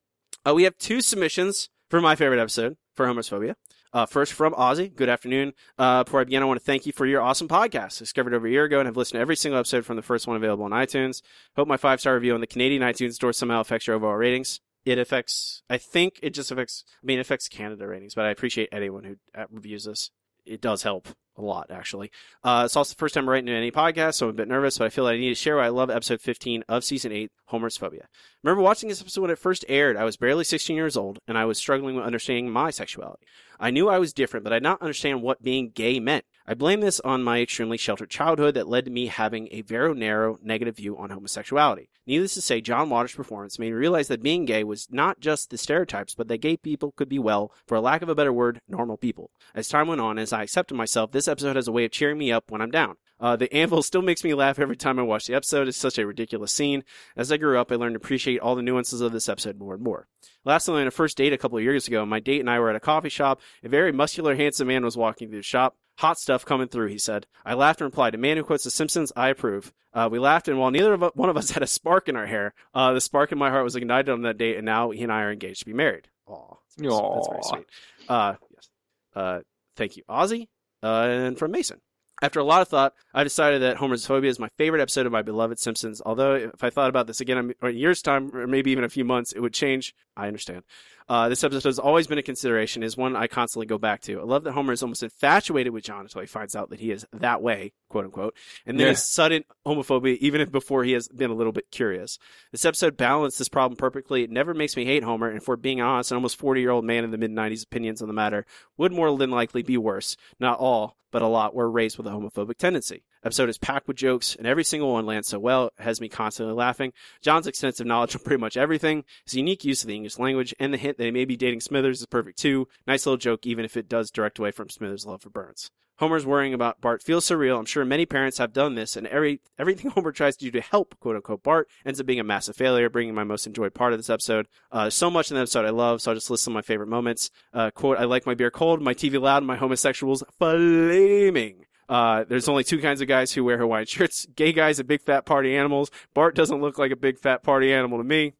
[0.46, 3.54] Uh, we have two submissions for my favorite episode for Homophobia.
[3.92, 4.94] Uh, first from Ozzy.
[4.94, 5.52] Good afternoon.
[5.76, 7.98] Uh, before I begin, I want to thank you for your awesome podcast.
[7.98, 10.26] Discovered over a year ago and have listened to every single episode from the first
[10.26, 11.20] one available on iTunes.
[11.56, 14.60] Hope my five star review on the Canadian iTunes store somehow affects your overall ratings.
[14.84, 18.30] It affects, I think it just affects, I mean, it affects Canada ratings, but I
[18.30, 20.10] appreciate anyone who uh, reviews this.
[20.44, 22.10] It does help a lot, actually.
[22.42, 24.78] Uh, it's also the first time writing in any podcast, so I'm a bit nervous,
[24.78, 27.12] but I feel like I need to share why I love episode 15 of season
[27.12, 28.08] 8, Homer's Phobia.
[28.42, 31.38] Remember watching this episode when it first aired, I was barely 16 years old, and
[31.38, 33.26] I was struggling with understanding my sexuality.
[33.60, 36.24] I knew I was different, but I did not understand what being gay meant.
[36.46, 39.94] I blame this on my extremely sheltered childhood that led to me having a very
[39.94, 41.88] narrow, negative view on homosexuality.
[42.04, 45.50] Needless to say, John Waters' performance made me realize that being gay was not just
[45.50, 48.32] the stereotypes, but that gay people could be, well, for a lack of a better
[48.32, 49.30] word, normal people.
[49.54, 52.18] As time went on, as I accepted myself, this episode has a way of cheering
[52.18, 52.96] me up when I'm down.
[53.20, 55.68] Uh, the anvil still makes me laugh every time I watch the episode.
[55.68, 56.82] It's such a ridiculous scene.
[57.16, 59.74] As I grew up, I learned to appreciate all the nuances of this episode more
[59.74, 60.08] and more.
[60.44, 62.68] Lastly, on a first date a couple of years ago, my date and I were
[62.68, 63.40] at a coffee shop.
[63.62, 65.76] A very muscular, handsome man was walking through the shop.
[65.98, 67.26] Hot stuff coming through, he said.
[67.44, 69.72] I laughed and replied, A man who quotes The Simpsons, I approve.
[69.94, 72.26] Uh, we laughed, and while neither of one of us had a spark in our
[72.26, 75.02] hair, uh, the spark in my heart was ignited on that date, and now he
[75.02, 76.08] and I are engaged to be married.
[76.26, 77.66] Aw, that's, that's very sweet.
[78.08, 78.68] Uh, yes.
[79.14, 79.40] Uh,
[79.76, 80.48] thank you, Ozzy,
[80.82, 81.80] uh, and from Mason.
[82.20, 85.12] After a lot of thought, I decided that Homer's Phobia is my favorite episode of
[85.12, 86.00] my beloved Simpsons.
[86.06, 88.88] Although, if I thought about this again in a year's time, or maybe even a
[88.88, 89.92] few months, it would change.
[90.16, 90.62] I understand.
[91.08, 94.20] Uh, this episode has always been a consideration, is one I constantly go back to.
[94.20, 96.90] I love that Homer is almost infatuated with John until he finds out that he
[96.90, 98.34] is that way, quote unquote,
[98.66, 98.90] and then Yeah.
[98.92, 102.18] his sudden homophobia, even if before he has been a little bit curious.
[102.52, 104.22] This episode balanced this problem perfectly.
[104.22, 106.84] It never makes me hate Homer, and for being honest, an almost 40 year old
[106.84, 108.46] man in the mid 90s opinions on the matter
[108.76, 110.16] would more than likely be worse.
[110.38, 113.02] Not all, but a lot were raised with a homophobic tendency.
[113.24, 116.08] Episode is packed with jokes, and every single one lands so well, it has me
[116.08, 116.92] constantly laughing.
[117.20, 120.74] John's extensive knowledge of pretty much everything, his unique use of the English language, and
[120.74, 122.66] the hint that he may be dating Smithers is perfect too.
[122.86, 125.70] Nice little joke, even if it does direct away from Smithers' love for Burns.
[125.98, 127.60] Homer's worrying about Bart feels surreal.
[127.60, 130.60] I'm sure many parents have done this, and every everything Homer tries to do to
[130.60, 133.92] help quote unquote Bart ends up being a massive failure, bringing my most enjoyed part
[133.92, 134.48] of this episode.
[134.72, 136.62] Uh, so much in the episode I love, so I'll just list some of my
[136.62, 137.30] favorite moments.
[137.52, 141.66] Uh, quote, I like my beer cold, my TV loud, and my homosexuals flaming.
[141.88, 145.02] Uh, there's only two kinds of guys who wear Hawaiian shirts gay guys and big
[145.02, 145.90] fat party animals.
[146.14, 148.34] Bart doesn't look like a big fat party animal to me.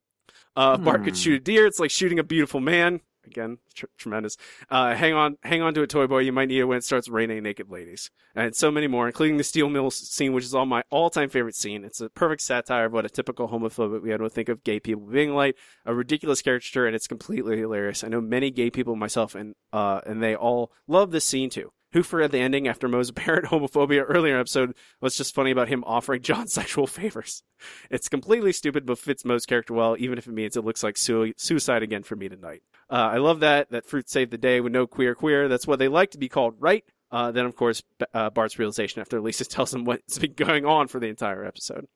[0.56, 1.18] Uh, if Bart could Hmm.
[1.20, 1.66] shoot a deer.
[1.66, 3.00] It's like shooting a beautiful man.
[3.24, 4.36] Again, tr- tremendous.
[4.68, 6.18] Uh, hang on, hang on to it, toy boy.
[6.18, 9.36] You might need it when it starts raining naked ladies, and so many more, including
[9.36, 11.84] the steel mill scene, which is all my all-time favorite scene.
[11.84, 14.80] It's a perfect satire of what a typical homophobic we had to think of gay
[14.80, 15.56] people being like,
[15.86, 18.02] a ridiculous caricature, and it's completely hilarious.
[18.02, 21.70] I know many gay people myself, and uh, and they all love this scene too.
[21.92, 25.68] Who for at the ending after Moe's apparent homophobia earlier episode was just funny about
[25.68, 27.42] him offering John sexual favors.
[27.90, 30.96] It's completely stupid, but fits Moe's character well, even if it means it looks like
[30.96, 32.62] sui- suicide again for me tonight.
[32.90, 35.48] Uh, I love that that Fruit saved the day with no queer queer.
[35.48, 36.84] That's what they like to be called, right?
[37.10, 37.82] Uh, then of course
[38.14, 41.86] uh, Bart's realization after Lisa tells him what's been going on for the entire episode.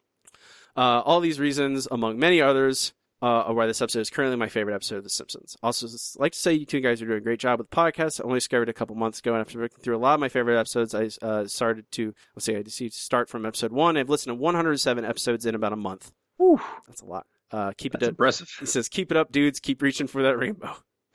[0.76, 4.48] Uh, all these reasons, among many others, uh, are why this episode is currently my
[4.48, 5.56] favorite episode of The Simpsons.
[5.62, 7.76] Also, just like to say you two guys are doing a great job with the
[7.76, 8.20] podcast.
[8.20, 10.28] I only discovered a couple months ago, and after looking through a lot of my
[10.28, 13.96] favorite episodes, I uh, started to let's say I decided to start from episode one.
[13.96, 16.12] I've listened to 107 episodes in about a month.
[16.36, 17.26] Whew, that's a lot.
[17.50, 18.10] Uh, keep That's it up.
[18.10, 18.48] impressive.
[18.58, 19.60] He says, "Keep it up, dudes.
[19.60, 20.74] Keep reaching for that rainbow."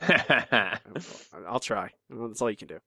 [1.48, 1.90] I'll try.
[2.10, 2.78] Well, That's all you can do.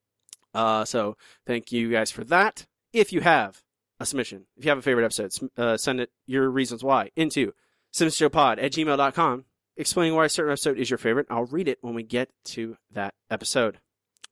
[0.54, 2.66] Uh, so thank you guys for that.
[2.94, 3.62] If you have
[4.00, 7.54] a submission, if you have a favorite episode, uh, send it your reasons why into
[7.96, 9.46] simpsonshowpod at gmail.com
[9.78, 11.28] explaining why a certain episode is your favorite.
[11.30, 13.80] I'll read it when we get to that episode.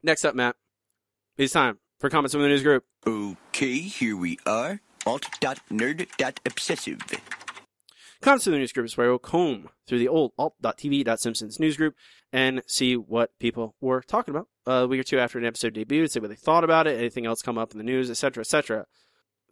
[0.01, 0.55] Next up, Matt,
[1.37, 2.83] it's time for comments from the news group.
[3.05, 4.81] Okay, here we are.
[5.05, 6.99] Alt.nerd.obsessive.
[8.21, 11.95] Comments from the news group is where we'll comb through the old alt.tv.simpsons news group
[12.31, 15.73] and see what people were talking about uh, a week or two after an episode
[15.73, 18.41] debuted, see what they thought about it, anything else come up in the news, etc.,
[18.41, 18.85] etc.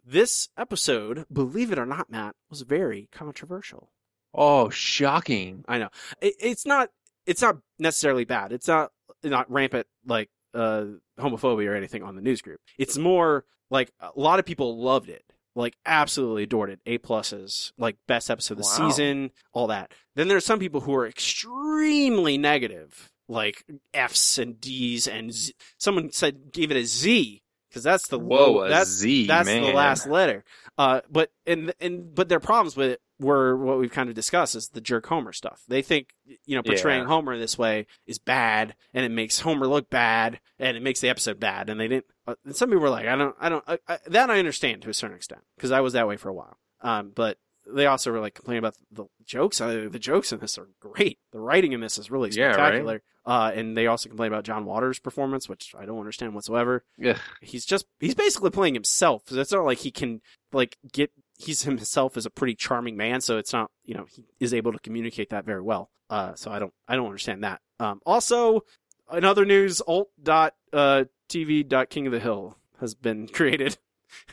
[0.04, 3.91] This episode, believe it or not, Matt, was very controversial.
[4.34, 5.64] Oh, shocking!
[5.68, 5.88] I know
[6.20, 6.90] it, it's not.
[7.26, 8.52] It's not necessarily bad.
[8.52, 8.90] It's not
[9.22, 10.84] not rampant like uh,
[11.18, 12.60] homophobia or anything on the news group.
[12.78, 15.22] It's more like a lot of people loved it,
[15.54, 16.80] like absolutely adored it.
[16.86, 18.88] A pluses, like best episode of the Wow.
[18.88, 19.92] season, all that.
[20.16, 23.64] Then there's some people who are extremely negative, like
[23.94, 25.52] Fs and Ds, and Z.
[25.78, 29.48] someone said gave it a Z because that's the Whoa, low, a that's Z, that's
[29.48, 30.44] the last letter.
[30.76, 34.54] Uh, but and and but their problems with it were what we've kind of discussed
[34.54, 35.62] is the jerk Homer stuff.
[35.68, 36.08] They think
[36.44, 37.08] you know portraying Yeah.
[37.08, 41.08] Homer this way is bad, and it makes Homer look bad, and it makes the
[41.08, 41.70] episode bad.
[41.70, 42.06] And they didn't.
[42.26, 43.64] Uh, and some people were like, I don't, I don't.
[43.66, 46.28] I, I, that I understand to a certain extent because I was that way for
[46.28, 46.58] a while.
[46.82, 47.38] Um, but
[47.72, 49.60] they also were like complaining about the jokes.
[49.60, 51.18] Uh, the jokes in this are great.
[51.32, 52.54] The writing in this is really Yeah, right.
[52.54, 53.02] spectacular.
[53.24, 57.16] Uh, and they also complain about John Waters' performance, which I don't understand whatsoever Ugh.
[57.40, 59.22] he's just he's basically playing himself.
[59.26, 60.22] So it's not like he can
[60.52, 61.12] like get
[61.42, 63.20] he's himself is a pretty charming man.
[63.20, 65.90] So it's not you know he is able to communicate that very well.
[66.10, 67.60] Uh, so I don't I don't understand that.
[67.80, 68.64] Um, also
[69.12, 71.88] in other news, alt dot uh TV.
[71.88, 73.76] King of the Hill has been created.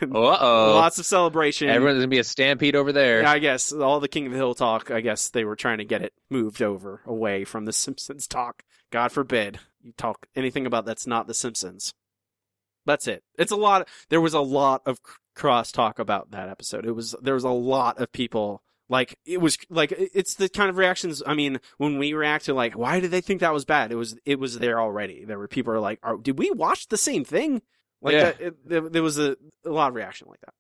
[0.02, 0.74] Uh oh.
[0.76, 1.70] Lots of celebration.
[1.70, 3.22] Everyone's gonna be a stampede over there.
[3.22, 4.92] Yeah, I guess all the King of the Hill talk.
[4.92, 8.64] I guess they were trying to get it moved over away from the Simpsons talk.
[8.92, 11.94] God forbid you talk anything about that's not the Simpsons.
[12.90, 13.24] That's it.
[13.38, 13.88] It's a lot.
[14.10, 15.00] There was a lot of
[15.36, 16.86] cross talk about that episode.
[16.86, 20.70] It was there was a lot of people like it was like it's the kind
[20.70, 21.22] of reactions.
[21.26, 23.92] I mean, when we react to like, why did they think that was bad?
[23.92, 25.24] It was it was there already.
[25.26, 27.62] There were people who are like, Are, did we watch the same thing?
[28.02, 28.24] Like Yeah.
[28.24, 30.54] that, it, there, there was a, a lot of reaction like that.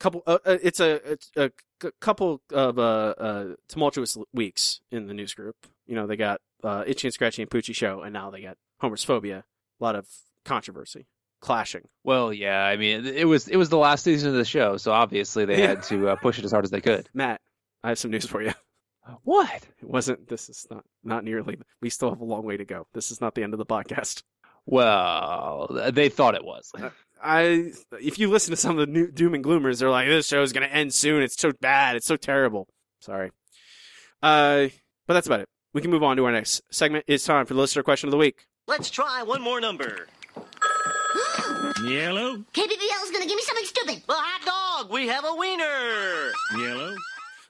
[0.00, 5.06] Couple, uh, uh, it's a, it's a c- couple of uh, uh, tumultuous weeks in
[5.06, 5.56] the news group.
[5.86, 8.58] You know, they got uh, Itchy and Scratchy and Poochie show, and now they got
[8.80, 9.44] Homer's Phobia.
[9.80, 10.06] A lot of
[10.44, 11.06] controversy,
[11.44, 11.82] clashing.
[12.02, 12.64] Well, yeah.
[12.64, 15.60] I mean, it was it was the last season of the show, so obviously they
[15.60, 15.68] Yeah.
[15.68, 17.08] had to uh, push it as hard as they could.
[17.14, 17.40] Matt,
[17.82, 18.52] I have some news for you.
[19.22, 19.52] What?
[19.52, 20.28] It wasn't.
[20.28, 21.58] This is not not nearly.
[21.82, 22.86] We still have a long way to go.
[22.94, 24.22] This is not the end of the podcast.
[24.66, 26.72] Well, they thought it was.
[27.22, 30.26] I if you listen to some of the new doom and gloomers, they're like, "This
[30.26, 31.22] show is going to end soon.
[31.22, 31.96] It's so bad.
[31.96, 32.66] It's so terrible."
[33.00, 33.30] Sorry,
[34.22, 34.68] uh,
[35.06, 35.48] but that's about it.
[35.74, 37.04] We can move on to our next segment.
[37.06, 38.46] It's time for the listener question of the week.
[38.66, 40.06] Let's try one more number.
[41.82, 42.36] Yellow.
[42.52, 44.02] KBBL's gonna give me something stupid.
[44.08, 44.92] Well, hot dog.
[44.92, 46.32] We have a wiener.
[46.56, 46.94] Yellow.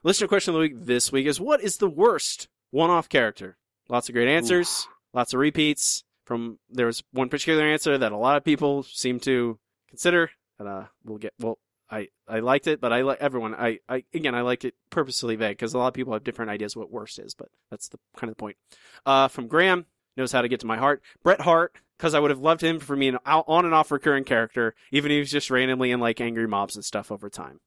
[0.02, 3.56] Listener question of the week this week is: What is the worst one-off character?
[3.88, 6.04] Lots of great answers, lots of repeats.
[6.24, 9.58] From there was one particular answer that a lot of people seem to
[9.90, 11.58] consider, and uh, we'll get well.
[11.90, 13.54] I, I liked it, but I like everyone.
[13.54, 16.50] I, I again I like it purposely vague because a lot of people have different
[16.50, 18.56] ideas what worst is, but that's the kind of the point.
[19.04, 19.84] Uh, from Graham
[20.16, 21.02] knows how to get to my heart.
[21.22, 24.24] Bret Hart because I would have loved him for being an on and off recurring
[24.24, 27.60] character, even if he was just randomly in like angry mobs and stuff over time.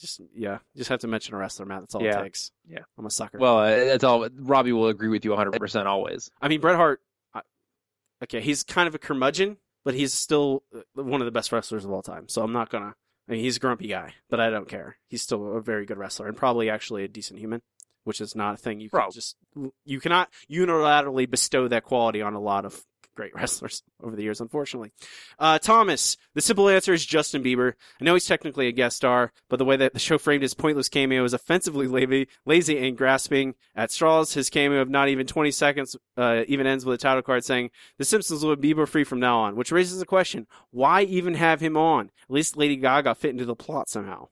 [0.00, 1.80] Just yeah, just have to mention a wrestler, Matt.
[1.82, 2.18] That's all Yeah.
[2.20, 2.50] it takes.
[2.68, 2.80] Yeah.
[2.98, 3.38] I'm a sucker.
[3.38, 4.28] Well, uh, that's all.
[4.34, 6.30] Robbie will agree with you 100 percent always.
[6.42, 7.00] I mean, Bret Hart.
[7.32, 7.42] I,
[8.24, 11.84] okay, he's kind of a curmudgeon, but he's still uh, one of the best wrestlers
[11.84, 12.28] of all time.
[12.28, 12.94] So I'm not gonna.
[13.28, 14.96] I mean, he's a grumpy guy, but I don't care.
[15.08, 17.62] He's still a very good wrestler and probably actually a decent human,
[18.02, 19.36] which is not a thing you can Prob- just
[19.84, 22.84] you cannot unilaterally bestow that quality on a lot of
[23.14, 24.92] great wrestlers over the years, unfortunately.
[25.38, 27.74] Uh, Thomas, the simple answer is Justin Bieber.
[28.00, 30.54] I know he's technically a guest star, but the way that the show framed his
[30.54, 34.34] pointless cameo is offensively lazy, lazy and grasping at straws.
[34.34, 37.70] His cameo of not even 20 seconds uh, even ends with a title card saying,
[37.98, 41.34] The Simpsons will be Bieber free from now on, which raises the question, why even
[41.34, 42.06] have him on?
[42.06, 44.28] At least Lady Gaga fit into the plot somehow.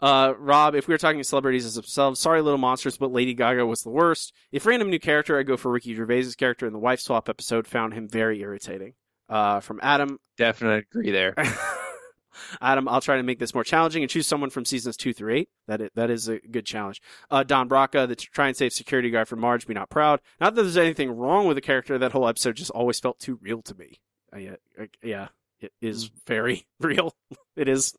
[0.00, 3.66] Uh, Rob, if we were talking celebrities as themselves, sorry, little monsters, but Lady Gaga
[3.66, 4.32] was the worst.
[4.52, 7.66] If random new character, I go for Ricky Gervais's character in the wife swap episode.
[7.66, 8.94] Found him very irritating.
[9.28, 11.34] Uh, from Adam, Definitely agree there.
[12.60, 15.34] Adam, I'll try to make this more challenging and choose someone from seasons two through
[15.34, 15.48] eight.
[15.66, 17.02] That is, that is a good challenge.
[17.28, 20.20] Uh, Don Brodka, the Try-N-Save security guard from Marge, be not proud.
[20.40, 21.98] Not that there's anything wrong with the character.
[21.98, 24.00] That whole episode just always felt too real to me.
[24.32, 25.28] Uh, yeah, uh, yeah,
[25.60, 27.12] it is very real.
[27.56, 27.94] It is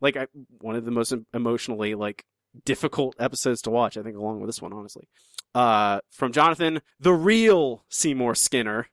[0.00, 0.26] like I,
[0.60, 2.24] one of the most emotionally like
[2.64, 3.96] difficult episodes to watch.
[3.96, 5.08] I think along with this one, honestly.
[5.54, 8.88] Uh, from Jonathan, the real Seymour Skinner.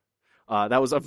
[0.47, 1.01] Uh, that was a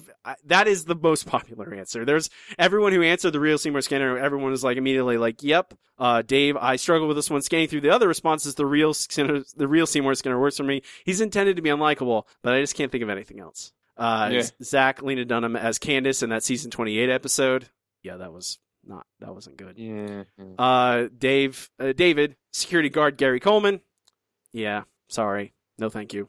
[0.46, 2.04] that is the most popular answer.
[2.04, 4.16] There's everyone who answered the real Seymour Skinner.
[4.18, 7.42] Everyone was like immediately like, "Yep." Uh, Dave, I struggle with this one.
[7.42, 10.82] Scanning through the other responses, the real Skinner, the real Seymour Skinner works for me.
[11.04, 13.72] He's intended to be unlikable, but I just can't think of anything else.
[13.96, 14.42] Uh, Yeah.
[14.62, 17.68] Zach, Lena Dunham as Candace in that season 28 episode.
[18.02, 19.78] Yeah, that was not that wasn't good.
[19.78, 20.24] Yeah.
[20.58, 23.80] Uh, Dave, uh, David, security guard Gary Coleman.
[24.52, 26.28] Yeah, sorry, no, thank you.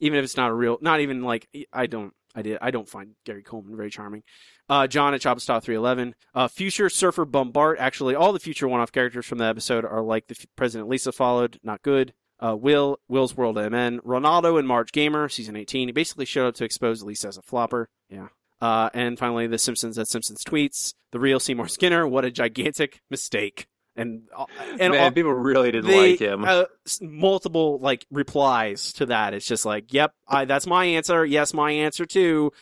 [0.00, 2.88] Even if it's not a real, not even like I don't, I did, I don't
[2.88, 4.22] find Gary Coleman very charming.
[4.68, 6.14] Uh, John at Chopstop three eleven.
[6.34, 7.78] Uh, future Surfer Bombard.
[7.78, 10.88] Actually, all the future one off characters from the episode are like the f- President
[10.88, 11.58] Lisa followed.
[11.62, 12.12] Not good.
[12.38, 15.88] Uh, Will, Will's World MN, Ronaldo and Marge Gamer, season 18.
[15.88, 17.88] He basically showed up to expose Lisa as a flopper.
[18.10, 18.26] Yeah.
[18.60, 20.94] Uh, and finally, The Simpsons at Simpsons tweets.
[21.12, 22.06] The real Seymour Skinner.
[22.06, 23.66] What a gigantic mistake.
[23.98, 24.44] And, uh,
[24.78, 26.44] and Man, all- people really didn't they, like him.
[26.44, 26.64] Uh,
[27.00, 29.32] multiple like replies to that.
[29.32, 31.24] It's just like, yep, I, that's my answer.
[31.24, 32.52] Yes, my answer too.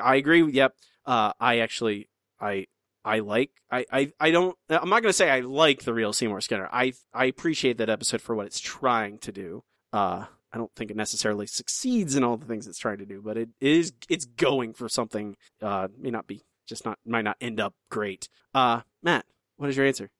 [0.00, 0.44] I agree.
[0.52, 0.74] Yep.
[1.04, 2.08] Uh, I actually,
[2.40, 2.66] I,
[3.04, 6.12] I like, I, I, I don't, I'm not going to say I like the real
[6.12, 6.68] Seymour Skinner.
[6.72, 9.64] I, I appreciate that episode for what it's trying to do.
[9.94, 13.22] Uh, I don't think it necessarily succeeds in all the things it's trying to do,
[13.22, 17.36] but it is, it's going for something, uh, may not be, just not, might not
[17.40, 18.28] end up great.
[18.52, 19.24] Uh, Matt,
[19.56, 20.10] what is your answer?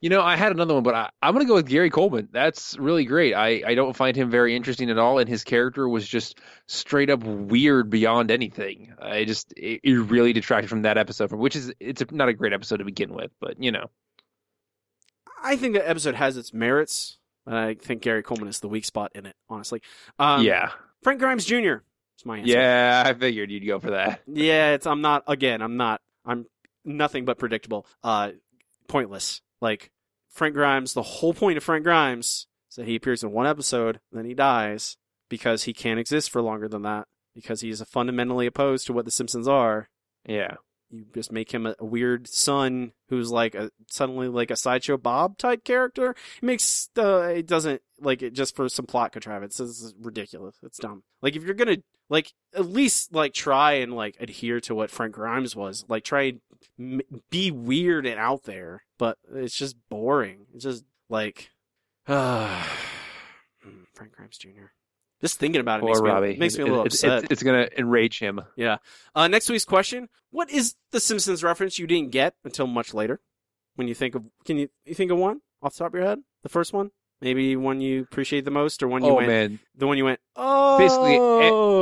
[0.00, 2.28] You know, I had another one, but I, I'm going to go with Gary Coleman.
[2.32, 3.34] That's really great.
[3.34, 7.10] I, I don't find him very interesting at all, and his character was just straight
[7.10, 8.94] up weird beyond anything.
[9.00, 12.28] I just it, it really detracted from that episode, from which is it's a, not
[12.28, 13.90] a great episode to begin with, but you know,
[15.42, 18.84] I think that episode has its merits, but I think Gary Coleman is the weak
[18.84, 19.82] spot in it, honestly.
[20.18, 20.70] Um, yeah.
[21.02, 21.76] Frank Grimes Jr.,
[22.16, 22.52] It's my answer.
[22.52, 24.20] Yeah, I figured you'd go for that.
[24.26, 26.46] Yeah, it's I'm not again, I'm not I'm
[26.84, 27.86] nothing but predictable.
[28.04, 28.32] Uh
[28.88, 29.40] pointless.
[29.60, 29.90] Like
[30.30, 34.00] Frank Grimes, the whole point of Frank Grimes is that he appears in one episode,
[34.12, 34.96] then he dies
[35.28, 39.10] because he can't exist for longer than that because he's fundamentally opposed to what the
[39.10, 39.88] Simpsons are.
[40.26, 40.56] Yeah.
[40.90, 44.96] You just make him a, a weird son who's like a suddenly like a sideshow
[44.96, 46.10] Bob type character.
[46.10, 49.56] It makes the it doesn't like it just for some plot contrivance.
[49.58, 50.56] This is ridiculous.
[50.62, 51.04] It's dumb.
[51.22, 55.14] Like if you're gonna like at least like try and like adhere to what Frank
[55.14, 55.84] Grimes was.
[55.88, 56.40] Like try and
[56.78, 60.46] m- be weird and out there, but it's just boring.
[60.52, 61.50] It's just like
[62.06, 62.64] uh,
[63.94, 64.72] Frank Grimes Jr.
[65.20, 67.22] Just thinking about it Poor makes me, makes me a little it- it's- upset.
[67.24, 68.40] It's, it's gonna enrage him.
[68.56, 68.78] Yeah.
[69.14, 73.20] Uh, next week's question: What is the Simpsons reference you didn't get until much later?
[73.76, 76.04] When you think of, can you you think of one off the top of your
[76.06, 76.20] head?
[76.42, 76.90] The first one,
[77.20, 79.58] maybe one you appreciate the most, or one you Oh, went, man.
[79.76, 81.16] the one you went, oh, Basically,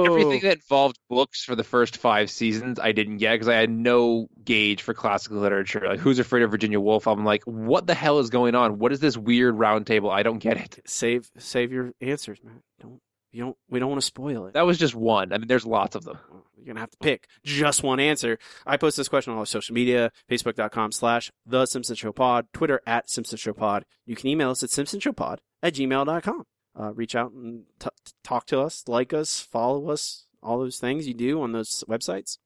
[0.07, 3.71] everything that involved books for the first five seasons, I didn't get because I had
[3.71, 5.83] no gauge for classical literature.
[5.87, 7.07] Like, Who's Afraid of Virginia Woolf?
[7.07, 8.79] I'm like, what the hell is going on?
[8.79, 10.11] What is this weird round table?
[10.11, 10.81] I don't get it.
[10.87, 12.63] save save your answers, man.
[12.81, 13.01] Don't
[13.33, 14.55] you don't we don't want to spoil it.
[14.55, 15.33] That was just one.
[15.33, 16.19] I mean, there's lots of them.
[16.57, 18.39] You're gonna have to pick just one answer.
[18.67, 22.81] I post this question on all social media: Facebook.com slash The Simpson Show Pod, Twitter
[22.87, 23.85] at Simpson Show Pod.
[24.07, 26.45] You can email us at simpsonshowpod at gmail.com.
[26.79, 27.89] Uh, reach out and t-
[28.23, 32.39] talk to us, like us, follow us, all those things you do on those websites.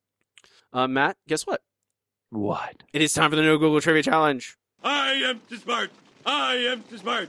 [0.73, 1.61] Uh, Matt, guess what?
[2.31, 2.83] What?
[2.95, 4.57] It is time for the No Google Trivia Challenge.
[4.83, 5.91] I am too smart.
[6.25, 7.29] I am too smart.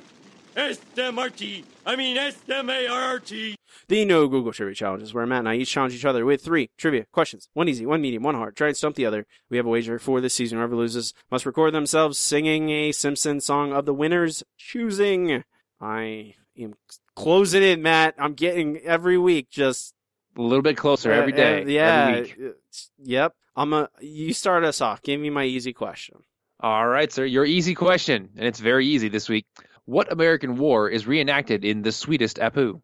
[0.55, 1.63] S-M-R-T.
[1.85, 3.55] I mean S-M-A-R-T.
[3.87, 6.41] The No Google Trivia Challenge is where Matt and I each challenge each other with
[6.43, 7.49] three trivia questions.
[7.53, 8.55] One easy, one medium, one hard.
[8.55, 9.25] Try and stump the other.
[9.49, 10.57] We have a wager for this season.
[10.57, 15.43] Whoever loses must record themselves singing a Simpson song of the winner's choosing.
[15.81, 16.73] I am
[17.15, 18.15] closing in, Matt.
[18.17, 19.93] I'm getting every week just
[20.37, 21.61] A little bit closer every Uh, day.
[21.63, 22.07] uh, yeah.
[22.09, 22.37] Every week.
[22.39, 23.33] uh, Yep.
[23.55, 23.89] I'm a.
[24.01, 25.01] You start us off.
[25.03, 26.15] Give me my easy question.
[26.59, 27.25] All right, sir.
[27.25, 29.45] Your easy question, and it's very easy this week.
[29.85, 32.81] What American war is reenacted in the sweetest Apu?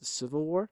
[0.00, 0.68] The Civil War.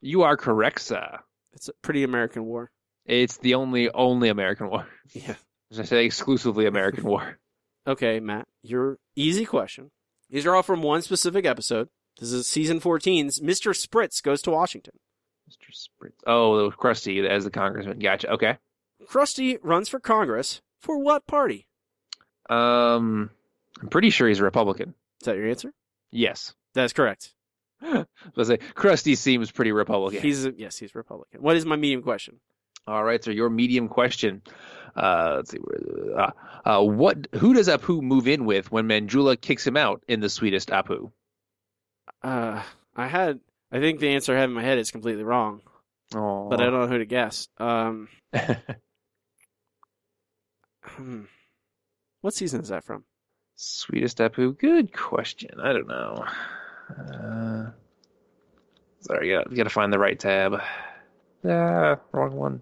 [0.00, 1.18] You are correct, sir.
[1.52, 2.70] It's a pretty American war.
[3.06, 4.86] It's the only only American war.
[5.12, 5.34] Yeah.
[5.70, 7.38] As I say, exclusively American war.
[7.86, 9.90] Okay, Matt, your easy question.
[10.30, 11.90] These are all from one specific episode.
[12.18, 13.74] This is season 14's Mr.
[13.76, 14.94] Spritz Goes to Washington.
[15.46, 15.68] Mr.
[15.70, 16.14] Spritz.
[16.26, 17.98] Oh, Krusty as the congressman.
[17.98, 18.30] Gotcha.
[18.30, 18.56] Okay.
[19.06, 21.66] Krusty runs for Congress for what party?
[22.48, 23.28] Um,
[23.80, 24.94] I'm pretty sure he's a Republican.
[25.20, 25.72] Is that your answer?
[26.10, 26.54] Yes.
[26.74, 27.32] That's correct.
[28.36, 30.22] Let's say Krusty seems pretty Republican.
[30.22, 31.42] He's a, yes, he's Republican.
[31.42, 32.40] What is my medium question?
[32.86, 34.42] All right, so your medium question.
[34.94, 35.58] Uh, let's see.
[35.58, 36.30] Where, uh,
[36.64, 37.28] uh, what?
[37.34, 41.10] Who does Apu move in with when Manjula kicks him out in the sweetest Apu?
[42.22, 42.62] Uh,
[42.94, 43.40] I had,
[43.72, 45.62] I think the answer I have in my head is completely wrong,
[46.14, 47.48] Oh, but I don't know who to guess.
[47.58, 48.08] Um,
[50.82, 51.22] hmm.
[52.20, 53.04] what season is that from?
[53.56, 54.58] Sweetest Apu?
[54.58, 55.60] Good question.
[55.60, 56.24] I don't know.
[56.90, 57.70] Uh,
[59.00, 60.60] sorry, you gotta, you gotta find the right tab.
[61.46, 62.60] Ah, wrong one.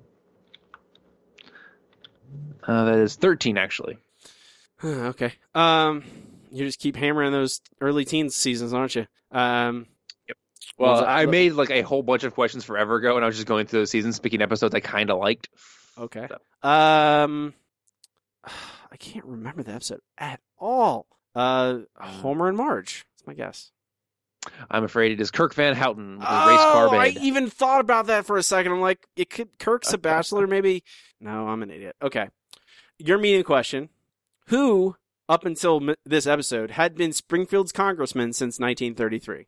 [2.62, 3.98] Uh, that is 13, actually.
[4.85, 5.32] okay.
[5.55, 6.05] Um,
[6.51, 9.06] you just keep hammering those early teens seasons, aren't you?
[9.31, 9.86] Um,
[10.77, 11.05] what Well.
[11.06, 13.66] I made like a whole bunch of questions forever ago, and I was just going
[13.66, 15.48] through those seasons, picking episodes I kind of liked.
[15.98, 16.28] Okay.
[16.62, 17.55] Um,
[18.93, 21.06] I can't remember the episode at all.
[21.35, 23.06] Uh, Homer and Marge.
[23.16, 23.73] That's my guess.
[24.70, 27.81] I'm afraid it is Kirk Van Houten with his race car Oh, I even thought
[27.81, 28.73] about that for a second.
[28.73, 30.82] I'm like, it could Kirk's a bachelor, maybe.
[31.20, 31.97] No, I'm an idiot.
[32.02, 32.28] Okay,
[32.98, 33.89] your medium question:
[34.48, 34.97] Who,
[35.28, 39.47] up until m- this episode, had been Springfield's congressman since 1933?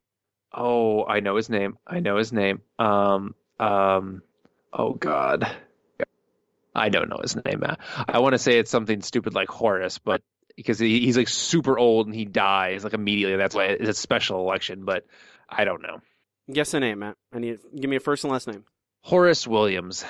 [0.52, 1.76] Oh, I know his name.
[1.86, 2.62] I know his name.
[2.78, 4.22] Um, um,
[4.72, 5.50] oh God,
[6.74, 7.60] I don't know his name.
[7.60, 7.80] Matt.
[8.08, 10.22] I want to say it's something stupid like Horace, but
[10.56, 13.36] because he, he's like super old and he dies like immediately.
[13.36, 14.84] That's why it's a special election.
[14.84, 15.04] But
[15.48, 16.00] I don't know.
[16.52, 17.16] Guess the name, Matt.
[17.32, 18.64] I need give me a first and last name.
[19.02, 20.04] Horace Williams.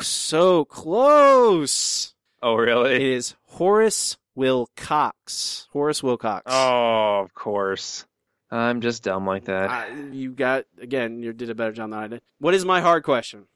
[0.00, 2.14] So close.
[2.42, 2.94] Oh, really?
[2.96, 5.68] It is Horace Wilcox.
[5.72, 6.42] Horace Wilcox.
[6.46, 8.04] Oh, of course.
[8.50, 9.70] I'm just dumb like that.
[9.70, 11.22] Uh, you got again.
[11.22, 12.22] You did a better job than I did.
[12.38, 13.46] What is my hard question?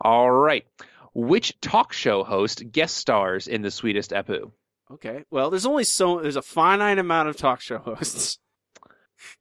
[0.00, 0.64] All right.
[1.14, 4.52] Which talk show host guest stars in the sweetest Apu?
[4.92, 5.24] Okay.
[5.30, 8.38] Well, there's only so there's a finite amount of talk show hosts,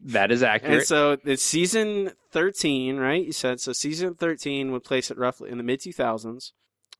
[0.01, 0.87] That is accurate and accurate.
[0.87, 3.23] so it's season 13, right?
[3.25, 3.73] You said so.
[3.73, 6.51] Season 13 would place it roughly in the mid 2000s.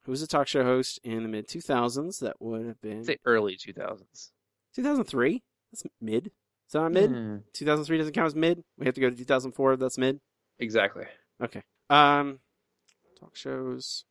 [0.03, 2.19] Who was a talk show host in the mid 2000s?
[2.19, 4.29] That would have been say early 2000s.
[4.75, 5.43] 2003.
[5.71, 6.27] That's mid.
[6.27, 7.09] Is that not mid?
[7.11, 7.35] Hmm.
[7.53, 8.63] 2003 doesn't count as mid.
[8.77, 9.75] We have to go to 2004.
[9.77, 10.19] That's mid.
[10.57, 11.05] Exactly.
[11.43, 11.63] Okay.
[11.89, 12.39] Um,
[13.19, 14.05] talk shows.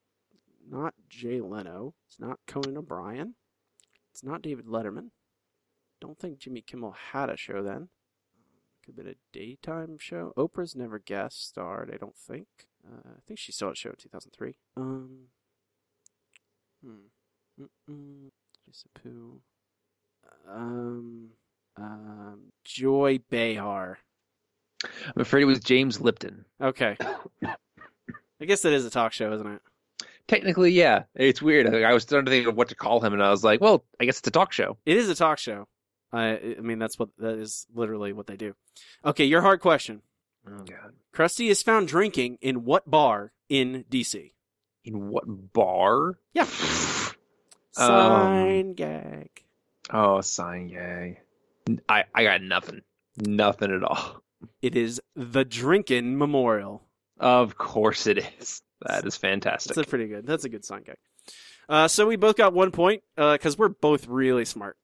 [0.71, 1.95] Not Jay Leno.
[2.07, 3.35] It's not Conan O'Brien.
[4.13, 5.11] It's not David Letterman.
[6.01, 7.89] Don't think Jimmy Kimmel had a show then.
[8.85, 10.33] Could have been a daytime show.
[10.37, 12.47] Oprah's never guest starred, I don't think.
[12.87, 14.55] Uh, I think she had a show in 2003.
[14.77, 15.11] Um,
[16.85, 17.65] hmm.
[17.91, 18.31] Mm-mm.
[18.67, 19.39] Just Apu.
[20.49, 21.31] Um,
[21.77, 23.99] um, Joy Behar.
[24.85, 26.45] I'm afraid it was James Lipton.
[26.61, 26.97] Okay.
[28.41, 29.63] I guess that is a talk show, isn't it?
[30.29, 31.05] Technically, yeah.
[31.15, 31.75] It's weird.
[31.75, 33.61] I, I was starting to think of what to call him, and I was like,
[33.61, 34.77] well, I guess it's a talk show.
[34.85, 35.67] It is a talk show.
[36.13, 38.55] I I mean that's what that is literally what they do.
[39.05, 40.03] Okay, your hard question.
[40.47, 40.95] Oh god.
[41.15, 44.33] Krusty is found drinking in what bar in DC?
[44.85, 46.19] In what bar?
[46.33, 46.47] Yeah.
[47.77, 49.31] Um, sign gag.
[49.91, 51.19] Oh, sign gag.
[51.89, 52.83] I I got nothing.
[53.17, 54.21] Nothing at all.
[54.63, 56.83] It is the Drinkin' Memorial.
[57.21, 58.63] Of course it is.
[58.83, 59.75] That is fantastic.
[59.75, 60.27] That's a pretty good.
[60.27, 60.97] That's a good sign gag.
[61.69, 64.77] Uh, so we both got one point because we're both really smart.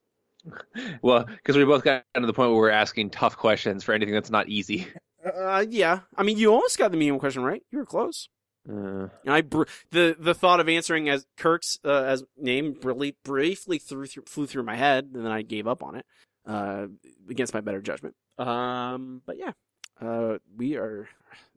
[1.01, 4.13] Well, because we both got to the point where we're asking tough questions for anything
[4.13, 4.87] that's not easy.
[5.25, 7.63] Uh, yeah, I mean, you almost got the medium question right.
[7.71, 8.29] You were close.
[8.69, 13.79] Uh, I br- the the thought of answering as Kirk's uh, as name really briefly
[13.79, 16.05] through, through flew through my head, and then I gave up on it
[16.45, 16.85] uh,
[17.27, 18.13] against my better judgment.
[18.37, 19.53] Um, but yeah,
[19.99, 21.07] uh, we are.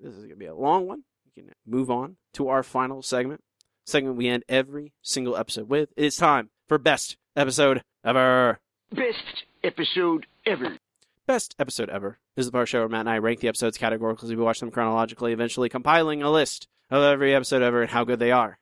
[0.02, 1.02] This is gonna be a long one.
[1.38, 3.42] We can move on to our final segment.
[3.86, 5.90] Segment we end every single episode with.
[5.96, 8.58] It's time for best episode ever.
[8.92, 10.78] Best episode ever.
[11.26, 13.40] Best episode ever this is the part of the show where Matt and I rank
[13.40, 14.36] the episodes categorically.
[14.36, 18.20] We watch them chronologically, eventually compiling a list of every episode ever and how good
[18.20, 18.60] they are.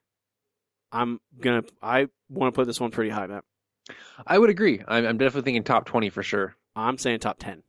[0.91, 1.63] I'm gonna.
[1.83, 3.45] I want to put this one pretty high, Matt.
[4.27, 4.83] I would agree.
[4.89, 6.57] I'm, I'm definitely thinking top 20 for sure.
[6.75, 7.65] I'm saying top ten.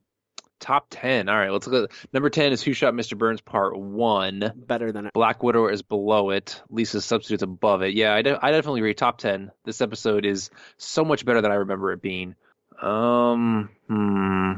[0.60, 1.30] Top 10.
[1.30, 3.18] All right, let's look at number 10 is Who Shot Mr.
[3.18, 4.54] Burns Part 1.
[4.56, 5.14] Better than it.
[5.14, 6.62] Black Widow is below it.
[6.70, 7.94] Lisa's Substitute's above it.
[7.94, 8.94] Yeah, I, de- I definitely agree.
[8.94, 9.52] Top 10.
[9.66, 12.36] This episode is so much better than I remember it being.
[12.82, 14.54] Um, hmm.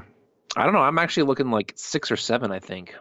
[0.56, 0.80] I don't know.
[0.80, 2.96] I'm actually looking like six or seven, I think.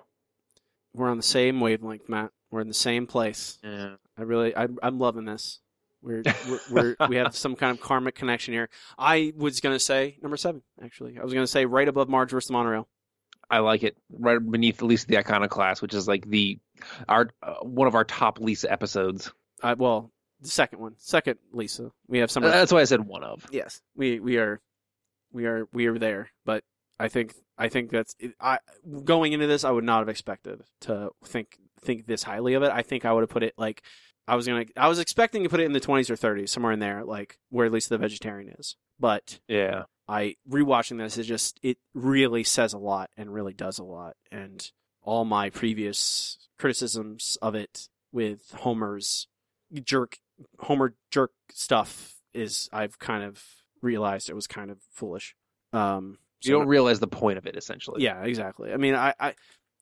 [0.94, 2.30] We're on the same wavelength, Matt.
[2.50, 3.58] We're in the same place.
[3.62, 3.94] Yeah.
[4.18, 5.60] I really, I, I'm loving this.
[6.02, 8.68] We're, we're, we're we have some kind of karmic connection here.
[8.96, 10.62] I was gonna say number seven.
[10.82, 12.88] Actually, I was gonna say right above Marge versus the Monorail.
[13.50, 16.58] I like it right beneath at Lisa the Iconoclast, which is like the
[17.08, 19.32] our uh, one of our top Lisa episodes.
[19.62, 21.90] Uh, well, the second one, second Lisa.
[22.06, 22.42] We have some.
[22.42, 23.46] That's why I said one of.
[23.50, 24.60] Yes, we we are,
[25.32, 26.30] we are we are there.
[26.44, 26.62] But
[27.00, 28.58] I think I think that's I
[29.04, 32.70] going into this, I would not have expected to think think this highly of it.
[32.70, 33.82] I think I would have put it like
[34.28, 34.66] I was gonna.
[34.76, 37.38] I was expecting to put it in the twenties or thirties, somewhere in there, like
[37.50, 38.76] where at Lisa the Vegetarian is.
[39.00, 39.84] But Yeah.
[40.06, 44.16] I rewatching this, it just it really says a lot and really does a lot.
[44.32, 44.70] And
[45.02, 49.28] all my previous criticisms of it with Homer's
[49.84, 50.18] jerk,
[50.60, 53.42] Homer jerk stuff is I've kind of
[53.82, 55.34] realized it was kind of foolish.
[55.72, 58.02] Um, You don't realize the point of it, essentially.
[58.02, 58.72] yeah, exactly.
[58.72, 59.34] I mean, I, I,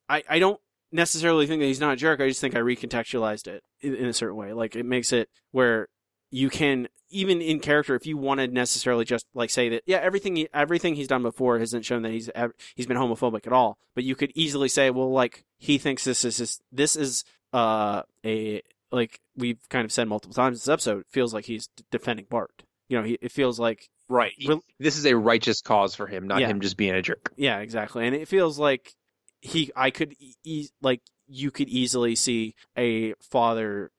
[0.09, 0.61] I, I don't
[0.93, 2.21] necessarily think that he's not a jerk.
[2.21, 4.53] I just think I recontextualized it in, in a certain way.
[4.53, 5.89] Like it makes it where
[6.31, 10.35] you can even in character, if you wanted necessarily just like say that, yeah, everything
[10.37, 12.29] he, everything he's done before hasn't shown that he's
[12.75, 13.79] he's been homophobic at all.
[13.95, 18.03] But you could easily say, well, like he thinks this is this, this is uh
[18.25, 18.61] a
[18.91, 21.01] like we've kind of said multiple times this episode.
[21.01, 22.63] It feels like he's d- defending Bart.
[22.89, 24.33] You know, he, it feels like Right.
[24.79, 26.47] This is a righteous cause for him, not Yeah.
[26.47, 27.33] him just being a jerk.
[27.37, 28.07] Yeah, exactly.
[28.07, 28.95] And it feels like
[29.41, 30.15] he, I could,
[30.45, 33.91] e- like, you could easily see a father,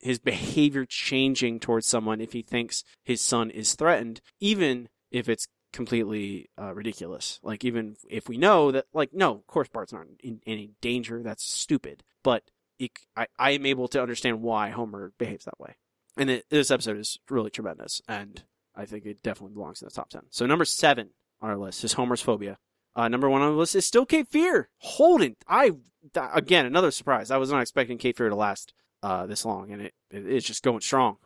[0.00, 5.46] his behavior changing towards someone if he thinks his son is threatened, even if it's
[5.72, 7.38] completely uh, ridiculous.
[7.42, 11.22] Like, even if we know that, like, no, of course Bart's not in any danger.
[11.22, 12.02] That's stupid.
[12.22, 12.42] But
[12.78, 15.76] it, I, I am able to understand why Homer behaves that way.
[16.16, 18.00] And it, this episode is really tremendous.
[18.08, 18.42] And
[18.74, 20.22] I think it definitely belongs in the top 10.
[20.30, 22.58] So number seven on our list is Homer's Phobia.
[22.96, 24.70] Uh, number one on the list is still Cape Fear.
[24.78, 25.36] Holden.
[25.46, 25.68] I,
[26.14, 27.30] th- again, another surprise.
[27.30, 30.46] I was not expecting Cape Fear to last uh, this long, and it, it it's
[30.46, 31.18] just going strong.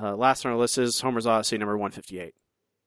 [0.00, 2.34] Uh, last on our list is Homer's Odyssey, number 158.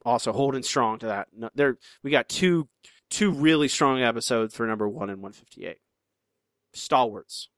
[0.05, 1.27] Also holding strong to that.
[1.35, 2.69] No, there, we got two
[3.09, 5.77] two really strong episodes for number one and 158.
[6.73, 7.49] Stalwarts.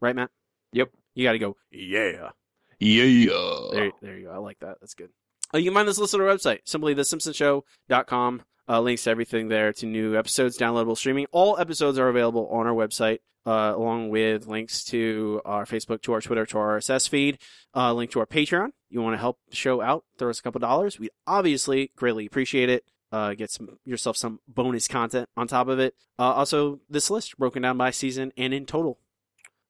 [0.00, 0.30] Right, Matt?
[0.72, 0.90] Yep.
[1.14, 2.30] You got to go, yeah.
[2.78, 3.70] Yeah.
[3.72, 4.32] There, there you go.
[4.32, 4.76] I like that.
[4.80, 5.10] That's good.
[5.52, 8.42] Uh, you can find this list on our website, simply thesimpsonshow.com.
[8.70, 11.26] Uh, links to everything there to new episodes, downloadable streaming.
[11.32, 16.12] All episodes are available on our website, uh, along with links to our Facebook, to
[16.12, 17.38] our Twitter, to our RSS feed,
[17.74, 18.72] uh, link to our Patreon.
[18.90, 20.98] You want to help the show out, throw us a couple dollars.
[20.98, 22.84] We obviously greatly appreciate it.
[23.10, 25.94] Uh, get some yourself some bonus content on top of it.
[26.18, 28.98] Uh, also, this list broken down by season and in total.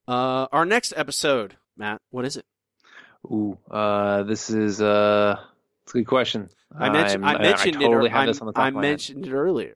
[0.08, 2.46] Uh, our next episode, Matt, what is it?
[3.26, 3.56] Ooh,
[4.26, 5.36] this is uh,
[5.88, 6.48] it's a good question.
[6.76, 8.14] I mentioned I'm- I mentioned I totally it.
[8.14, 8.90] I, this on the top I of my head.
[8.90, 9.74] mentioned it earlier.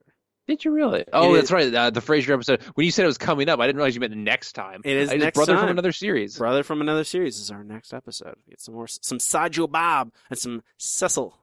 [0.49, 1.05] Did you really?
[1.13, 1.75] Oh, It that's is- right.
[1.75, 2.63] Uh, the Frasier episode.
[2.75, 4.83] When you said it was coming up, I didn't realize you meant next time.
[4.85, 5.63] It is I next brother time.
[5.63, 6.37] from another series.
[6.37, 8.35] Brother from another series is our next episode.
[8.49, 11.39] Get some more, some Sideshow Bob and some Cecil.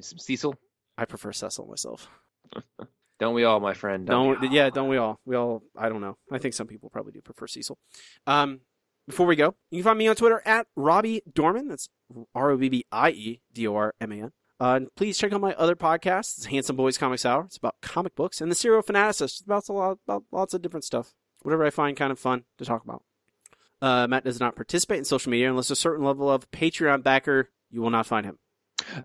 [0.00, 0.54] Some Cecil.
[0.98, 2.08] I prefer Cecil myself.
[3.18, 4.06] Don't we all, my friend?
[4.06, 5.18] Don't, Don't, yeah, don't we all?
[5.24, 5.62] We all.
[5.76, 6.16] I don't know.
[6.30, 7.76] I think some people probably do prefer Cecil.
[8.28, 8.60] Um,
[9.08, 11.66] before we go, you can find me on Twitter at Robbie Dorman.
[11.66, 11.88] That's
[12.34, 14.32] R O B B I E D O R M A N.
[14.60, 16.38] Uh, and please check out my other podcast.
[16.38, 17.44] It's Handsome Boys Comics Hour.
[17.44, 19.22] It's about comic books and the Serial Fanaticist.
[19.22, 21.14] It's about a lot, about lots of different stuff.
[21.42, 23.04] Whatever I find kind of fun to talk about.
[23.80, 27.50] Uh, Matt does not participate in social media unless a certain level of Patreon backer.
[27.70, 28.38] You will not find him.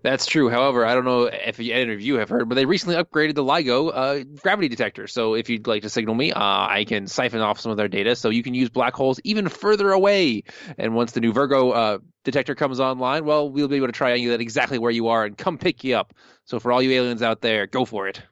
[0.02, 0.48] That's true.
[0.48, 3.44] However, I don't know if any of you have heard, but they recently upgraded the
[3.44, 5.06] LIGO uh, gravity detector.
[5.06, 7.88] So if you'd like to signal me, uh, I can siphon off some of their
[7.88, 10.44] data so you can use black holes even further away.
[10.78, 14.40] And once the new Virgo uh, detector comes online, well, we'll be able to triangulate
[14.40, 16.14] exactly where you are and come pick you up.
[16.44, 18.22] So for all you aliens out there, go for it.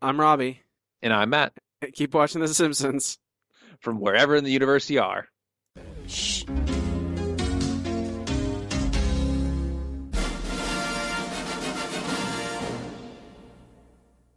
[0.00, 0.62] I'm Robbie.
[1.02, 1.52] And I'm Matt.
[1.94, 3.18] Keep watching The Simpsons.
[3.80, 5.26] From wherever in the universe you are.
[6.06, 6.44] Shh.